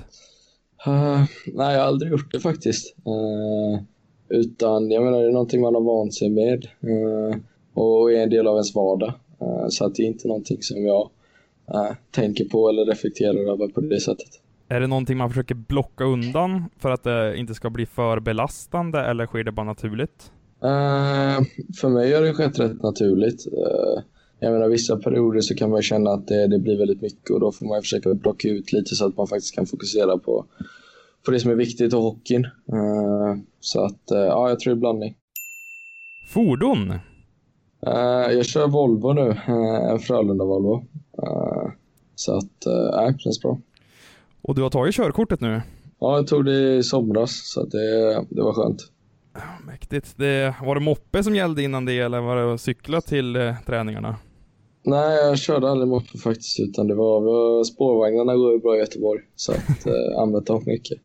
Uh, 0.87 1.25
nej, 1.47 1.75
jag 1.75 1.81
har 1.81 1.87
aldrig 1.87 2.13
gjort 2.13 2.33
det 2.33 2.41
faktiskt. 2.41 2.97
Uh, 2.99 3.81
utan 4.29 4.91
jag 4.91 5.05
menar, 5.05 5.23
det 5.23 5.29
är 5.29 5.33
någonting 5.33 5.61
man 5.61 5.75
har 5.75 5.83
vant 5.83 6.15
sig 6.15 6.31
med 6.31 6.69
uh, 6.85 7.37
och 7.75 8.13
är 8.13 8.23
en 8.23 8.31
del 8.31 8.47
av 8.47 8.55
ens 8.55 8.75
vardag. 8.75 9.13
så 9.69 9.85
att 9.85 9.95
det 9.95 10.03
är 10.03 10.07
inte 10.07 10.29
någonting 10.29 10.63
som 10.63 10.87
jag 10.87 11.11
tänker 12.11 12.45
på 12.45 12.69
eller 12.69 12.85
reflekterar 12.85 13.53
över 13.53 13.69
på 13.69 13.81
det 13.81 14.01
sättet. 14.01 14.41
Är 14.71 14.81
det 14.81 14.87
någonting 14.87 15.19
man 15.19 15.31
försöker 15.31 15.55
blocka 15.55 16.05
undan 16.05 16.65
för 16.79 16.91
att 16.91 17.03
det 17.03 17.37
inte 17.37 17.55
ska 17.55 17.71
bli 17.71 17.87
för 17.87 18.21
belastande 18.21 19.01
eller 19.01 19.27
sker 19.27 19.45
det 19.45 19.53
bara 19.53 19.67
naturligt? 19.67 20.33
Uh, 20.65 21.47
för 21.81 21.89
mig 21.89 22.13
har 22.15 22.23
det 22.23 22.35
skett 22.35 22.59
rätt 22.59 22.83
naturligt. 22.83 23.47
Uh, 23.47 24.03
jag 24.41 24.53
menar, 24.53 24.69
vissa 24.69 24.97
perioder 24.97 25.41
så 25.41 25.55
kan 25.55 25.71
man 25.71 25.83
känna 25.83 26.11
att 26.11 26.27
det, 26.27 26.47
det, 26.47 26.59
blir 26.59 26.79
väldigt 26.79 27.03
mycket 27.03 27.31
och 27.31 27.41
då 27.41 27.53
får 27.53 27.67
man 27.67 27.83
försöka 27.83 28.15
plocka 28.15 28.49
ut 28.49 28.73
lite 28.73 28.95
så 28.95 29.07
att 29.07 29.17
man 29.17 29.27
faktiskt 29.27 29.55
kan 29.55 29.67
fokusera 29.67 30.19
på, 30.19 30.45
på 31.25 31.31
det 31.31 31.41
som 31.41 31.51
är 31.51 31.55
viktigt 31.55 31.95
och 31.95 32.03
hockeyn. 32.03 32.45
Uh, 32.45 33.37
så 33.61 33.85
att, 33.85 34.03
ja, 34.07 34.49
jag 34.49 34.61
tror 34.61 34.75
det 34.75 34.79
är 34.79 34.81
blandning. 34.81 35.17
Fordon? 36.29 36.99
jag 38.31 38.47
kör 38.47 38.69
Volvo 38.69 39.13
nu, 39.13 39.37
en 39.91 39.99
Frölunda-Volvo. 39.99 40.85
så 42.15 42.37
att, 42.37 42.67
nej, 42.97 43.13
det 43.13 43.19
känns 43.19 43.43
bra. 43.43 43.59
Och 44.49 44.55
du 44.55 44.63
har 44.63 44.71
tagit 44.71 44.95
körkortet 44.95 45.41
nu? 45.41 45.63
Ja, 46.01 46.17
jag 46.17 46.27
tog 46.27 46.45
det 46.45 46.77
i 46.77 46.83
somras, 46.83 47.41
så 47.45 47.65
det, 47.65 48.13
det 48.31 48.43
var 48.43 48.53
skönt. 48.53 48.81
Mäktigt. 49.67 50.15
Det, 50.17 50.55
var 50.63 50.75
det 50.75 50.81
moppe 50.81 51.23
som 51.23 51.35
gällde 51.35 51.63
innan 51.63 51.85
det 51.85 51.99
eller 51.99 52.21
var 52.21 52.37
det 52.37 52.55
att 52.55 52.61
cykla 52.61 53.01
till 53.01 53.37
eh, 53.37 53.55
träningarna? 53.67 54.17
Nej, 54.83 55.17
jag 55.17 55.39
körde 55.39 55.71
aldrig 55.71 55.89
moppe 55.89 56.19
faktiskt 56.19 56.61
utan 56.61 56.87
det 56.87 56.95
var, 56.95 57.21
var 57.21 57.65
spårvagnarna 57.65 58.37
går 58.37 58.53
ju 58.53 58.59
bra 58.59 58.77
i 58.77 58.79
Göteborg 58.79 59.21
så 59.37 59.53
att 59.53 59.87
eh, 59.87 60.23
använt 60.23 60.47
dem 60.47 60.63
mycket. 60.67 60.99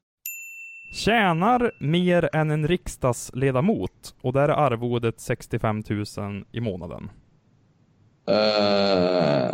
Tjänar 0.93 1.71
mer 1.79 2.29
än 2.33 2.51
en 2.51 2.67
riksdagsledamot 2.67 4.15
och 4.21 4.33
där 4.33 4.49
är 4.49 4.53
arvodet 4.53 5.19
65 5.19 5.83
000 5.89 6.05
i 6.51 6.59
månaden. 6.59 7.03
Uh, 8.29 9.53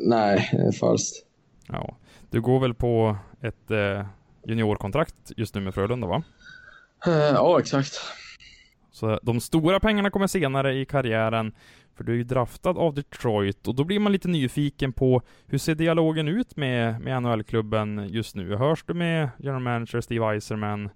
nej, 0.00 0.48
det 0.52 0.66
är 0.66 0.72
falskt. 0.72 1.26
Ja. 1.68 1.96
Du 2.30 2.40
går 2.40 2.60
väl 2.60 2.74
på 2.74 3.16
ett 3.40 3.70
eh, 3.70 4.06
juniorkontrakt 4.46 5.32
just 5.36 5.54
nu 5.54 5.60
med 5.60 5.74
Frölunda 5.74 6.06
va? 6.06 6.22
Eh, 7.06 7.12
ja, 7.12 7.60
exakt. 7.60 7.92
Så 8.90 9.18
de 9.22 9.40
stora 9.40 9.80
pengarna 9.80 10.10
kommer 10.10 10.26
senare 10.26 10.74
i 10.74 10.84
karriären, 10.84 11.52
för 11.94 12.04
du 12.04 12.12
är 12.12 12.16
ju 12.16 12.24
draftad 12.24 12.70
av 12.70 12.94
Detroit 12.94 13.68
och 13.68 13.74
då 13.74 13.84
blir 13.84 14.00
man 14.00 14.12
lite 14.12 14.28
nyfiken 14.28 14.92
på 14.92 15.22
hur 15.46 15.58
ser 15.58 15.74
dialogen 15.74 16.28
ut 16.28 16.56
med, 16.56 17.00
med 17.00 17.22
NHL-klubben 17.22 18.08
just 18.08 18.36
nu? 18.36 18.56
Hörs 18.56 18.84
du 18.86 18.94
med 18.94 19.28
general 19.38 19.62
manager 19.62 20.00
Steve 20.00 20.26
Eiserman 20.34 20.90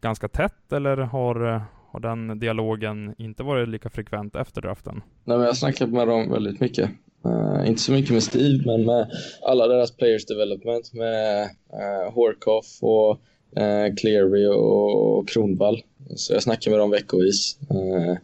ganska 0.00 0.28
tätt 0.28 0.72
eller 0.72 0.96
har, 0.96 1.62
har 1.90 2.00
den 2.00 2.38
dialogen 2.38 3.14
inte 3.18 3.42
varit 3.42 3.68
lika 3.68 3.90
frekvent 3.90 4.36
efter 4.36 4.62
draften? 4.62 4.94
Nej, 5.24 5.36
men 5.36 5.40
jag 5.40 5.46
har 5.46 5.54
snackat 5.54 5.88
med 5.90 6.08
dem 6.08 6.30
väldigt 6.30 6.60
mycket. 6.60 6.90
Uh, 7.26 7.68
inte 7.68 7.82
så 7.82 7.92
mycket 7.92 8.10
med 8.10 8.22
Steve, 8.22 8.62
men 8.64 8.84
med 8.84 9.10
alla 9.42 9.66
deras 9.66 9.90
players 9.90 10.26
development, 10.26 10.92
med 10.92 11.42
uh, 11.72 12.12
Horkoff 12.14 12.78
och 12.80 13.10
uh, 13.60 13.94
Cleary 13.96 14.46
och 14.46 15.28
Kronvall. 15.28 15.82
Så 16.16 16.32
jag 16.32 16.42
snackar 16.42 16.70
med 16.70 16.80
dem 16.80 16.90
veckovis. 16.90 17.58
Uh, 17.70 18.16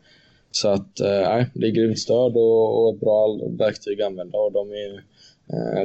så 0.55 0.69
att 0.69 1.01
eh, 1.01 1.45
det 1.55 1.67
är 1.67 1.71
grymt 1.71 1.99
stöd 1.99 2.37
och, 2.37 2.83
och 2.83 2.95
ett 2.95 3.01
bra 3.01 3.39
verktyg 3.59 4.03
att 4.03 4.07
använda 4.07 4.39
och 4.39 4.53
de 4.53 4.71
är 4.71 4.77
ju 4.77 5.01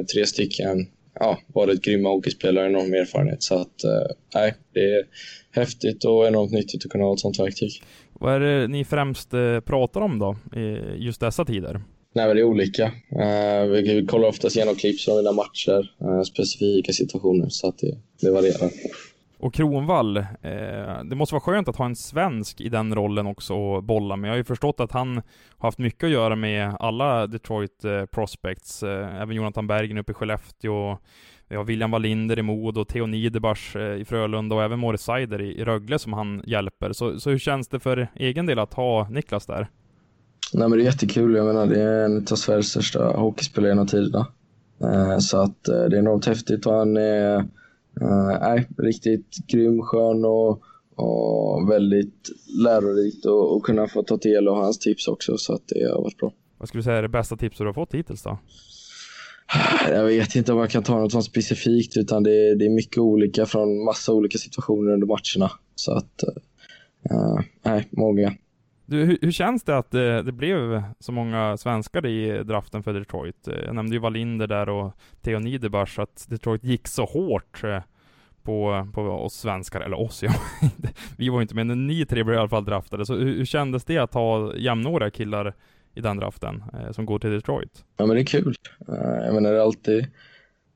tre 0.04 0.26
stycken 0.26 0.86
ja, 1.20 1.38
varit 1.46 1.82
grymma 1.82 2.08
hockeyspelare, 2.08 2.66
enorm 2.66 2.94
erfarenhet. 2.94 3.42
Så 3.42 3.54
att 3.54 3.84
nej, 4.34 4.54
det 4.72 4.94
är 4.94 5.04
häftigt 5.50 6.04
och 6.04 6.26
enormt 6.26 6.52
nyttigt 6.52 6.84
att 6.84 6.90
kunna 6.90 7.04
ha 7.04 7.12
ett 7.12 7.20
sånt 7.20 7.38
verktyg. 7.38 7.82
Vad 8.12 8.34
är 8.34 8.40
det 8.40 8.68
ni 8.68 8.84
främst 8.84 9.30
pratar 9.64 10.00
om 10.00 10.18
då, 10.18 10.36
i 10.60 10.78
just 10.96 11.20
dessa 11.20 11.44
tider? 11.44 11.80
Nej, 12.18 12.26
men 12.26 12.36
det 12.36 12.42
är 12.42 12.44
olika. 12.44 12.84
Uh, 12.84 13.70
vi 13.70 14.06
kollar 14.08 14.28
oftast 14.28 14.56
igenom 14.56 14.74
klipp 14.74 15.00
från 15.00 15.16
mina 15.16 15.32
matcher, 15.32 15.90
uh, 16.02 16.22
specifika 16.22 16.92
situationer, 16.92 17.48
så 17.48 17.68
att 17.68 17.78
det, 17.78 17.98
det 18.20 18.30
varierar. 18.30 18.70
Och 19.38 19.54
Kronvall, 19.54 20.16
eh, 20.16 20.24
det 21.04 21.16
måste 21.16 21.34
vara 21.34 21.40
skönt 21.40 21.68
att 21.68 21.76
ha 21.76 21.84
en 21.84 21.96
svensk 21.96 22.60
i 22.60 22.68
den 22.68 22.94
rollen 22.94 23.26
också 23.26 23.76
att 23.76 23.84
bolla 23.84 24.16
med. 24.16 24.28
Jag 24.28 24.32
har 24.32 24.36
ju 24.38 24.44
förstått 24.44 24.80
att 24.80 24.92
han 24.92 25.16
har 25.58 25.68
haft 25.68 25.78
mycket 25.78 26.04
att 26.04 26.10
göra 26.10 26.36
med 26.36 26.76
alla 26.80 27.26
Detroit 27.26 27.84
eh, 27.84 28.04
prospects, 28.04 28.82
eh, 28.82 29.22
även 29.22 29.36
Jonathan 29.36 29.66
Bergen 29.66 29.98
uppe 29.98 30.12
i 30.12 30.14
Skellefteå, 30.14 30.98
vi 31.48 31.56
har 31.56 31.64
William 31.64 31.90
Wallinder 31.90 32.38
i 32.38 32.42
Mod 32.42 32.78
och 32.78 32.88
Theo 32.88 33.06
Niederbach 33.06 33.76
eh, 33.76 34.00
i 34.00 34.04
Frölunda 34.04 34.56
och 34.56 34.62
även 34.62 34.78
Moritz 34.78 35.04
Seider 35.04 35.40
i, 35.40 35.60
i 35.60 35.64
Rögle 35.64 35.98
som 35.98 36.12
han 36.12 36.42
hjälper. 36.46 36.92
Så, 36.92 37.20
så 37.20 37.30
hur 37.30 37.38
känns 37.38 37.68
det 37.68 37.80
för 37.80 38.08
egen 38.14 38.46
del 38.46 38.58
att 38.58 38.74
ha 38.74 39.08
Niklas 39.08 39.46
där? 39.46 39.68
Nej 40.54 40.68
men 40.68 40.78
det 40.78 40.84
är 40.84 40.86
jättekul, 40.86 41.34
jag 41.34 41.46
menar 41.46 41.66
det 41.66 41.82
är 41.82 42.04
en 42.04 42.26
av 42.30 42.36
Sveriges 42.36 42.68
största 42.68 43.04
hockeyspelare 43.04 43.70
genom 43.70 43.86
tiderna. 43.86 44.26
Eh, 44.80 45.18
så 45.18 45.38
att 45.38 45.68
eh, 45.68 45.84
det 45.84 45.96
är 45.96 45.98
enormt 45.98 46.26
häftigt 46.26 46.66
och 46.66 46.74
han 46.74 46.96
är 46.96 47.44
Uh, 48.02 48.38
nej, 48.40 48.68
riktigt 48.78 49.46
grym, 49.46 49.82
skön 49.82 50.24
och, 50.24 50.62
och 50.94 51.70
väldigt 51.70 52.28
lärorikt 52.64 53.26
att 53.26 53.62
kunna 53.62 53.88
få 53.88 54.02
ta 54.02 54.16
del 54.16 54.48
av 54.48 54.56
hans 54.56 54.78
tips 54.78 55.08
också 55.08 55.36
så 55.38 55.54
att 55.54 55.62
det 55.66 55.90
har 55.90 56.02
varit 56.02 56.16
bra. 56.16 56.32
Vad 56.58 56.68
skulle 56.68 56.78
du 56.78 56.84
säga 56.84 56.96
är 56.96 57.02
det 57.02 57.08
bästa 57.08 57.36
tipset 57.36 57.58
du 57.58 57.66
har 57.66 57.72
fått 57.72 57.94
hittills 57.94 58.22
då? 58.22 58.38
Jag 59.88 60.04
vet 60.04 60.34
inte 60.34 60.52
om 60.52 60.58
jag 60.58 60.70
kan 60.70 60.82
ta 60.82 60.98
något 60.98 61.12
sånt 61.12 61.24
specifikt 61.24 61.96
utan 61.96 62.22
det 62.22 62.48
är, 62.48 62.56
det 62.56 62.64
är 62.64 62.70
mycket 62.70 62.98
olika 62.98 63.46
från 63.46 63.84
massa 63.84 64.12
olika 64.12 64.38
situationer 64.38 64.92
under 64.92 65.06
matcherna. 65.06 65.52
Så 65.74 65.92
att, 65.92 66.24
nej, 67.64 67.88
många. 67.90 68.34
Du, 68.90 69.04
hur, 69.04 69.18
hur, 69.22 69.30
känns 69.30 69.62
det 69.62 69.78
att 69.78 69.90
det, 69.90 70.22
det, 70.22 70.32
blev 70.32 70.82
så 71.00 71.12
många 71.12 71.56
svenskar 71.56 72.06
i 72.06 72.42
draften 72.44 72.82
för 72.82 72.92
Detroit? 72.92 73.48
Eh, 73.48 73.54
jag 73.64 73.74
nämnde 73.74 73.94
ju 73.94 74.00
Wallinder 74.00 74.46
där 74.46 74.68
och 74.68 74.92
Theo 75.22 75.38
Niederbach, 75.38 75.98
att 75.98 76.26
Detroit 76.28 76.64
gick 76.64 76.88
så 76.88 77.04
hårt 77.04 77.64
eh, 77.64 77.80
på, 78.42 78.88
på 78.94 79.02
oss 79.02 79.34
svenskar, 79.34 79.80
eller 79.80 80.00
oss 80.00 80.22
ja. 80.22 80.32
Vi 81.16 81.28
var 81.28 81.38
ju 81.38 81.42
inte 81.42 81.54
med, 81.54 81.66
men 81.66 81.86
ni 81.86 82.06
tre 82.06 82.24
blev 82.24 82.36
i 82.36 82.38
alla 82.38 82.48
fall 82.48 82.64
draftade. 82.64 83.06
Så 83.06 83.14
hur, 83.14 83.36
hur 83.36 83.44
kändes 83.44 83.84
det 83.84 83.98
att 83.98 84.14
ha 84.14 84.56
jämnåriga 84.56 85.10
killar 85.10 85.54
i 85.94 86.00
den 86.00 86.16
draften, 86.16 86.62
eh, 86.72 86.92
som 86.92 87.06
går 87.06 87.18
till 87.18 87.30
Detroit? 87.30 87.84
Ja 87.96 88.06
men 88.06 88.16
det 88.16 88.22
är 88.22 88.26
kul. 88.26 88.54
Uh, 88.88 89.24
jag 89.24 89.34
menar 89.34 89.52
det 89.52 89.56
är 89.56 89.62
alltid 89.62 90.06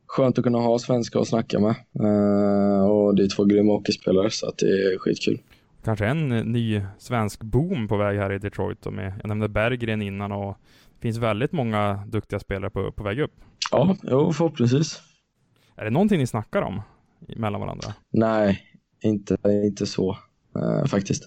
skönt 0.07 0.38
att 0.38 0.44
kunna 0.44 0.59
ha 0.59 0.79
svenskar 0.79 1.20
att 1.20 1.29
snacka 1.29 1.59
med. 1.59 1.75
Uh, 2.01 2.85
och 2.85 3.14
det 3.16 3.22
är 3.22 3.37
två 3.37 3.44
grymma 3.44 3.72
hockeyspelare, 3.72 4.31
så 4.31 4.48
att 4.48 4.59
det 4.59 4.66
är 4.66 4.98
skitkul 4.98 5.38
kanske 5.85 6.07
en 6.07 6.29
ny 6.29 6.83
svensk 6.99 7.42
boom 7.42 7.88
på 7.88 7.97
väg 7.97 8.18
här 8.18 8.33
i 8.33 8.38
Detroit. 8.38 8.87
Och 8.87 8.92
med, 8.92 9.14
jag 9.23 9.29
nämnde 9.29 9.49
Berggren 9.49 10.03
innan 10.03 10.33
och 10.33 10.57
det 10.95 11.01
finns 11.01 11.18
väldigt 11.18 11.53
många 11.53 12.05
duktiga 12.07 12.40
spelare 12.40 12.71
på, 12.71 12.92
på 12.92 13.03
väg 13.03 13.21
upp. 13.21 13.35
Ja, 13.71 13.97
jo, 14.03 14.33
förhoppningsvis. 14.33 15.01
Är 15.77 15.85
det 15.85 15.90
någonting 15.90 16.18
ni 16.18 16.27
snackar 16.27 16.62
om 16.62 16.83
mellan 17.37 17.61
varandra? 17.61 17.95
Nej, 18.11 18.61
inte, 19.03 19.37
inte 19.45 19.87
så 19.87 20.16
uh, 20.57 20.85
faktiskt. 20.87 21.23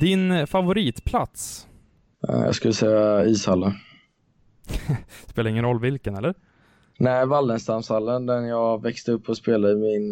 Din 0.00 0.46
favoritplats? 0.46 1.68
Uh, 2.28 2.44
jag 2.44 2.54
skulle 2.54 2.74
säga 2.74 3.24
ishallen. 3.24 3.72
Spelar 5.26 5.50
ingen 5.50 5.64
roll 5.64 5.80
vilken, 5.80 6.16
eller? 6.16 6.34
Nej, 6.98 7.26
Wallenstamshallen, 7.26 8.26
den 8.26 8.46
jag 8.46 8.82
växte 8.82 9.12
upp 9.12 9.28
och 9.28 9.36
spelade 9.36 9.72
i 9.72 9.76
min, 9.76 10.10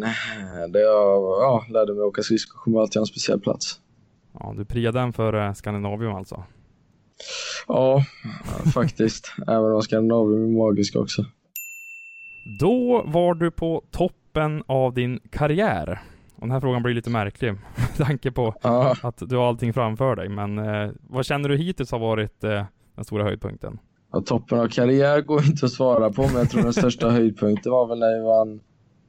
där 0.69 0.79
jag 0.79 1.21
ja, 1.21 1.65
lärde 1.69 1.93
mig 1.93 2.03
åka 2.03 2.21
skridskor, 2.21 2.59
kommer 2.59 2.79
alltid 2.79 2.95
ha 2.95 3.01
en 3.01 3.05
speciell 3.05 3.39
plats. 3.39 3.79
Ja, 4.39 4.53
du 4.57 4.65
priade 4.65 4.99
den 4.99 5.13
för 5.13 5.47
eh, 5.47 5.53
Skandinavium 5.53 6.15
alltså? 6.15 6.43
Ja, 7.67 8.03
faktiskt. 8.73 9.33
Även 9.47 9.71
om 9.71 9.81
Skandinavium 9.81 10.43
är 10.43 10.57
magisk 10.57 10.95
också. 10.95 11.25
Då 12.59 13.03
var 13.05 13.33
du 13.33 13.51
på 13.51 13.83
toppen 13.91 14.63
av 14.67 14.93
din 14.93 15.19
karriär. 15.29 16.01
Och 16.35 16.41
den 16.41 16.51
här 16.51 16.59
frågan 16.59 16.83
blir 16.83 16.93
lite 16.93 17.09
märklig 17.09 17.53
med 17.75 17.95
tanke 17.97 18.31
på 18.31 18.55
ja. 18.61 18.95
att 19.01 19.17
du 19.29 19.35
har 19.35 19.47
allting 19.47 19.73
framför 19.73 20.15
dig. 20.15 20.29
Men 20.29 20.57
eh, 20.59 20.91
vad 21.09 21.25
känner 21.25 21.49
du 21.49 21.57
hittills 21.57 21.91
har 21.91 21.99
varit 21.99 22.43
eh, 22.43 22.63
den 22.95 23.05
stora 23.05 23.23
höjdpunkten? 23.23 23.79
Ja, 24.15 24.21
toppen 24.21 24.59
av 24.59 24.67
karriär 24.67 25.21
går 25.21 25.45
inte 25.45 25.65
att 25.65 25.71
svara 25.71 26.11
på, 26.11 26.21
men 26.21 26.35
jag 26.35 26.49
tror 26.49 26.63
den 26.63 26.73
största 26.73 27.09
höjdpunkten 27.11 27.71
var 27.71 27.87
väl 27.87 27.99
när 27.99 28.19
vi 28.19 28.25
vann 28.25 28.59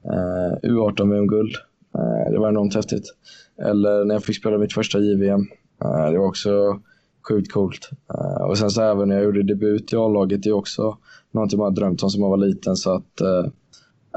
eh, 0.05 0.71
U18-VM-guld. 0.71 1.55
Eh, 1.95 2.33
det 2.33 2.39
var 2.39 2.49
enormt 2.49 2.75
häftigt. 2.75 3.15
Eller 3.63 4.05
när 4.05 4.15
jag 4.15 4.25
fick 4.25 4.37
spela 4.37 4.59
mitt 4.59 4.73
första 4.73 4.99
JVM. 4.99 5.41
Eh, 5.85 6.11
det 6.11 6.19
var 6.19 6.27
också 6.27 6.81
sjukt 7.29 7.53
coolt. 7.53 7.91
Eh, 8.15 8.43
och 8.43 8.59
sen 8.59 8.71
så 8.71 8.83
även 8.83 9.09
när 9.09 9.17
jag 9.17 9.25
gjorde 9.25 9.43
debut 9.43 9.93
i 9.93 9.97
A-laget, 9.97 10.43
det 10.43 10.49
är 10.49 10.53
också 10.53 10.99
någonting 11.31 11.59
man 11.59 11.65
har 11.65 11.77
drömt 11.77 12.03
om 12.03 12.11
som 12.11 12.21
man 12.21 12.31
var 12.31 12.37
liten. 12.37 12.77
Så 12.77 12.91
att, 12.95 13.21
eh, 13.21 13.47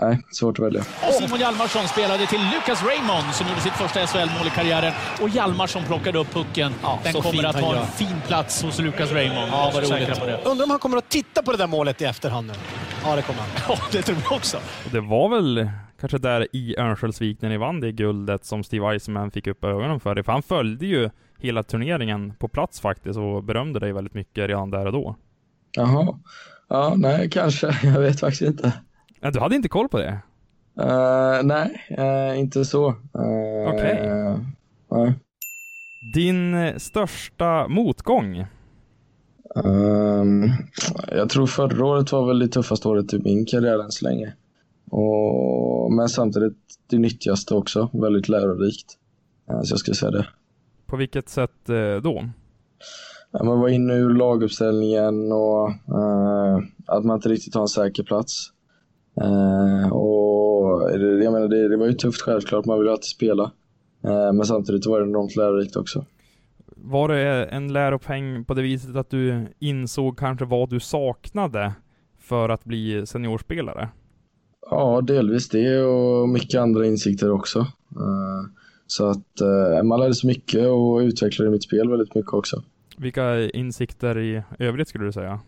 Nej, 0.02 0.20
svårt 0.32 0.60
att 0.60 0.66
välja. 0.66 0.82
Och 1.08 1.14
Simon 1.14 1.40
Hjalmarsson 1.40 1.88
spelade 1.88 2.26
till 2.28 2.40
Lucas 2.40 2.84
Raymond 2.84 3.34
som 3.34 3.48
gjorde 3.48 3.62
sitt 3.62 3.74
första 3.74 4.08
SHL-mål 4.08 4.48
i 4.48 4.50
karriären. 4.50 4.94
Och 5.22 5.30
Hjalmarsson 5.30 5.84
plockade 5.84 6.20
upp 6.20 6.34
pucken. 6.34 6.74
Ja, 6.84 7.00
Den 7.04 7.14
kommer 7.14 7.44
att 7.46 7.60
ha 7.62 7.76
en 7.76 7.88
fin 7.88 8.22
plats 8.28 8.64
hos 8.64 8.80
Lucas 8.80 9.12
Raymond. 9.12 9.50
Ja, 9.52 9.72
vad 9.74 9.84
roligt. 9.84 10.46
Undrar 10.46 10.64
om 10.64 10.70
han 10.70 10.80
kommer 10.80 10.98
att 10.98 11.10
titta 11.10 11.44
på 11.44 11.52
det 11.52 11.58
där 11.58 11.68
målet 11.68 12.02
i 12.02 12.06
efterhand 12.06 12.48
nu? 12.48 12.54
Ja, 13.04 13.16
det 13.16 13.22
kommer 13.22 13.40
han. 13.40 13.50
Ja, 13.70 13.78
det 13.92 14.02
tror 14.02 14.18
jag 14.24 14.32
också. 14.32 14.58
Det 14.92 15.00
var 15.00 15.30
väl 15.30 15.70
kanske 16.00 16.18
där 16.18 16.48
i 16.54 16.76
Örnsköldsvik 16.78 17.42
när 17.42 17.50
ni 17.50 17.58
vann 17.58 17.80
det 17.80 17.92
guldet 17.92 18.46
som 18.46 18.64
Steve 18.64 18.94
Eisenman 18.94 19.32
fick 19.32 19.48
upp 19.48 19.64
ögonen 19.64 20.00
för 20.00 20.16
det. 20.16 20.24
För 20.24 20.32
han 20.32 20.44
följde 20.44 20.86
ju 20.86 21.10
hela 21.38 21.64
turneringen 21.64 22.34
på 22.40 22.48
plats 22.48 22.82
faktiskt 22.82 23.18
och 23.20 23.44
berömde 23.44 23.80
dig 23.80 23.94
väldigt 23.94 24.14
mycket 24.14 24.48
redan 24.48 24.72
där 24.72 24.86
och 24.86 24.92
då. 24.92 25.16
Jaha. 25.72 26.20
Ja, 26.70 26.94
nej, 26.98 27.30
kanske. 27.30 27.78
Jag 27.84 28.00
vet 28.02 28.20
faktiskt 28.20 28.42
inte. 28.42 28.74
Ja, 29.22 29.32
du 29.32 29.40
hade 29.40 29.56
inte 29.56 29.70
koll 29.70 29.90
på 29.90 29.98
det? 29.98 30.20
Uh, 30.82 31.44
nej, 31.44 31.86
uh, 32.00 32.40
inte 32.40 32.66
så. 32.66 32.88
Uh, 32.90 33.68
Okej. 33.68 34.12
Okay. 34.90 35.14
Din 36.14 36.74
största 36.80 37.68
motgång? 37.68 38.46
Um, 39.56 40.52
jag 41.12 41.30
tror 41.30 41.48
förra 41.48 41.86
året 41.86 42.12
var 42.12 42.28
väl 42.28 42.40
det 42.40 42.48
tuffaste 42.48 42.88
året 42.88 43.14
i 43.14 43.20
min 43.20 43.46
karriär 43.46 43.84
än 43.84 43.92
så 43.92 44.06
länge. 44.06 44.34
Och, 44.92 45.94
men 45.94 46.10
samtidigt 46.10 46.58
det 46.90 46.98
nyttigaste 46.98 47.56
också, 47.56 47.90
väldigt 47.94 48.30
lärorikt. 48.30 48.98
Så 49.64 49.72
jag 49.74 49.80
skulle 49.80 49.96
säga 49.96 50.12
det. 50.12 50.28
På 50.86 50.98
vilket 50.98 51.30
sätt 51.30 51.66
då? 52.04 52.30
Ja, 53.32 53.44
man 53.44 53.60
var 53.60 53.70
inne 53.70 53.94
ur 53.94 54.14
laguppställningen 54.14 55.32
och 55.32 55.70
att 56.86 57.06
man 57.06 57.16
inte 57.16 57.30
riktigt 57.30 57.56
har 57.56 57.62
en 57.62 57.68
säker 57.68 58.04
plats. 58.04 58.52
Uh, 59.24 59.94
och 59.94 60.92
jag 61.24 61.34
menar, 61.34 61.48
det, 61.48 61.68
det, 61.68 61.78
var 61.78 61.86
ju 61.86 61.94
tufft 61.94 62.22
självklart, 62.22 62.66
man 62.66 62.78
vill 62.78 62.88
ju 62.88 62.92
alltid 62.92 63.06
spela. 63.06 63.44
Uh, 64.06 64.34
men 64.34 64.46
samtidigt 64.46 64.86
var 64.86 65.00
det 65.00 65.06
enormt 65.08 65.36
lärorikt 65.36 65.76
också. 65.76 66.06
Var 66.76 67.08
det 67.08 67.46
en 67.46 67.74
läropeng 67.74 68.46
på 68.46 68.54
det 68.54 68.62
viset 68.62 68.96
att 68.96 69.10
du 69.10 69.46
insåg 69.60 70.18
kanske 70.18 70.46
vad 70.46 70.70
du 70.70 70.80
saknade 70.80 71.74
för 72.20 72.50
att 72.50 72.64
bli 72.64 73.06
seniorspelare? 73.06 73.90
Ja, 74.72 75.02
delvis 75.02 75.50
det 75.50 75.82
och 75.82 76.30
mycket 76.30 76.62
andra 76.62 76.86
insikter 76.86 77.32
också. 77.32 77.60
Uh, 77.60 78.46
så 78.88 79.06
att 79.06 79.42
man 79.84 80.00
lärde 80.00 80.16
sig 80.16 80.28
mycket 80.28 80.68
och 80.68 80.98
utvecklade 80.98 81.52
mitt 81.52 81.64
spel 81.64 81.90
väldigt 81.90 82.16
mycket 82.16 82.34
också. 82.34 82.64
Vilka 82.98 83.50
insikter 83.50 84.20
i 84.20 84.44
övrigt 84.60 84.88
skulle 84.88 85.06
du 85.06 85.12
säga? 85.12 85.40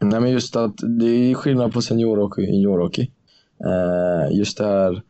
Nej, 0.00 0.20
men 0.20 0.30
just 0.30 0.56
att 0.56 0.76
det 0.98 1.30
är 1.30 1.34
skillnad 1.34 1.72
på 1.72 1.82
seniorhockey 1.82 2.42
och 2.42 2.46
juniorhockey. 2.46 3.10
Eh, 3.64 4.38
just 4.38 4.58
det 4.58 4.64
här 4.64 5.02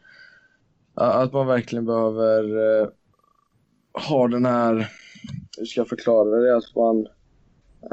att 0.95 1.33
man 1.33 1.47
verkligen 1.47 1.87
behöver 1.87 2.43
eh, 2.83 2.89
ha 4.09 4.29
den 4.29 4.47
här, 4.47 4.91
hur 5.59 5.67
ska 5.67 5.81
jag 5.81 5.89
förklara 5.89 6.41
det, 6.41 6.57
att 6.57 6.77
man 6.77 7.07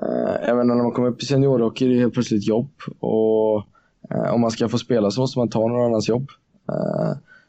eh, 0.02 0.50
Även 0.50 0.68
när 0.68 0.76
man 0.76 0.92
kommer 0.92 1.08
upp 1.08 1.22
i 1.22 1.26
seniorhockey 1.26 1.86
är 1.86 1.90
det 1.90 2.00
helt 2.00 2.14
plötsligt 2.14 2.48
jobb 2.48 2.72
och 3.00 3.56
om 4.34 4.42
man 4.42 4.52
ska 4.52 4.70
få 4.70 4.78
spela 4.78 5.12
så 5.12 5.22
måste 5.22 5.40
man 5.40 5.50
ta 5.50 5.68
någon 5.68 5.86
annans 5.86 6.10
jobb. 6.10 6.30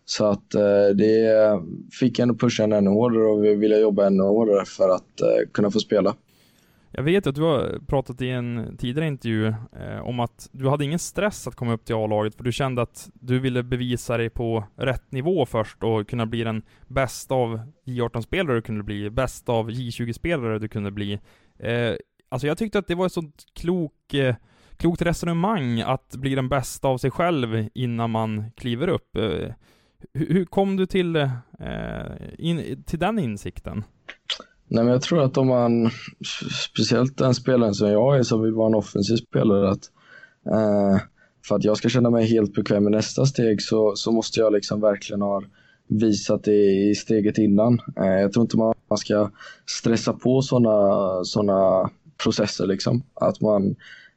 Så 0.05 0.25
att 0.25 0.51
det 0.95 1.61
fick 2.01 2.19
ändå 2.19 2.35
pusha 2.35 2.65
en 2.65 2.73
ännu 2.73 2.91
hårdare 2.91 3.27
och 3.27 3.45
vi 3.45 3.55
ville 3.55 3.79
jobba 3.79 4.07
ännu 4.07 4.23
hårdare 4.23 4.65
för 4.65 4.89
att 4.89 5.21
kunna 5.53 5.71
få 5.71 5.81
spela. 5.81 6.15
Jag 6.99 7.03
vet 7.03 7.27
att 7.27 7.35
du 7.35 7.43
har 7.43 7.79
pratat 7.87 8.23
i 8.23 8.31
en 8.31 8.77
tidigare 8.77 9.09
intervju 9.09 9.47
eh, 9.47 10.01
om 10.01 10.21
att 10.21 10.49
du 10.53 10.69
hade 10.69 10.85
ingen 10.85 10.99
stress 10.99 11.47
att 11.47 11.55
komma 11.55 11.73
upp 11.73 11.85
till 11.85 11.95
A-laget, 11.95 12.35
för 12.35 12.45
du 12.45 12.53
kände 12.53 12.83
att 12.83 13.11
du 13.15 13.39
ville 13.39 13.63
bevisa 13.63 14.17
dig 14.17 14.31
på 14.31 14.65
rätt 14.77 15.13
nivå 15.13 15.47
först 15.47 15.83
och 15.83 16.09
kunna 16.09 16.27
bli 16.27 16.45
den 16.45 16.63
bästa 16.87 17.35
av 17.35 17.61
J18-spelare 17.87 18.55
du 18.55 18.63
kunde 18.63 18.85
bli, 18.85 19.11
bästa 19.11 19.53
av 19.53 19.71
J20-spelare 19.71 20.59
du 20.59 20.69
kunde 20.69 20.91
bli. 20.91 21.21
Eh, 21.59 21.95
alltså 22.29 22.47
jag 22.47 22.59
tyckte 22.59 22.79
att 22.79 22.87
det 22.87 22.95
var 22.95 23.07
ett 23.07 23.13
sånt 23.13 23.45
klok, 23.55 24.15
eh, 24.15 24.35
klokt 24.77 25.03
resonemang 25.03 25.81
att 25.81 26.17
bli 26.17 26.35
den 26.35 26.49
bästa 26.49 26.89
av 26.89 26.99
sig 26.99 27.11
själv 27.11 27.69
innan 27.75 28.11
man 28.11 28.51
kliver 28.57 28.89
upp. 28.89 29.17
Eh, 29.17 29.53
hur 30.15 30.45
kom 30.45 30.77
du 30.77 30.87
till, 30.87 31.17
eh, 31.17 31.31
in, 32.39 32.83
till 32.83 32.99
den 32.99 33.19
insikten? 33.19 33.85
Nej, 34.69 34.85
men 34.85 34.93
jag 34.93 35.03
tror 35.03 35.23
att 35.23 35.37
om 35.37 35.47
man, 35.47 35.91
speciellt 36.71 37.19
den 37.19 37.35
spelaren 37.35 37.75
som 37.75 37.89
jag 37.89 38.19
är 38.19 38.23
som 38.23 38.43
vill 38.43 38.53
vara 38.53 38.67
en 38.67 38.75
offensiv 38.75 39.17
spelare, 39.17 39.71
att 39.71 39.91
eh, 40.47 41.01
för 41.49 41.57
att 41.57 41.65
jag 41.65 41.77
ska 41.77 41.89
känna 41.89 42.11
mig 42.11 42.27
helt 42.27 42.55
bekväm 42.55 42.83
med 42.83 42.93
nästa 42.93 43.27
steg 43.27 43.63
så, 43.63 43.97
så 43.97 44.13
måste 44.13 44.41
jag 44.41 44.53
liksom 44.53 44.81
verkligen 44.81 45.23
ha 45.23 45.43
visat 45.89 46.45
det 46.45 46.91
i 46.91 46.95
steget 46.95 47.39
innan. 47.39 47.81
Eh, 47.97 48.21
jag 48.21 48.33
tror 48.33 48.43
inte 48.43 48.57
man, 48.57 48.75
man 48.91 48.99
ska 48.99 49.31
stressa 49.67 50.13
på 50.13 50.43
sådana 50.43 51.25
såna 51.25 51.91
processer 52.23 52.67
liksom. 52.67 53.03
Att 53.15 53.41
man, 53.41 53.67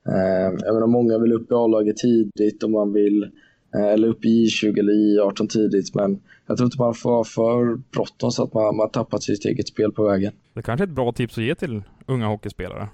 eh, 0.07 0.53
jag 0.65 0.73
menar 0.73 0.87
många 0.87 1.17
vill 1.17 1.33
upp 1.33 1.51
i 1.51 1.53
A-laget 1.53 1.97
tidigt 1.97 2.63
och 2.63 2.69
man 2.69 2.93
vill 2.93 3.23
Eh, 3.23 3.48
eller 3.73 4.07
upp 4.07 4.25
i 4.25 4.45
I20 4.45 4.79
eller 4.79 4.93
I18 4.93 5.47
tidigt. 5.47 5.95
Men 5.95 6.19
jag 6.47 6.57
tror 6.57 6.65
inte 6.65 6.77
man 6.79 6.93
får 6.93 7.11
vara 7.11 7.23
för 7.23 7.75
bråttom 7.91 8.31
så 8.31 8.43
att 8.43 8.53
man, 8.53 8.75
man 8.75 8.89
tappat 8.89 9.23
sitt 9.23 9.45
eget 9.45 9.67
spel 9.67 9.91
på 9.91 10.03
vägen. 10.03 10.33
Det 10.53 10.61
kanske 10.61 10.83
är 10.83 10.87
ett 10.87 10.93
bra 10.93 11.11
tips 11.11 11.37
att 11.37 11.43
ge 11.43 11.55
till 11.55 11.83
unga 12.05 12.27
hockeyspelare? 12.27 12.89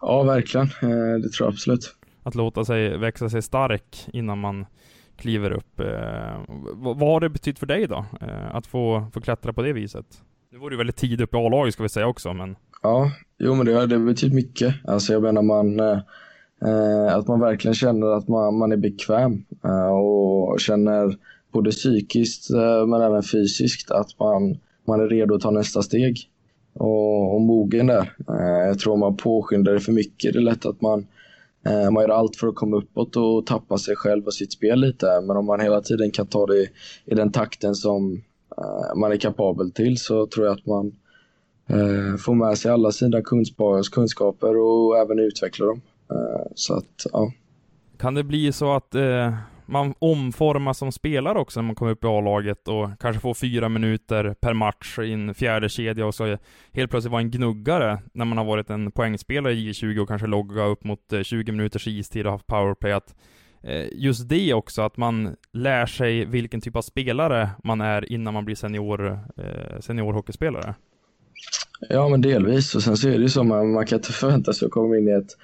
Ja, 0.00 0.22
verkligen. 0.22 0.66
Eh, 0.66 1.20
det 1.22 1.28
tror 1.28 1.46
jag 1.46 1.48
absolut. 1.48 1.94
Att 2.22 2.34
låta 2.34 2.64
sig 2.64 2.98
växa 2.98 3.30
sig 3.30 3.42
stark 3.42 4.08
innan 4.12 4.38
man 4.38 4.66
kliver 5.16 5.50
upp. 5.50 5.80
Eh, 5.80 5.86
vad 6.74 6.98
har 6.98 7.20
det 7.20 7.28
betytt 7.28 7.58
för 7.58 7.66
dig 7.66 7.86
då? 7.86 8.04
Att 8.50 8.66
få, 8.66 9.06
få 9.14 9.20
klättra 9.20 9.52
på 9.52 9.62
det 9.62 9.72
viset? 9.72 10.06
Nu 10.52 10.58
var 10.58 10.70
du 10.70 10.76
väldigt 10.76 10.96
tidigt 10.96 11.20
upp 11.20 11.34
i 11.34 11.36
A-laget 11.36 11.74
ska 11.74 11.82
vi 11.82 11.88
säga 11.88 12.06
också, 12.06 12.32
men... 12.32 12.56
Ja, 12.82 13.12
jo 13.38 13.54
men 13.54 13.66
det 13.66 13.72
har 13.72 13.86
det 13.86 13.98
betytt 13.98 14.34
mycket. 14.34 14.74
Alltså 14.84 15.12
jag 15.12 15.22
menar 15.22 15.42
man 15.42 15.80
Eh, 15.80 15.98
Eh, 16.64 17.16
att 17.16 17.28
man 17.28 17.40
verkligen 17.40 17.74
känner 17.74 18.06
att 18.06 18.28
man, 18.28 18.58
man 18.58 18.72
är 18.72 18.76
bekväm 18.76 19.44
eh, 19.64 19.88
och 19.88 20.60
känner 20.60 21.16
både 21.52 21.70
psykiskt 21.70 22.50
eh, 22.50 22.86
men 22.86 23.00
även 23.00 23.22
fysiskt 23.22 23.90
att 23.90 24.18
man, 24.18 24.58
man 24.86 25.00
är 25.00 25.08
redo 25.08 25.34
att 25.34 25.40
ta 25.40 25.50
nästa 25.50 25.82
steg 25.82 26.30
och, 26.74 27.34
och 27.34 27.40
mogen 27.40 27.86
där. 27.86 28.12
jag 28.66 28.78
tror 28.78 28.92
om 28.92 29.00
man 29.00 29.16
påskyndar 29.16 29.72
det 29.72 29.80
för 29.80 29.92
mycket 29.92 30.32
det 30.32 30.38
är 30.38 30.42
lätt 30.42 30.66
att 30.66 30.80
man, 30.80 31.06
man 31.92 32.02
gör 32.02 32.08
allt 32.08 32.36
för 32.36 32.48
att 32.48 32.54
komma 32.54 32.76
uppåt 32.76 33.16
och 33.16 33.46
tappa 33.46 33.78
sig 33.78 33.96
själv 33.96 34.26
och 34.26 34.34
sitt 34.34 34.52
spel 34.52 34.80
lite. 34.80 35.20
Men 35.20 35.36
om 35.36 35.46
man 35.46 35.60
hela 35.60 35.80
tiden 35.80 36.10
kan 36.10 36.26
ta 36.26 36.46
det 36.46 36.66
i 37.04 37.14
den 37.14 37.32
takten 37.32 37.74
som 37.74 38.22
man 38.96 39.12
är 39.12 39.16
kapabel 39.16 39.70
till 39.70 39.98
så 39.98 40.26
tror 40.26 40.46
jag 40.46 40.58
att 40.58 40.66
man 40.66 40.92
får 42.18 42.34
med 42.34 42.58
sig 42.58 42.70
alla 42.70 42.92
sina 42.92 43.22
kunskaper 43.92 44.56
och 44.56 44.98
även 44.98 45.18
utveckla 45.18 45.66
dem. 45.66 45.80
Eh, 46.10 46.46
så 46.54 46.74
att, 46.76 47.06
ja. 47.12 47.32
Kan 47.98 48.14
det 48.14 48.24
bli 48.24 48.52
så 48.52 48.72
att 48.72 48.94
eh, 48.94 49.34
man 49.68 49.94
omformas 49.98 50.78
som 50.78 50.92
spelare 50.92 51.38
också 51.38 51.60
när 51.60 51.66
man 51.66 51.74
kommer 51.74 51.92
upp 51.92 52.04
i 52.04 52.06
A-laget 52.06 52.68
och 52.68 52.90
kanske 53.00 53.20
får 53.20 53.34
fyra 53.34 53.68
minuter 53.68 54.34
per 54.40 54.52
match 54.52 54.98
i 54.98 55.12
en 55.12 55.34
fjärde 55.34 55.68
kedja 55.68 56.06
och 56.06 56.14
så 56.14 56.38
helt 56.72 56.90
plötsligt 56.90 57.12
vara 57.12 57.22
en 57.22 57.30
gnuggare 57.30 57.98
när 58.12 58.24
man 58.24 58.38
har 58.38 58.44
varit 58.44 58.70
en 58.70 58.90
poängspelare 58.90 59.52
i 59.52 59.72
J20 59.72 59.98
och 59.98 60.08
kanske 60.08 60.26
logga 60.26 60.64
upp 60.64 60.84
mot 60.84 61.12
20 61.22 61.50
eh, 61.50 61.54
minuters 61.54 61.86
istid 61.86 62.26
och 62.26 62.32
haft 62.32 62.46
powerplay. 62.46 62.92
Att, 62.92 63.14
eh, 63.62 63.86
just 63.92 64.28
det 64.28 64.54
också, 64.54 64.82
att 64.82 64.96
man 64.96 65.36
lär 65.52 65.86
sig 65.86 66.24
vilken 66.24 66.60
typ 66.60 66.76
av 66.76 66.82
spelare 66.82 67.50
man 67.64 67.80
är 67.80 68.12
innan 68.12 68.34
man 68.34 68.44
blir 68.44 68.56
senior, 68.56 69.18
eh, 69.36 69.80
seniorhockeyspelare. 69.80 70.74
Ja, 71.88 72.08
men 72.08 72.20
delvis. 72.20 72.74
Och 72.74 72.82
sen 72.82 72.96
så 72.96 73.08
är 73.08 73.12
det 73.12 73.22
ju 73.22 73.28
så, 73.28 73.44
man, 73.44 73.72
man 73.72 73.86
kan 73.86 73.98
inte 73.98 74.12
förvänta 74.12 74.52
sig 74.52 74.66
att 74.66 74.72
komma 74.72 74.96
in 74.96 75.08
i 75.08 75.10
ett 75.10 75.36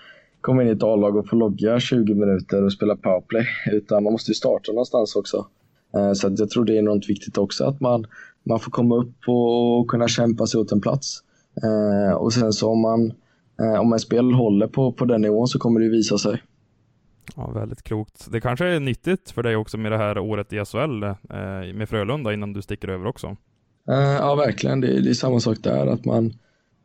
komma 0.45 0.63
in 0.63 0.69
i 0.69 0.71
ett 0.71 0.83
A-lag 0.83 1.17
och 1.17 1.29
få 1.29 1.37
logga 1.37 1.81
20 1.81 2.15
minuter 2.15 2.65
och 2.65 2.73
spela 2.73 2.97
powerplay. 2.97 3.47
Utan 3.73 4.05
man 4.05 4.13
måste 4.13 4.31
ju 4.31 4.35
starta 4.35 4.73
någonstans 4.73 5.17
också. 5.17 5.47
Eh, 5.97 6.13
så 6.13 6.35
jag 6.39 6.51
tror 6.51 6.65
det 6.65 6.75
är 6.75 6.79
enormt 6.79 7.09
viktigt 7.09 7.39
också 7.39 7.65
att 7.65 7.81
man, 7.81 8.07
man 8.43 8.61
får 8.61 8.71
komma 8.71 8.97
upp 8.97 9.29
och 9.29 9.89
kunna 9.89 10.09
kämpa 10.09 10.47
sig 10.47 10.61
åt 10.61 10.73
en 10.73 10.81
plats. 10.81 11.23
Eh, 11.63 12.15
och 12.15 12.33
sen 12.33 12.53
så 12.53 12.71
om 12.71 12.81
man, 12.81 13.13
eh, 13.61 13.81
om 13.81 13.93
en 13.93 13.99
spel 13.99 14.33
håller 14.33 14.67
på, 14.67 14.93
på 14.93 15.05
den 15.05 15.23
nivån 15.23 15.49
så 15.49 15.59
kommer 15.59 15.81
det 15.81 15.89
visa 15.89 16.19
sig. 16.19 16.43
Ja, 17.37 17.51
väldigt 17.51 17.83
klokt. 17.83 18.33
Det 18.33 18.41
kanske 18.41 18.67
är 18.67 18.81
nyttigt 18.81 19.31
för 19.31 19.43
dig 19.43 19.57
också 19.57 19.79
med 19.79 19.93
det 19.93 19.99
här 19.99 20.19
året 20.19 20.53
i 20.53 20.65
SHL 20.65 21.05
med 21.75 21.89
Frölunda 21.89 22.33
innan 22.33 22.53
du 22.53 22.63
sticker 22.63 22.89
över 22.89 23.07
också? 23.07 23.37
Ja, 23.87 24.35
verkligen. 24.35 24.81
Det 24.81 24.97
är, 24.97 25.01
det 25.01 25.11
är 25.11 25.15
samma 25.15 25.41
sak 25.41 25.59
där. 25.63 25.87
Att 25.87 26.05
man, 26.05 26.33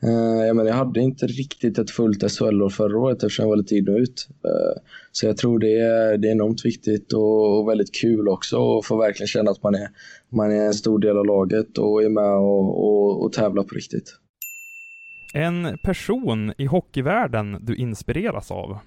jag, 0.01 0.55
menar, 0.55 0.69
jag 0.69 0.75
hade 0.75 0.99
inte 0.99 1.27
riktigt 1.27 1.77
ett 1.77 1.91
fullt 1.91 2.31
SHL-år 2.31 2.69
förra 2.69 2.99
året 2.99 3.23
eftersom 3.23 3.43
jag 3.43 3.49
var 3.49 3.57
lite 3.57 3.75
in 3.75 3.89
och 3.89 3.97
ut. 3.97 4.27
Uh, 4.45 4.81
så 5.11 5.25
jag 5.25 5.37
tror 5.37 5.59
det 5.59 5.79
är, 5.79 6.17
det 6.17 6.27
är 6.27 6.31
enormt 6.31 6.65
viktigt 6.65 7.13
och, 7.13 7.69
väldigt 7.69 7.95
kul 7.95 8.27
också 8.27 8.77
att 8.77 8.85
få 8.85 8.97
verkligen 8.97 9.27
känna 9.27 9.51
att 9.51 9.63
man 9.63 9.75
är, 9.75 9.89
man 10.29 10.51
är 10.51 10.65
en 10.65 10.73
stor 10.73 10.99
del 10.99 11.17
av 11.17 11.25
laget 11.25 11.77
och 11.77 12.03
är 12.03 12.09
med 12.09 12.33
och, 12.33 12.83
och, 12.83 13.23
och 13.23 13.33
tävlar 13.33 13.63
på 13.63 13.75
riktigt. 13.75 14.15
En 15.33 15.77
person 15.83 16.53
i 16.57 16.65
hockeyvärlden 16.65 17.57
du 17.61 17.75
inspireras 17.75 18.51
av? 18.51 18.77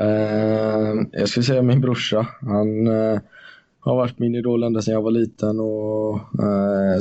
Uh, 0.00 1.02
jag 1.12 1.28
skulle 1.28 1.44
säga 1.44 1.62
min 1.62 1.80
brorsa. 1.80 2.26
Han 2.40 2.86
har 3.80 3.96
varit 3.96 4.18
min 4.18 4.34
idol 4.34 4.62
ända 4.62 4.82
sedan 4.82 4.94
jag 4.94 5.02
var 5.02 5.10
liten 5.10 5.60
och 5.60 6.20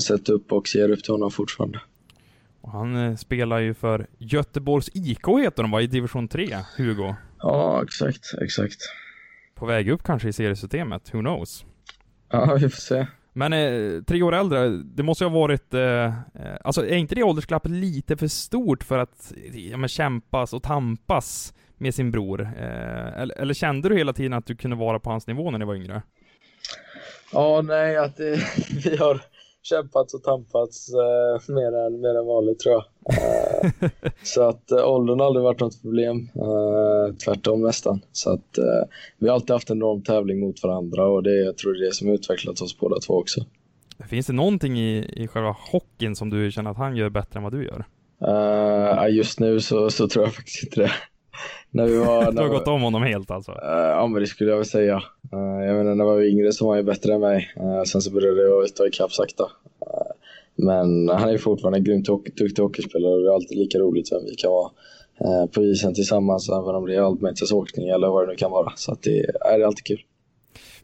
sett 0.01 0.29
upp 0.29 0.51
och 0.51 0.67
ser 0.67 0.91
upp 0.91 1.03
till 1.03 1.13
honom 1.13 1.31
fortfarande. 1.31 1.79
Och 2.67 2.73
han 2.73 2.95
eh, 2.95 3.15
spelar 3.15 3.59
ju 3.59 3.73
för 3.73 4.07
Göteborgs 4.17 4.89
IK 4.93 5.27
heter 5.27 5.63
de 5.63 5.71
va, 5.71 5.81
i 5.81 5.87
division 5.87 6.27
3, 6.27 6.57
Hugo? 6.77 7.15
Ja, 7.39 7.83
exakt, 7.83 8.33
exakt. 8.41 8.77
På 9.55 9.65
väg 9.65 9.89
upp 9.89 10.03
kanske 10.03 10.29
i 10.29 10.33
seriesystemet, 10.33 11.13
who 11.13 11.19
knows? 11.19 11.65
Ja, 12.29 12.57
vi 12.61 12.69
får 12.69 12.81
se. 12.81 13.07
Men 13.33 13.53
eh, 13.53 14.03
tre 14.03 14.21
år 14.21 14.35
äldre, 14.35 14.69
det 14.69 15.03
måste 15.03 15.23
ju 15.23 15.29
ha 15.29 15.39
varit, 15.39 15.73
eh, 15.73 15.81
eh 15.81 16.13
alltså 16.61 16.85
är 16.85 16.95
inte 16.95 17.15
det 17.15 17.23
åldersglappet 17.23 17.71
lite 17.71 18.17
för 18.17 18.27
stort 18.27 18.83
för 18.83 18.97
att 18.97 19.33
ja, 19.53 19.77
men, 19.77 19.89
kämpas 19.89 20.53
och 20.53 20.63
tampas 20.63 21.53
med 21.77 21.95
sin 21.95 22.11
bror? 22.11 22.41
Eh, 22.41 23.21
eller, 23.21 23.37
eller, 23.37 23.53
kände 23.53 23.89
du 23.89 23.97
hela 23.97 24.13
tiden 24.13 24.33
att 24.33 24.45
du 24.45 24.55
kunde 24.55 24.75
vara 24.75 24.99
på 24.99 25.09
hans 25.09 25.27
nivå 25.27 25.51
när 25.51 25.59
ni 25.59 25.65
var 25.65 25.75
yngre? 25.75 26.01
Ja, 27.33 27.61
nej, 27.61 27.97
att 27.97 28.17
det, 28.17 28.39
vi 28.83 28.97
har 28.97 29.21
kämpats 29.69 30.13
och 30.13 30.23
tampats 30.23 30.89
eh, 30.93 31.53
mer, 31.55 31.85
än, 31.85 32.01
mer 32.01 32.19
än 32.19 32.25
vanligt 32.25 32.59
tror 32.59 32.73
jag. 32.73 32.83
Eh, 33.13 33.89
så 34.23 34.41
att 34.41 34.71
eh, 34.71 34.89
åldern 34.89 35.19
har 35.19 35.27
aldrig 35.27 35.43
varit 35.43 35.59
något 35.59 35.81
problem, 35.81 36.29
eh, 36.35 37.15
tvärtom 37.25 37.61
nästan. 37.61 38.01
Så 38.11 38.33
att 38.33 38.57
eh, 38.57 38.89
vi 39.17 39.27
har 39.27 39.35
alltid 39.35 39.51
haft 39.51 39.69
en 39.69 39.77
enorm 39.77 40.03
tävling 40.03 40.39
mot 40.39 40.63
varandra 40.63 41.07
och 41.07 41.23
det 41.23 41.35
jag 41.35 41.57
tror 41.57 41.73
det 41.73 41.79
är 41.79 41.85
det 41.85 41.95
som 41.95 42.09
utvecklat 42.09 42.61
oss 42.61 42.79
båda 42.79 42.99
två 42.99 43.13
också. 43.13 43.41
Finns 44.09 44.27
det 44.27 44.33
någonting 44.33 44.79
i, 44.79 45.21
i 45.23 45.27
själva 45.27 45.55
hockeyn 45.71 46.15
som 46.15 46.29
du 46.29 46.51
känner 46.51 46.71
att 46.71 46.77
han 46.77 46.95
gör 46.95 47.09
bättre 47.09 47.37
än 47.37 47.43
vad 47.43 47.53
du 47.53 47.65
gör? 47.65 47.85
Uh, 48.27 49.15
just 49.15 49.39
nu 49.39 49.59
så, 49.59 49.89
så 49.89 50.07
tror 50.07 50.25
jag 50.25 50.33
faktiskt 50.33 50.63
inte 50.63 50.81
det 50.81 50.91
när 51.71 51.85
vi 51.85 51.97
var, 51.97 52.31
du 52.31 52.41
har 52.41 52.49
gått 52.49 52.67
om 52.67 52.81
honom 52.81 53.03
helt 53.03 53.31
alltså? 53.31 53.51
Uh, 53.51 53.57
ja 53.71 54.07
men 54.07 54.21
det 54.21 54.27
skulle 54.27 54.49
jag 54.49 54.57
väl 54.57 54.65
säga. 54.65 54.95
Uh, 55.33 55.65
jag 55.65 55.75
menar 55.75 55.95
när 55.95 56.05
jag 56.05 56.13
var 56.15 56.21
yngre 56.21 56.51
så 56.51 56.65
var 56.65 56.71
han 56.71 56.79
ju 56.79 56.85
bättre 56.85 57.13
än 57.13 57.21
mig. 57.21 57.53
Uh, 57.59 57.83
sen 57.83 58.01
så 58.01 58.11
började 58.11 58.41
jag 58.41 58.75
ta 58.75 58.87
ikapp 58.87 59.11
sakta. 59.11 59.43
men 60.55 61.09
han 61.09 61.29
är 61.29 61.37
fortfarande 61.37 61.77
en 61.77 61.83
grymt 61.83 62.05
duktig 62.37 62.63
hockeyspelare 62.63 63.13
och 63.13 63.21
det 63.21 63.29
är 63.29 63.33
alltid 63.33 63.57
lika 63.57 63.77
roligt 63.77 64.11
vem 64.11 64.25
vi 64.25 64.35
kan 64.35 64.51
vara 64.51 64.69
på 65.47 65.63
isen 65.63 65.93
tillsammans 65.93 66.49
även 66.49 66.75
om 66.75 66.85
det 66.85 66.95
är 66.95 67.01
allmänhetsåkning 67.01 67.89
eller 67.89 68.07
vad 68.07 68.23
det 68.23 68.31
nu 68.31 68.35
kan 68.35 68.51
vara. 68.51 68.73
Så 68.75 68.91
att 68.91 69.01
det, 69.01 69.25
är 69.45 69.61
alltid 69.61 69.85
kul. 69.85 70.01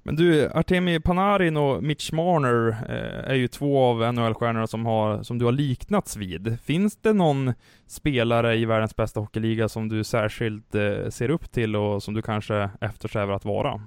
Men 0.05 0.15
du, 0.15 0.49
Artemi 0.53 0.99
Panarin 0.99 1.57
och 1.57 1.83
Mitch 1.83 2.11
Marner 2.11 2.67
eh, 2.89 3.31
är 3.31 3.35
ju 3.35 3.47
två 3.47 3.79
av 3.79 4.13
NHL-stjärnorna 4.13 4.67
som, 4.67 5.19
som 5.23 5.39
du 5.39 5.45
har 5.45 5.51
liknats 5.51 6.17
vid. 6.17 6.57
Finns 6.63 6.95
det 6.95 7.13
någon 7.13 7.53
spelare 7.87 8.55
i 8.55 8.65
världens 8.65 8.95
bästa 8.95 9.19
hockeyliga 9.19 9.69
som 9.69 9.89
du 9.89 10.03
särskilt 10.03 10.75
eh, 10.75 11.09
ser 11.09 11.29
upp 11.29 11.51
till 11.51 11.75
och 11.75 12.03
som 12.03 12.13
du 12.13 12.21
kanske 12.21 12.69
eftersträvar 12.81 13.33
att 13.33 13.45
vara? 13.45 13.81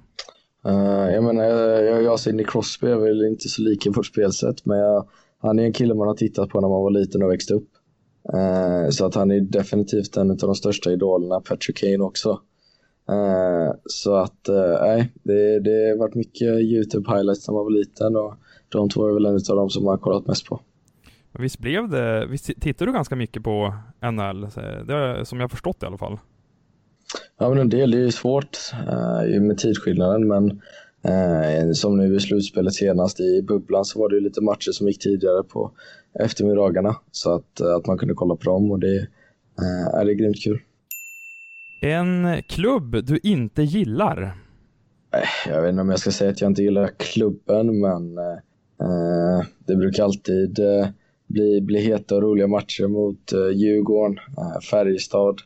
Uh, 0.67 1.13
jag 1.13 1.23
menar, 1.23 1.43
eh, 1.43 1.85
jag, 1.85 2.03
jag 2.03 2.13
och 2.13 2.19
Sidney 2.19 2.45
Crosby 2.45 2.87
är 2.87 2.95
väl 2.95 3.25
inte 3.25 3.49
så 3.49 3.61
lika 3.61 3.89
i 3.89 3.93
vårt 3.93 4.05
spelsätt, 4.05 4.65
men 4.65 4.77
jag, 4.77 5.07
han 5.41 5.59
är 5.59 5.63
en 5.63 5.73
kille 5.73 5.93
man 5.93 6.07
har 6.07 6.15
tittat 6.15 6.49
på 6.49 6.61
när 6.61 6.67
man 6.67 6.81
var 6.81 6.91
liten 6.91 7.23
och 7.23 7.31
växte 7.31 7.53
upp. 7.53 7.69
Uh, 8.33 8.89
så 8.89 9.05
att 9.05 9.15
han 9.15 9.31
är 9.31 9.39
definitivt 9.39 10.17
en 10.17 10.31
av 10.31 10.37
de 10.37 10.55
största 10.55 10.91
idolerna, 10.91 11.41
Patrick 11.41 11.77
Kane 11.77 12.03
också. 12.03 12.39
Uh, 13.11 13.71
så 13.85 14.15
att, 14.15 14.49
uh, 14.49 14.81
nej, 14.81 15.11
det, 15.23 15.59
det 15.59 15.89
har 15.89 15.97
varit 15.97 16.15
mycket 16.15 16.47
YouTube-highlights 16.47 17.45
när 17.47 17.53
man 17.53 17.63
var 17.63 17.71
liten 17.71 18.15
och 18.15 18.33
de 18.69 18.89
två 18.89 19.07
är 19.07 19.13
väl 19.13 19.25
en 19.25 19.33
av 19.33 19.55
de 19.55 19.69
som 19.69 19.83
man 19.83 19.91
har 19.91 19.97
kollat 19.97 20.27
mest 20.27 20.45
på. 20.45 20.61
Visst 21.39 21.59
blev 21.59 21.89
det, 21.89 22.25
visst 22.25 22.61
tittar 22.61 22.85
du 22.85 22.93
ganska 22.93 23.15
mycket 23.15 23.43
på 23.43 23.73
NHL? 24.11 24.41
Det 24.87 24.93
är, 24.93 25.23
som 25.23 25.39
jag 25.39 25.51
förstått 25.51 25.83
i 25.83 25.85
alla 25.85 25.97
fall. 25.97 26.17
Ja, 27.39 27.49
men 27.49 27.57
en 27.57 27.69
del, 27.69 27.91
det 27.91 27.97
är 27.97 28.01
ju 28.01 28.11
svårt 28.11 28.57
uh, 28.73 29.41
med 29.41 29.57
tidsskillnaden, 29.57 30.27
men 30.27 30.51
uh, 31.05 31.71
som 31.73 31.97
nu 31.97 32.15
i 32.15 32.19
slutspelet 32.19 32.73
senast 32.73 33.19
i 33.19 33.41
bubblan 33.41 33.85
så 33.85 33.99
var 33.99 34.09
det 34.09 34.15
ju 34.15 34.21
lite 34.21 34.41
matcher 34.41 34.71
som 34.71 34.87
gick 34.87 34.99
tidigare 34.99 35.43
på 35.43 35.71
eftermiddagarna 36.19 36.95
så 37.11 37.35
att, 37.35 37.61
att 37.61 37.87
man 37.87 37.97
kunde 37.97 38.13
kolla 38.13 38.35
på 38.35 38.43
dem 38.43 38.71
och 38.71 38.79
det, 38.79 38.99
uh, 39.61 39.87
är 39.93 40.05
det 40.05 40.15
grymt 40.15 40.43
kul. 40.43 40.59
En 41.79 42.41
klubb 42.47 43.05
du 43.05 43.19
inte 43.23 43.63
gillar? 43.63 44.37
Jag 45.47 45.61
vet 45.61 45.69
inte 45.69 45.81
om 45.81 45.89
jag 45.89 45.99
ska 45.99 46.11
säga 46.11 46.31
att 46.31 46.41
jag 46.41 46.49
inte 46.51 46.63
gillar 46.63 46.91
klubben, 46.97 47.79
men 47.79 48.17
eh, 48.17 49.45
det 49.65 49.75
brukar 49.75 50.03
alltid 50.03 50.59
eh, 50.59 50.87
bli, 51.27 51.61
bli 51.61 51.79
heta 51.79 52.15
och 52.15 52.21
roliga 52.21 52.47
matcher 52.47 52.87
mot 52.87 53.33
eh, 53.33 53.49
Djurgården, 53.49 54.19
eh, 54.37 54.59
Färjestad, 54.59 55.41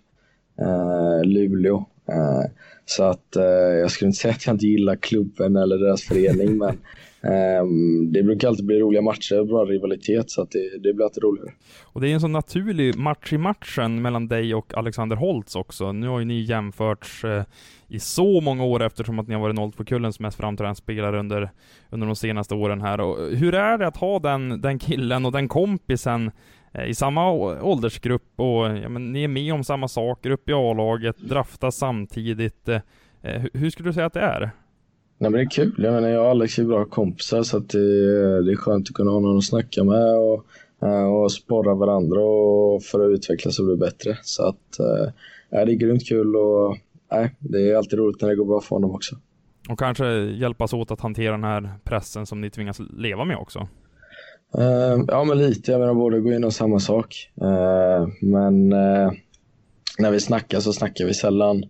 eh, 0.60 1.24
Luleå. 1.24 1.86
Eh, 2.10 2.52
så 2.86 3.04
att 3.04 3.36
eh, 3.36 3.44
jag 3.80 3.92
skulle 3.92 4.08
inte 4.08 4.20
säga 4.20 4.34
att 4.34 4.46
jag 4.46 4.56
inte 4.56 4.68
gillar 4.68 4.96
klubben 4.96 5.56
eller 5.56 5.78
deras 5.78 6.02
förening, 6.02 6.58
men 6.58 6.78
Ehm, 7.24 8.12
det 8.12 8.24
brukar 8.24 8.48
alltid 8.48 8.66
bli 8.66 8.80
roliga 8.80 9.02
matcher 9.02 9.44
bra 9.46 9.66
rivalitet, 9.66 10.32
så 10.32 10.42
att 10.42 10.52
det, 10.52 10.80
det 10.84 10.94
blir 10.94 11.06
alltid 11.06 11.24
roligare. 11.24 11.52
Och 11.84 12.02
det 12.02 12.10
är 12.10 12.14
en 12.14 12.22
sån 12.22 12.32
naturlig 12.32 12.98
match 12.98 13.34
i 13.34 13.38
matchen 13.38 14.02
mellan 14.02 14.28
dig 14.28 14.56
och 14.56 14.78
Alexander 14.78 15.16
Holtz 15.16 15.56
också. 15.56 15.92
Nu 15.92 16.08
har 16.08 16.20
ju 16.20 16.26
ni 16.26 16.42
jämförts 16.42 17.24
eh, 17.24 17.44
i 17.88 18.00
så 18.00 18.42
många 18.42 18.64
år 18.64 18.82
eftersom 18.82 19.20
att 19.20 19.28
ni 19.28 19.34
har 19.34 19.42
varit 19.42 19.56
02-kullens 19.56 20.22
mest 20.22 20.38
framträdande 20.38 20.76
spelare 20.76 21.20
under, 21.20 21.50
under 21.90 22.08
de 22.08 22.16
senaste 22.16 22.56
åren 22.56 22.82
här. 22.82 23.02
Och 23.02 23.18
hur 23.38 23.54
är 23.54 23.78
det 23.78 23.88
att 23.88 23.98
ha 23.98 24.20
den, 24.20 24.62
den 24.62 24.80
killen 24.80 25.26
och 25.26 25.32
den 25.32 25.48
kompisen 25.48 26.32
eh, 26.74 26.86
i 26.86 26.94
samma 26.94 27.32
åldersgrupp 27.62 28.34
och 28.36 28.66
ja, 28.66 28.90
men, 28.90 29.14
ni 29.14 29.24
är 29.24 29.28
med 29.28 29.54
om 29.54 29.64
samma 29.64 29.88
saker, 29.88 30.30
upp 30.30 30.50
i 30.50 30.54
A-laget, 30.54 31.18
draftas 31.18 31.76
samtidigt. 31.76 32.68
Eh, 32.68 33.44
hur 33.54 33.70
skulle 33.70 33.90
du 33.90 33.94
säga 33.94 34.06
att 34.06 34.14
det 34.14 34.22
är? 34.22 34.52
Nej, 35.22 35.32
men 35.32 35.40
det 35.40 35.46
är 35.46 35.50
kul. 35.50 35.76
Jag, 35.78 35.94
menar, 35.94 36.10
jag 36.10 36.24
och 36.24 36.30
Alex 36.30 36.60
är 36.60 36.64
bra 36.64 36.86
kompisar 36.86 37.44
så 37.44 37.58
att 37.58 37.70
det, 37.70 38.44
det 38.44 38.52
är 38.52 38.56
skönt 38.56 38.90
att 38.90 38.96
kunna 38.96 39.12
ha 39.12 39.20
någon 39.20 39.38
att 39.38 39.44
snacka 39.44 39.84
med 39.84 40.18
och, 40.18 40.46
eh, 40.88 41.14
och 41.14 41.32
sporra 41.32 41.76
varandra 41.76 42.22
och 42.22 42.84
för 42.84 43.06
att 43.06 43.16
utvecklas 43.18 43.60
och 43.60 43.66
bli 43.66 43.76
bättre. 43.76 44.18
Så 44.24 44.48
att 44.48 44.80
äh, 44.80 45.12
det 45.50 45.72
är 45.72 45.76
grymt 45.76 46.08
kul 46.08 46.36
och 46.36 46.78
äh, 47.12 47.28
det 47.40 47.72
är 47.72 47.76
alltid 47.76 48.00
roligt 48.00 48.22
när 48.22 48.30
det 48.30 48.36
går 48.36 48.46
bra 48.46 48.62
för 48.62 48.76
honom 48.76 48.92
också. 48.92 49.16
Och 49.70 49.80
kanske 49.80 50.06
hjälpas 50.16 50.74
åt 50.74 50.92
att 50.92 51.02
hantera 51.02 51.32
den 51.32 51.44
här 51.44 51.70
pressen 51.84 52.26
som 52.26 52.42
ni 52.42 52.50
tvingas 52.50 52.80
leva 52.80 53.26
med 53.26 53.38
också? 53.38 53.60
Uh, 54.58 55.04
ja, 55.08 55.24
men 55.24 55.38
lite. 55.38 55.72
Jag 55.72 55.80
menar, 55.80 55.94
båda 55.94 56.20
går 56.20 56.32
igenom 56.32 56.52
samma 56.52 56.80
sak. 56.80 57.32
Uh, 57.42 58.08
men 58.22 58.74
uh, 58.74 59.12
när 60.00 60.12
vi 60.12 60.20
snackar 60.20 60.60
så 60.60 60.74
snackar 60.74 61.06
vi 61.06 61.14
sällan 61.14 61.64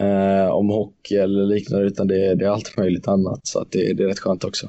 eh, 0.00 0.50
om 0.50 0.68
hockey 0.68 1.14
eller 1.14 1.46
liknande, 1.46 1.86
utan 1.86 2.06
det, 2.06 2.34
det 2.34 2.44
är 2.44 2.48
allt 2.48 2.76
möjligt 2.76 3.08
annat. 3.08 3.46
Så 3.46 3.60
att 3.60 3.72
det, 3.72 3.92
det 3.92 4.02
är 4.02 4.08
rätt 4.08 4.18
skönt 4.18 4.44
också. 4.44 4.68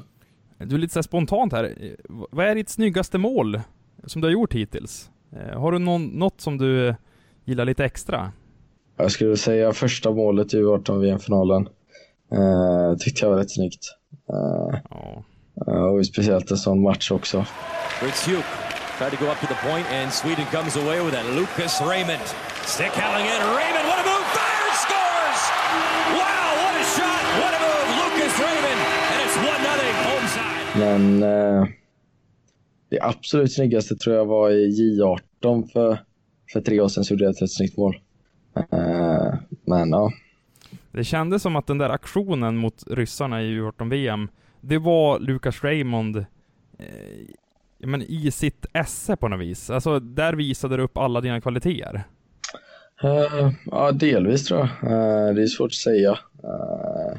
Du 0.58 0.74
är 0.74 0.78
lite 0.78 0.94
så 0.94 1.02
spontant 1.02 1.52
här. 1.52 1.74
Vad 2.08 2.46
är 2.46 2.54
ditt 2.54 2.68
snyggaste 2.68 3.18
mål 3.18 3.60
som 4.06 4.20
du 4.20 4.28
har 4.28 4.32
gjort 4.32 4.54
hittills? 4.54 5.10
Eh, 5.36 5.60
har 5.60 5.72
du 5.72 5.78
någon, 5.78 6.06
något 6.06 6.40
som 6.40 6.58
du 6.58 6.94
gillar 7.44 7.64
lite 7.64 7.84
extra? 7.84 8.32
Jag 8.96 9.12
skulle 9.12 9.36
säga 9.36 9.72
första 9.72 10.10
målet 10.10 10.54
i 10.54 10.56
U18-VM-finalen. 10.56 11.68
Eh, 12.32 12.96
tyckte 12.98 13.24
jag 13.24 13.30
var 13.30 13.38
rätt 13.38 13.50
snyggt. 13.50 13.84
Eh, 14.28 14.96
oh. 14.96 15.96
och 15.96 16.06
speciellt 16.06 16.50
en 16.50 16.56
sån 16.56 16.82
match 16.82 17.10
också. 17.10 17.44
Fritz 18.00 18.28
Hugh 18.28 18.44
tried 18.98 19.18
to 19.18 19.24
go 19.24 19.30
up 19.30 19.40
to 19.40 19.46
the 19.46 19.60
point 19.68 19.86
and 19.90 20.12
Sweden 20.12 20.46
comes 20.46 20.76
away 20.76 21.00
with 21.04 21.14
it. 21.14 21.24
Lucas 21.34 21.80
Raymond. 21.80 22.26
Stick 22.66 22.92
in. 22.96 23.02
Raymond, 23.02 23.81
Men 30.92 31.22
eh, 31.22 31.68
det 32.88 33.00
absolut 33.00 33.52
snyggaste 33.52 33.96
tror 33.96 34.16
jag 34.16 34.26
var 34.26 34.50
i 34.50 34.70
J18 34.70 35.72
för, 35.72 35.98
för 36.52 36.60
tre 36.60 36.80
år 36.80 36.88
sedan 36.88 37.04
så 37.04 37.14
gjorde 37.14 37.24
jag 37.24 37.30
ett 37.30 37.42
rätt 37.42 37.52
snyggt 37.52 37.76
mål. 37.76 37.96
Eh, 38.56 39.34
men 39.66 39.90
ja. 39.90 40.12
Det 40.92 41.04
kändes 41.04 41.42
som 41.42 41.56
att 41.56 41.66
den 41.66 41.78
där 41.78 41.90
aktionen 41.90 42.56
mot 42.56 42.84
ryssarna 42.90 43.42
i 43.42 43.60
U18-VM, 43.60 44.28
det 44.60 44.78
var 44.78 45.18
Lucas 45.18 45.64
Raymond 45.64 46.16
eh, 46.16 46.24
men 47.78 48.02
i 48.02 48.30
sitt 48.30 48.66
esse 48.72 49.16
på 49.16 49.28
något 49.28 49.40
vis. 49.40 49.70
Alltså, 49.70 50.00
där 50.00 50.32
visade 50.32 50.76
du 50.76 50.82
upp 50.82 50.98
alla 50.98 51.20
dina 51.20 51.40
kvaliteter. 51.40 52.04
Uh, 53.04 53.50
ja, 53.70 53.92
delvis 53.92 54.44
tror 54.44 54.60
jag. 54.60 54.92
Uh, 54.92 55.34
det 55.34 55.42
är 55.42 55.46
svårt 55.46 55.70
att 55.70 55.74
säga. 55.74 56.10
Uh, 56.44 57.16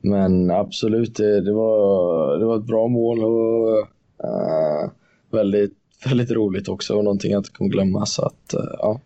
men 0.00 0.50
absolut, 0.50 1.16
det, 1.16 1.40
det, 1.40 1.52
var, 1.52 2.38
det 2.38 2.44
var 2.44 2.56
ett 2.56 2.66
bra 2.66 2.88
mål 2.88 3.24
och 3.24 3.78
uh, 4.24 4.90
väldigt 5.30 5.78
väldigt 6.04 6.30
roligt 6.30 6.68
också 6.68 6.96
och 6.96 7.04
någonting 7.04 7.32
jag 7.32 7.40
inte 7.40 7.50
kommer 7.50 7.70
glömma. 7.70 8.06
Så 8.06 8.22
att, 8.22 8.54
eh, 8.54 8.60
ja. 8.78 9.00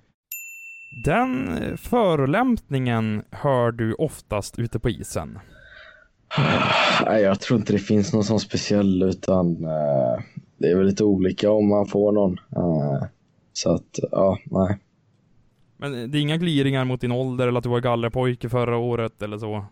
Den 1.05 1.59
förolämpningen 1.77 3.23
hör 3.31 3.73
du 3.73 3.95
oftast 3.95 4.59
ute 4.59 4.79
på 4.79 4.91
isen? 4.91 5.39
Nej, 7.07 7.23
jag 7.23 7.41
tror 7.41 7.59
inte 7.59 7.73
det 7.73 7.79
finns 7.79 8.13
någon 8.13 8.25
sån 8.25 8.41
speciell 8.41 9.03
utan 9.03 9.65
eh, 9.65 10.23
det 10.59 10.71
är 10.71 10.77
väl 10.77 10.87
lite 10.87 11.05
olika 11.05 11.51
om 11.51 11.69
man 11.69 11.87
får 11.87 12.13
någon. 12.13 12.37
Så 13.53 13.75
att, 13.75 13.99
ja, 14.11 14.39
nej. 14.45 14.79
Men 15.77 16.11
det 16.11 16.19
är 16.19 16.21
inga 16.21 16.37
gliringar 16.37 16.85
mot 16.85 17.01
din 17.01 17.13
ålder 17.13 17.49
eller 17.49 17.59
att 17.59 17.65
du 17.65 17.71
var 17.71 17.81
gallerpojke 17.81 18.49
förra 18.49 18.77
året 18.77 19.23
eller 19.23 19.39
så? 19.39 19.65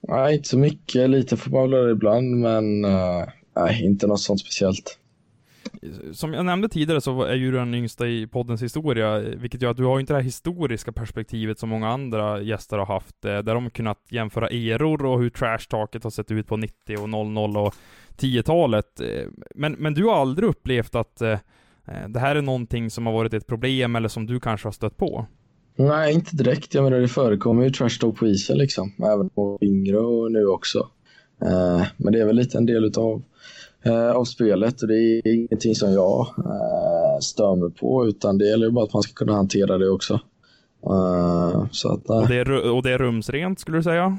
Nej, 0.00 0.34
inte 0.34 0.48
så 0.48 0.58
mycket. 0.58 1.10
Lite 1.10 1.36
får 1.36 1.90
ibland, 1.90 2.36
men 2.36 2.84
eh, 2.84 3.24
nej, 3.56 3.84
inte 3.84 4.06
något 4.06 4.20
sånt 4.20 4.40
speciellt. 4.40 4.98
Som 6.12 6.32
jag 6.34 6.44
nämnde 6.44 6.68
tidigare 6.68 7.00
så 7.00 7.22
är 7.22 7.34
ju 7.34 7.50
du 7.50 7.56
den 7.56 7.74
yngsta 7.74 8.06
i 8.06 8.26
poddens 8.26 8.62
historia, 8.62 9.18
vilket 9.18 9.62
gör 9.62 9.70
att 9.70 9.76
du 9.76 9.84
har 9.84 10.00
inte 10.00 10.12
det 10.12 10.16
här 10.16 10.24
historiska 10.24 10.92
perspektivet 10.92 11.58
som 11.58 11.68
många 11.68 11.88
andra 11.88 12.40
gäster 12.40 12.78
har 12.78 12.86
haft, 12.86 13.24
eh, 13.24 13.38
där 13.38 13.54
de 13.54 13.70
kunnat 13.70 13.98
jämföra 14.08 14.48
eror 14.48 15.04
och 15.06 15.20
hur 15.20 15.30
trash-taket 15.30 16.04
har 16.04 16.10
sett 16.10 16.30
ut 16.30 16.46
på 16.46 16.56
90 16.56 16.98
och 17.02 17.08
00 17.08 17.56
och 17.56 17.74
10-talet. 18.16 19.00
Eh, 19.00 19.28
men, 19.54 19.72
men 19.72 19.94
du 19.94 20.04
har 20.04 20.14
aldrig 20.14 20.48
upplevt 20.48 20.94
att 20.94 21.22
det 22.08 22.18
här 22.18 22.36
är 22.36 22.42
någonting 22.42 22.90
som 22.90 23.06
har 23.06 23.12
varit 23.12 23.34
ett 23.34 23.46
problem 23.46 23.96
eller 23.96 24.08
som 24.08 24.26
du 24.26 24.40
kanske 24.40 24.66
har 24.66 24.72
stött 24.72 24.96
på? 24.96 25.26
Nej, 25.76 26.14
inte 26.14 26.36
direkt. 26.36 26.74
Jag 26.74 26.84
menar, 26.84 26.98
det 26.98 27.08
förekommer 27.08 27.64
ju 27.64 27.70
trash 27.70 27.98
talk 28.00 28.16
på 28.16 28.26
isen 28.26 28.58
liksom. 28.58 28.92
Även 28.98 29.28
på 29.28 29.58
yngre 29.60 29.98
och 29.98 30.32
nu 30.32 30.46
också. 30.46 30.88
Eh, 31.42 31.82
men 31.96 32.12
det 32.12 32.20
är 32.20 32.26
väl 32.26 32.36
lite 32.36 32.58
en 32.58 32.66
del 32.66 32.84
utav, 32.84 33.22
eh, 33.82 34.10
av 34.10 34.24
spelet 34.24 34.82
och 34.82 34.88
det 34.88 34.94
är 34.94 35.28
ingenting 35.34 35.74
som 35.74 35.92
jag 35.92 36.26
eh, 36.38 37.18
stör 37.20 37.56
mig 37.56 37.70
på 37.70 38.06
utan 38.06 38.38
det 38.38 38.48
gäller 38.48 38.70
bara 38.70 38.84
att 38.84 38.92
man 38.92 39.02
ska 39.02 39.12
kunna 39.12 39.32
hantera 39.32 39.78
det 39.78 39.88
också. 39.88 40.20
Eh, 40.86 41.66
så 41.70 41.92
att, 41.92 42.10
och, 42.10 42.28
det 42.28 42.36
är, 42.36 42.70
och 42.70 42.82
det 42.82 42.92
är 42.92 42.98
rumsrent 42.98 43.60
skulle 43.60 43.78
du 43.78 43.82
säga? 43.82 44.18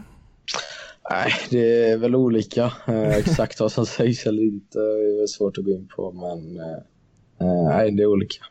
Nej, 1.09 1.31
det 1.49 1.89
är 1.89 1.97
väl 1.97 2.15
olika. 2.15 2.71
Eh, 2.87 3.09
exakt 3.17 3.59
vad 3.59 3.71
som 3.71 3.85
sägs 3.85 4.25
eller 4.25 4.43
inte 4.43 4.79
är 4.79 5.27
svårt 5.27 5.57
att 5.57 5.65
gå 5.65 5.71
in 5.71 5.87
på 5.95 6.11
men 6.11 6.59
eh, 6.59 7.63
nej, 7.63 7.91
det 7.91 8.03
är 8.03 8.07
olika. 8.07 8.45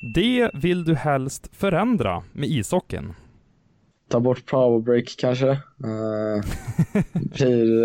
Det 0.00 0.50
vill 0.54 0.84
du 0.84 0.94
helst 0.94 1.48
förändra 1.52 2.22
med 2.32 2.48
ishockeyn? 2.48 3.14
Ta 4.08 4.20
bort 4.20 4.46
powerbreak 4.46 5.14
kanske. 5.18 5.50
Uh, 5.50 6.44
blir 7.36 7.82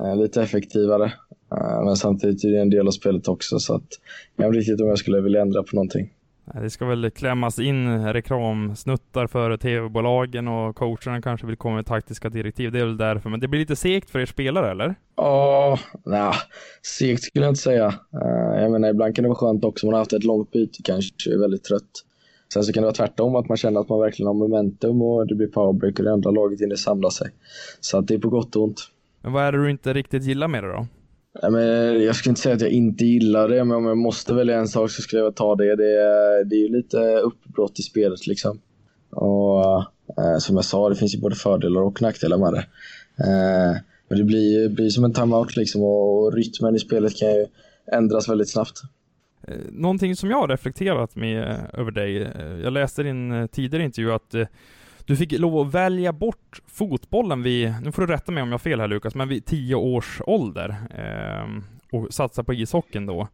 uh, 0.00 0.16
lite 0.16 0.42
effektivare. 0.42 1.12
Uh, 1.54 1.84
men 1.84 1.96
samtidigt 1.96 2.44
är 2.44 2.48
det 2.48 2.60
en 2.60 2.70
del 2.70 2.86
av 2.86 2.90
spelet 2.90 3.28
också 3.28 3.58
så 3.58 3.74
att 3.74 3.88
jag 4.36 4.44
vet 4.44 4.48
inte 4.48 4.58
riktigt 4.58 4.80
om 4.80 4.88
jag 4.88 4.98
skulle 4.98 5.20
vilja 5.20 5.42
ändra 5.42 5.62
på 5.62 5.76
någonting. 5.76 6.12
Det 6.54 6.70
ska 6.70 6.86
väl 6.86 7.10
klämmas 7.10 7.58
in 7.58 8.04
reklamsnuttar 8.12 9.26
för 9.26 9.56
tv-bolagen 9.56 10.48
och 10.48 10.76
coacherna 10.76 11.22
kanske 11.22 11.46
vill 11.46 11.56
komma 11.56 11.76
med 11.76 11.86
taktiska 11.86 12.28
direktiv. 12.28 12.72
Det 12.72 12.80
är 12.80 12.84
väl 12.84 12.96
därför. 12.96 13.30
Men 13.30 13.40
det 13.40 13.48
blir 13.48 13.60
lite 13.60 13.76
segt 13.76 14.10
för 14.10 14.18
er 14.18 14.26
spelare, 14.26 14.70
eller? 14.70 14.94
Ja, 15.16 15.78
nej, 16.04 16.32
segt 16.82 17.22
skulle 17.22 17.44
jag 17.44 17.52
inte 17.52 17.60
säga. 17.60 17.86
Uh, 17.86 18.62
jag 18.62 18.72
menar, 18.72 18.88
ibland 18.88 19.16
kan 19.16 19.22
det 19.22 19.28
vara 19.28 19.38
skönt 19.38 19.64
också 19.64 19.86
man 19.86 19.92
har 19.92 19.98
haft 19.98 20.12
ett 20.12 20.24
långt 20.24 20.50
byte, 20.50 20.78
kanske 20.84 21.34
är 21.34 21.38
väldigt 21.38 21.64
trött. 21.64 22.04
Sen 22.52 22.64
så 22.64 22.72
kan 22.72 22.82
det 22.82 22.86
vara 22.86 22.94
tvärtom, 22.94 23.36
att 23.36 23.48
man 23.48 23.56
känner 23.56 23.80
att 23.80 23.88
man 23.88 24.00
verkligen 24.00 24.26
har 24.26 24.34
momentum 24.34 25.02
och 25.02 25.26
det 25.26 25.34
blir 25.34 25.46
powerbreak 25.46 25.98
och 25.98 26.04
det 26.04 26.12
andra 26.12 26.30
laget 26.30 26.60
hinner 26.60 26.76
samla 26.76 27.10
sig. 27.10 27.30
Så 27.80 27.98
att 27.98 28.08
det 28.08 28.14
är 28.14 28.18
på 28.18 28.28
gott 28.28 28.56
och 28.56 28.62
ont. 28.62 28.80
Men 29.22 29.32
vad 29.32 29.44
är 29.44 29.52
det 29.52 29.58
du 29.58 29.70
inte 29.70 29.92
riktigt 29.92 30.22
gillar 30.22 30.48
med 30.48 30.64
det 30.64 30.72
då? 30.72 30.86
Men 31.50 31.62
jag 32.02 32.16
skulle 32.16 32.30
inte 32.30 32.40
säga 32.40 32.54
att 32.54 32.60
jag 32.60 32.70
inte 32.70 33.04
gillar 33.04 33.48
det, 33.48 33.64
men 33.64 33.76
om 33.76 33.84
jag 33.84 33.98
måste 33.98 34.34
välja 34.34 34.58
en 34.58 34.68
sak 34.68 34.90
så 34.90 35.02
skulle 35.02 35.22
jag 35.22 35.36
ta 35.36 35.54
det. 35.54 35.76
Det 35.76 36.00
är, 36.00 36.44
det 36.44 36.56
är 36.56 36.68
lite 36.68 36.98
uppbrott 37.18 37.78
i 37.78 37.82
spelet 37.82 38.26
liksom. 38.26 38.60
Och 39.10 39.80
eh, 40.18 40.38
som 40.38 40.56
jag 40.56 40.64
sa, 40.64 40.88
det 40.88 40.96
finns 40.96 41.14
ju 41.14 41.20
både 41.20 41.36
fördelar 41.36 41.80
och 41.80 42.02
nackdelar 42.02 42.38
med 42.38 42.52
det. 42.52 42.66
Eh, 43.24 43.76
men 44.08 44.18
det 44.18 44.24
blir, 44.24 44.68
blir 44.68 44.88
som 44.88 45.04
en 45.04 45.12
timeout 45.12 45.56
liksom 45.56 45.82
och, 45.82 46.24
och 46.24 46.32
rytmen 46.32 46.76
i 46.76 46.78
spelet 46.78 47.16
kan 47.16 47.28
ju 47.28 47.46
ändras 47.92 48.28
väldigt 48.28 48.50
snabbt. 48.50 48.82
Eh, 49.48 49.56
någonting 49.70 50.16
som 50.16 50.30
jag 50.30 50.36
har 50.36 50.48
reflekterat 50.48 51.16
med 51.16 51.50
eh, 51.50 51.80
över 51.80 51.90
dig, 51.90 52.22
eh, 52.22 52.60
jag 52.62 52.72
läste 52.72 53.00
i 53.00 53.04
din 53.04 53.48
tidigare 53.48 53.84
intervju 53.84 54.12
att 54.12 54.34
du 55.08 55.16
fick 55.16 55.32
lov 55.32 55.58
att 55.58 55.74
välja 55.74 56.12
bort 56.12 56.60
fotbollen 56.66 57.42
vid, 57.42 57.74
nu 57.82 57.92
får 57.92 58.06
du 58.06 58.12
rätta 58.12 58.32
mig 58.32 58.42
om 58.42 58.48
jag 58.48 58.54
har 58.54 58.58
fel 58.58 58.80
här 58.80 58.88
Lukas, 58.88 59.14
men 59.14 59.28
vid 59.28 59.46
tio 59.46 59.74
års 59.74 60.20
ålder. 60.26 60.76
Eh, 60.90 61.62
och 61.92 62.14
satsa 62.14 62.44
på 62.44 62.54
ishockeyn 62.54 63.06
då. 63.06 63.28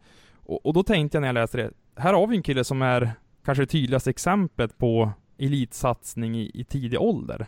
Och, 0.46 0.66
och, 0.66 0.74
då 0.74 0.82
tänkte 0.82 1.16
jag 1.16 1.20
när 1.20 1.28
jag 1.28 1.34
läste 1.34 1.56
det, 1.56 1.70
här 1.96 2.14
har 2.14 2.26
vi 2.26 2.36
en 2.36 2.42
kille 2.42 2.64
som 2.64 2.82
är 2.82 3.12
kanske 3.44 3.62
det 3.62 3.66
tydligaste 3.66 4.10
exemplet 4.10 4.78
på 4.78 5.10
elitsatsning 5.38 6.36
i, 6.36 6.50
i 6.54 6.64
tidig 6.64 7.00
ålder. 7.00 7.46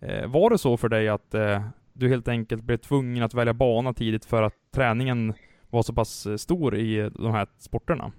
Eh, 0.00 0.26
var 0.26 0.50
det 0.50 0.58
så 0.58 0.76
för 0.76 0.88
dig 0.88 1.08
att 1.08 1.34
eh, 1.34 1.62
du 1.92 2.08
helt 2.08 2.28
enkelt 2.28 2.62
blev 2.62 2.76
tvungen 2.76 3.22
att 3.22 3.34
välja 3.34 3.54
bana 3.54 3.92
tidigt 3.92 4.24
för 4.24 4.42
att 4.42 4.54
träningen 4.74 5.34
var 5.70 5.82
så 5.82 5.92
pass 5.92 6.26
eh, 6.26 6.36
stor 6.36 6.76
i 6.76 7.10
de 7.14 7.32
här 7.32 7.46
sporterna? 7.58 8.12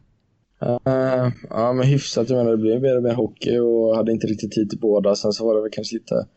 Uh, 0.64 1.32
ja, 1.50 1.74
men 1.74 1.88
hyfsat. 1.88 2.30
Jag 2.30 2.38
menar, 2.38 2.52
det 2.52 2.58
blev 2.58 2.82
mer 2.82 2.98
och 2.98 3.04
mer 3.04 3.14
hockey 3.14 3.58
och 3.58 3.96
hade 3.96 4.12
inte 4.12 4.28
riktigt 4.28 4.52
tid 4.52 4.70
till 4.70 4.80
båda. 4.80 5.16
Sen 5.16 5.34
så 5.34 5.46
var 5.46 5.56
det 5.56 5.62
väl 5.62 5.72
kanske 5.72 5.96
lite 5.96 6.28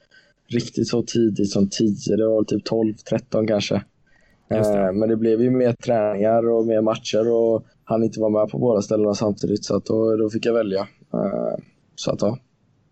riktigt 0.47 0.89
så 0.89 1.03
tidigt 1.03 1.51
som 1.51 1.69
10. 1.69 2.17
Det 2.17 2.29
var 2.29 2.45
typ 2.45 2.65
12, 2.65 2.95
13 2.95 3.47
kanske. 3.47 3.75
Uh, 4.55 4.93
men 4.93 5.09
det 5.09 5.17
blev 5.17 5.43
ju 5.43 5.51
mer 5.51 5.73
träningar 5.73 6.49
och 6.49 6.67
mer 6.67 6.81
matcher 6.81 7.33
och 7.33 7.65
han 7.85 8.05
inte 8.05 8.21
var 8.21 8.31
med 8.31 8.51
på 8.51 8.59
båda 8.59 8.83
ställena 8.83 9.15
samtidigt 9.15 9.65
så 9.65 9.77
att 9.77 9.85
då, 9.85 10.17
då 10.17 10.31
fick 10.31 10.47
jag 10.47 10.55
välja. 10.55 10.81
Uh, 11.15 11.57
så 11.95 12.11
att 12.11 12.23
ja. 12.23 12.39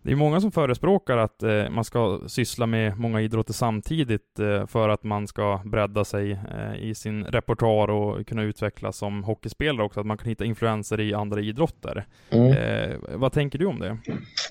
Det 0.07 0.13
är 0.13 0.15
många 0.15 0.41
som 0.41 0.51
förespråkar 0.51 1.17
att 1.17 1.43
eh, 1.43 1.69
man 1.69 1.83
ska 1.83 2.19
syssla 2.27 2.65
med 2.65 2.99
många 2.99 3.21
idrotter 3.21 3.53
samtidigt 3.53 4.39
eh, 4.39 4.65
för 4.65 4.89
att 4.89 5.03
man 5.03 5.27
ska 5.27 5.61
bredda 5.65 6.05
sig 6.05 6.31
eh, 6.31 6.89
i 6.89 6.95
sin 6.95 7.25
repertoar 7.25 7.87
och 7.87 8.27
kunna 8.27 8.43
utvecklas 8.43 8.97
som 8.97 9.23
hockeyspelare 9.23 9.85
också, 9.85 9.99
att 9.99 10.05
man 10.05 10.17
kan 10.17 10.29
hitta 10.29 10.45
influenser 10.45 10.99
i 10.99 11.13
andra 11.13 11.41
idrotter. 11.41 12.05
Mm. 12.29 12.51
Eh, 12.51 12.95
vad 13.15 13.31
tänker 13.31 13.59
du 13.59 13.65
om 13.65 13.79
det? 13.79 13.97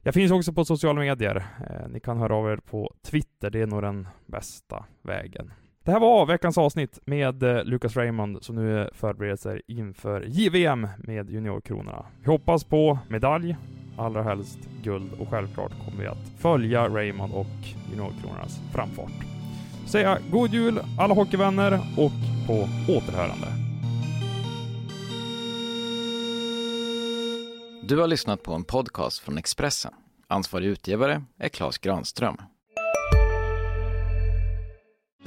Jag 0.03 0.15
finns 0.15 0.33
också 0.33 0.53
på 0.53 0.65
sociala 0.65 1.01
medier. 1.01 1.37
Eh, 1.37 1.89
ni 1.89 2.01
kan 2.01 2.19
höra 2.19 2.37
av 2.37 2.51
er 2.51 2.57
på 2.57 2.95
Twitter, 3.03 3.51
det 3.51 3.61
är 3.61 3.67
nog 3.67 3.83
den 3.83 4.09
bästa 4.27 4.85
vägen. 5.03 5.53
Det 5.87 5.93
här 5.93 6.01
var 6.01 6.27
veckans 6.27 6.59
avsnitt 6.59 6.99
med 7.05 7.43
eh, 7.43 7.65
Lucas 7.65 7.97
Raymond 7.97 8.45
som 8.45 8.57
nu 8.57 8.91
förbereder 8.93 9.37
sig 9.37 9.63
inför 9.67 10.25
JVM 10.29 10.89
med 10.99 11.31
juniorkronorna. 11.31 12.07
Vi 12.21 12.27
hoppas 12.27 12.65
på 12.65 12.99
medalj 13.09 13.57
allra 13.99 14.23
helst 14.23 14.59
guld 14.83 15.13
och 15.21 15.29
självklart 15.29 15.73
kommer 15.85 16.03
vi 16.03 16.07
att 16.07 16.29
följa 16.39 16.89
Raymond 16.89 17.35
och 17.35 17.47
juniorkronornas 17.91 18.61
framfart. 18.73 19.13
Säga 19.87 20.19
god 20.31 20.51
jul 20.51 20.81
alla 20.99 21.15
hockeyvänner 21.15 21.73
och 21.97 22.47
på 22.47 22.69
återhörande. 22.93 23.47
Du 27.89 28.01
har 28.01 28.07
lyssnat 28.07 28.43
på 28.43 28.53
en 28.53 28.65
podcast 28.65 29.19
från 29.19 29.39
Expressen. 29.39 29.93
Ansvarig 30.29 30.67
utgivare 30.67 31.23
är 31.39 31.49
Klas 31.49 31.79
Granström. 31.79 32.37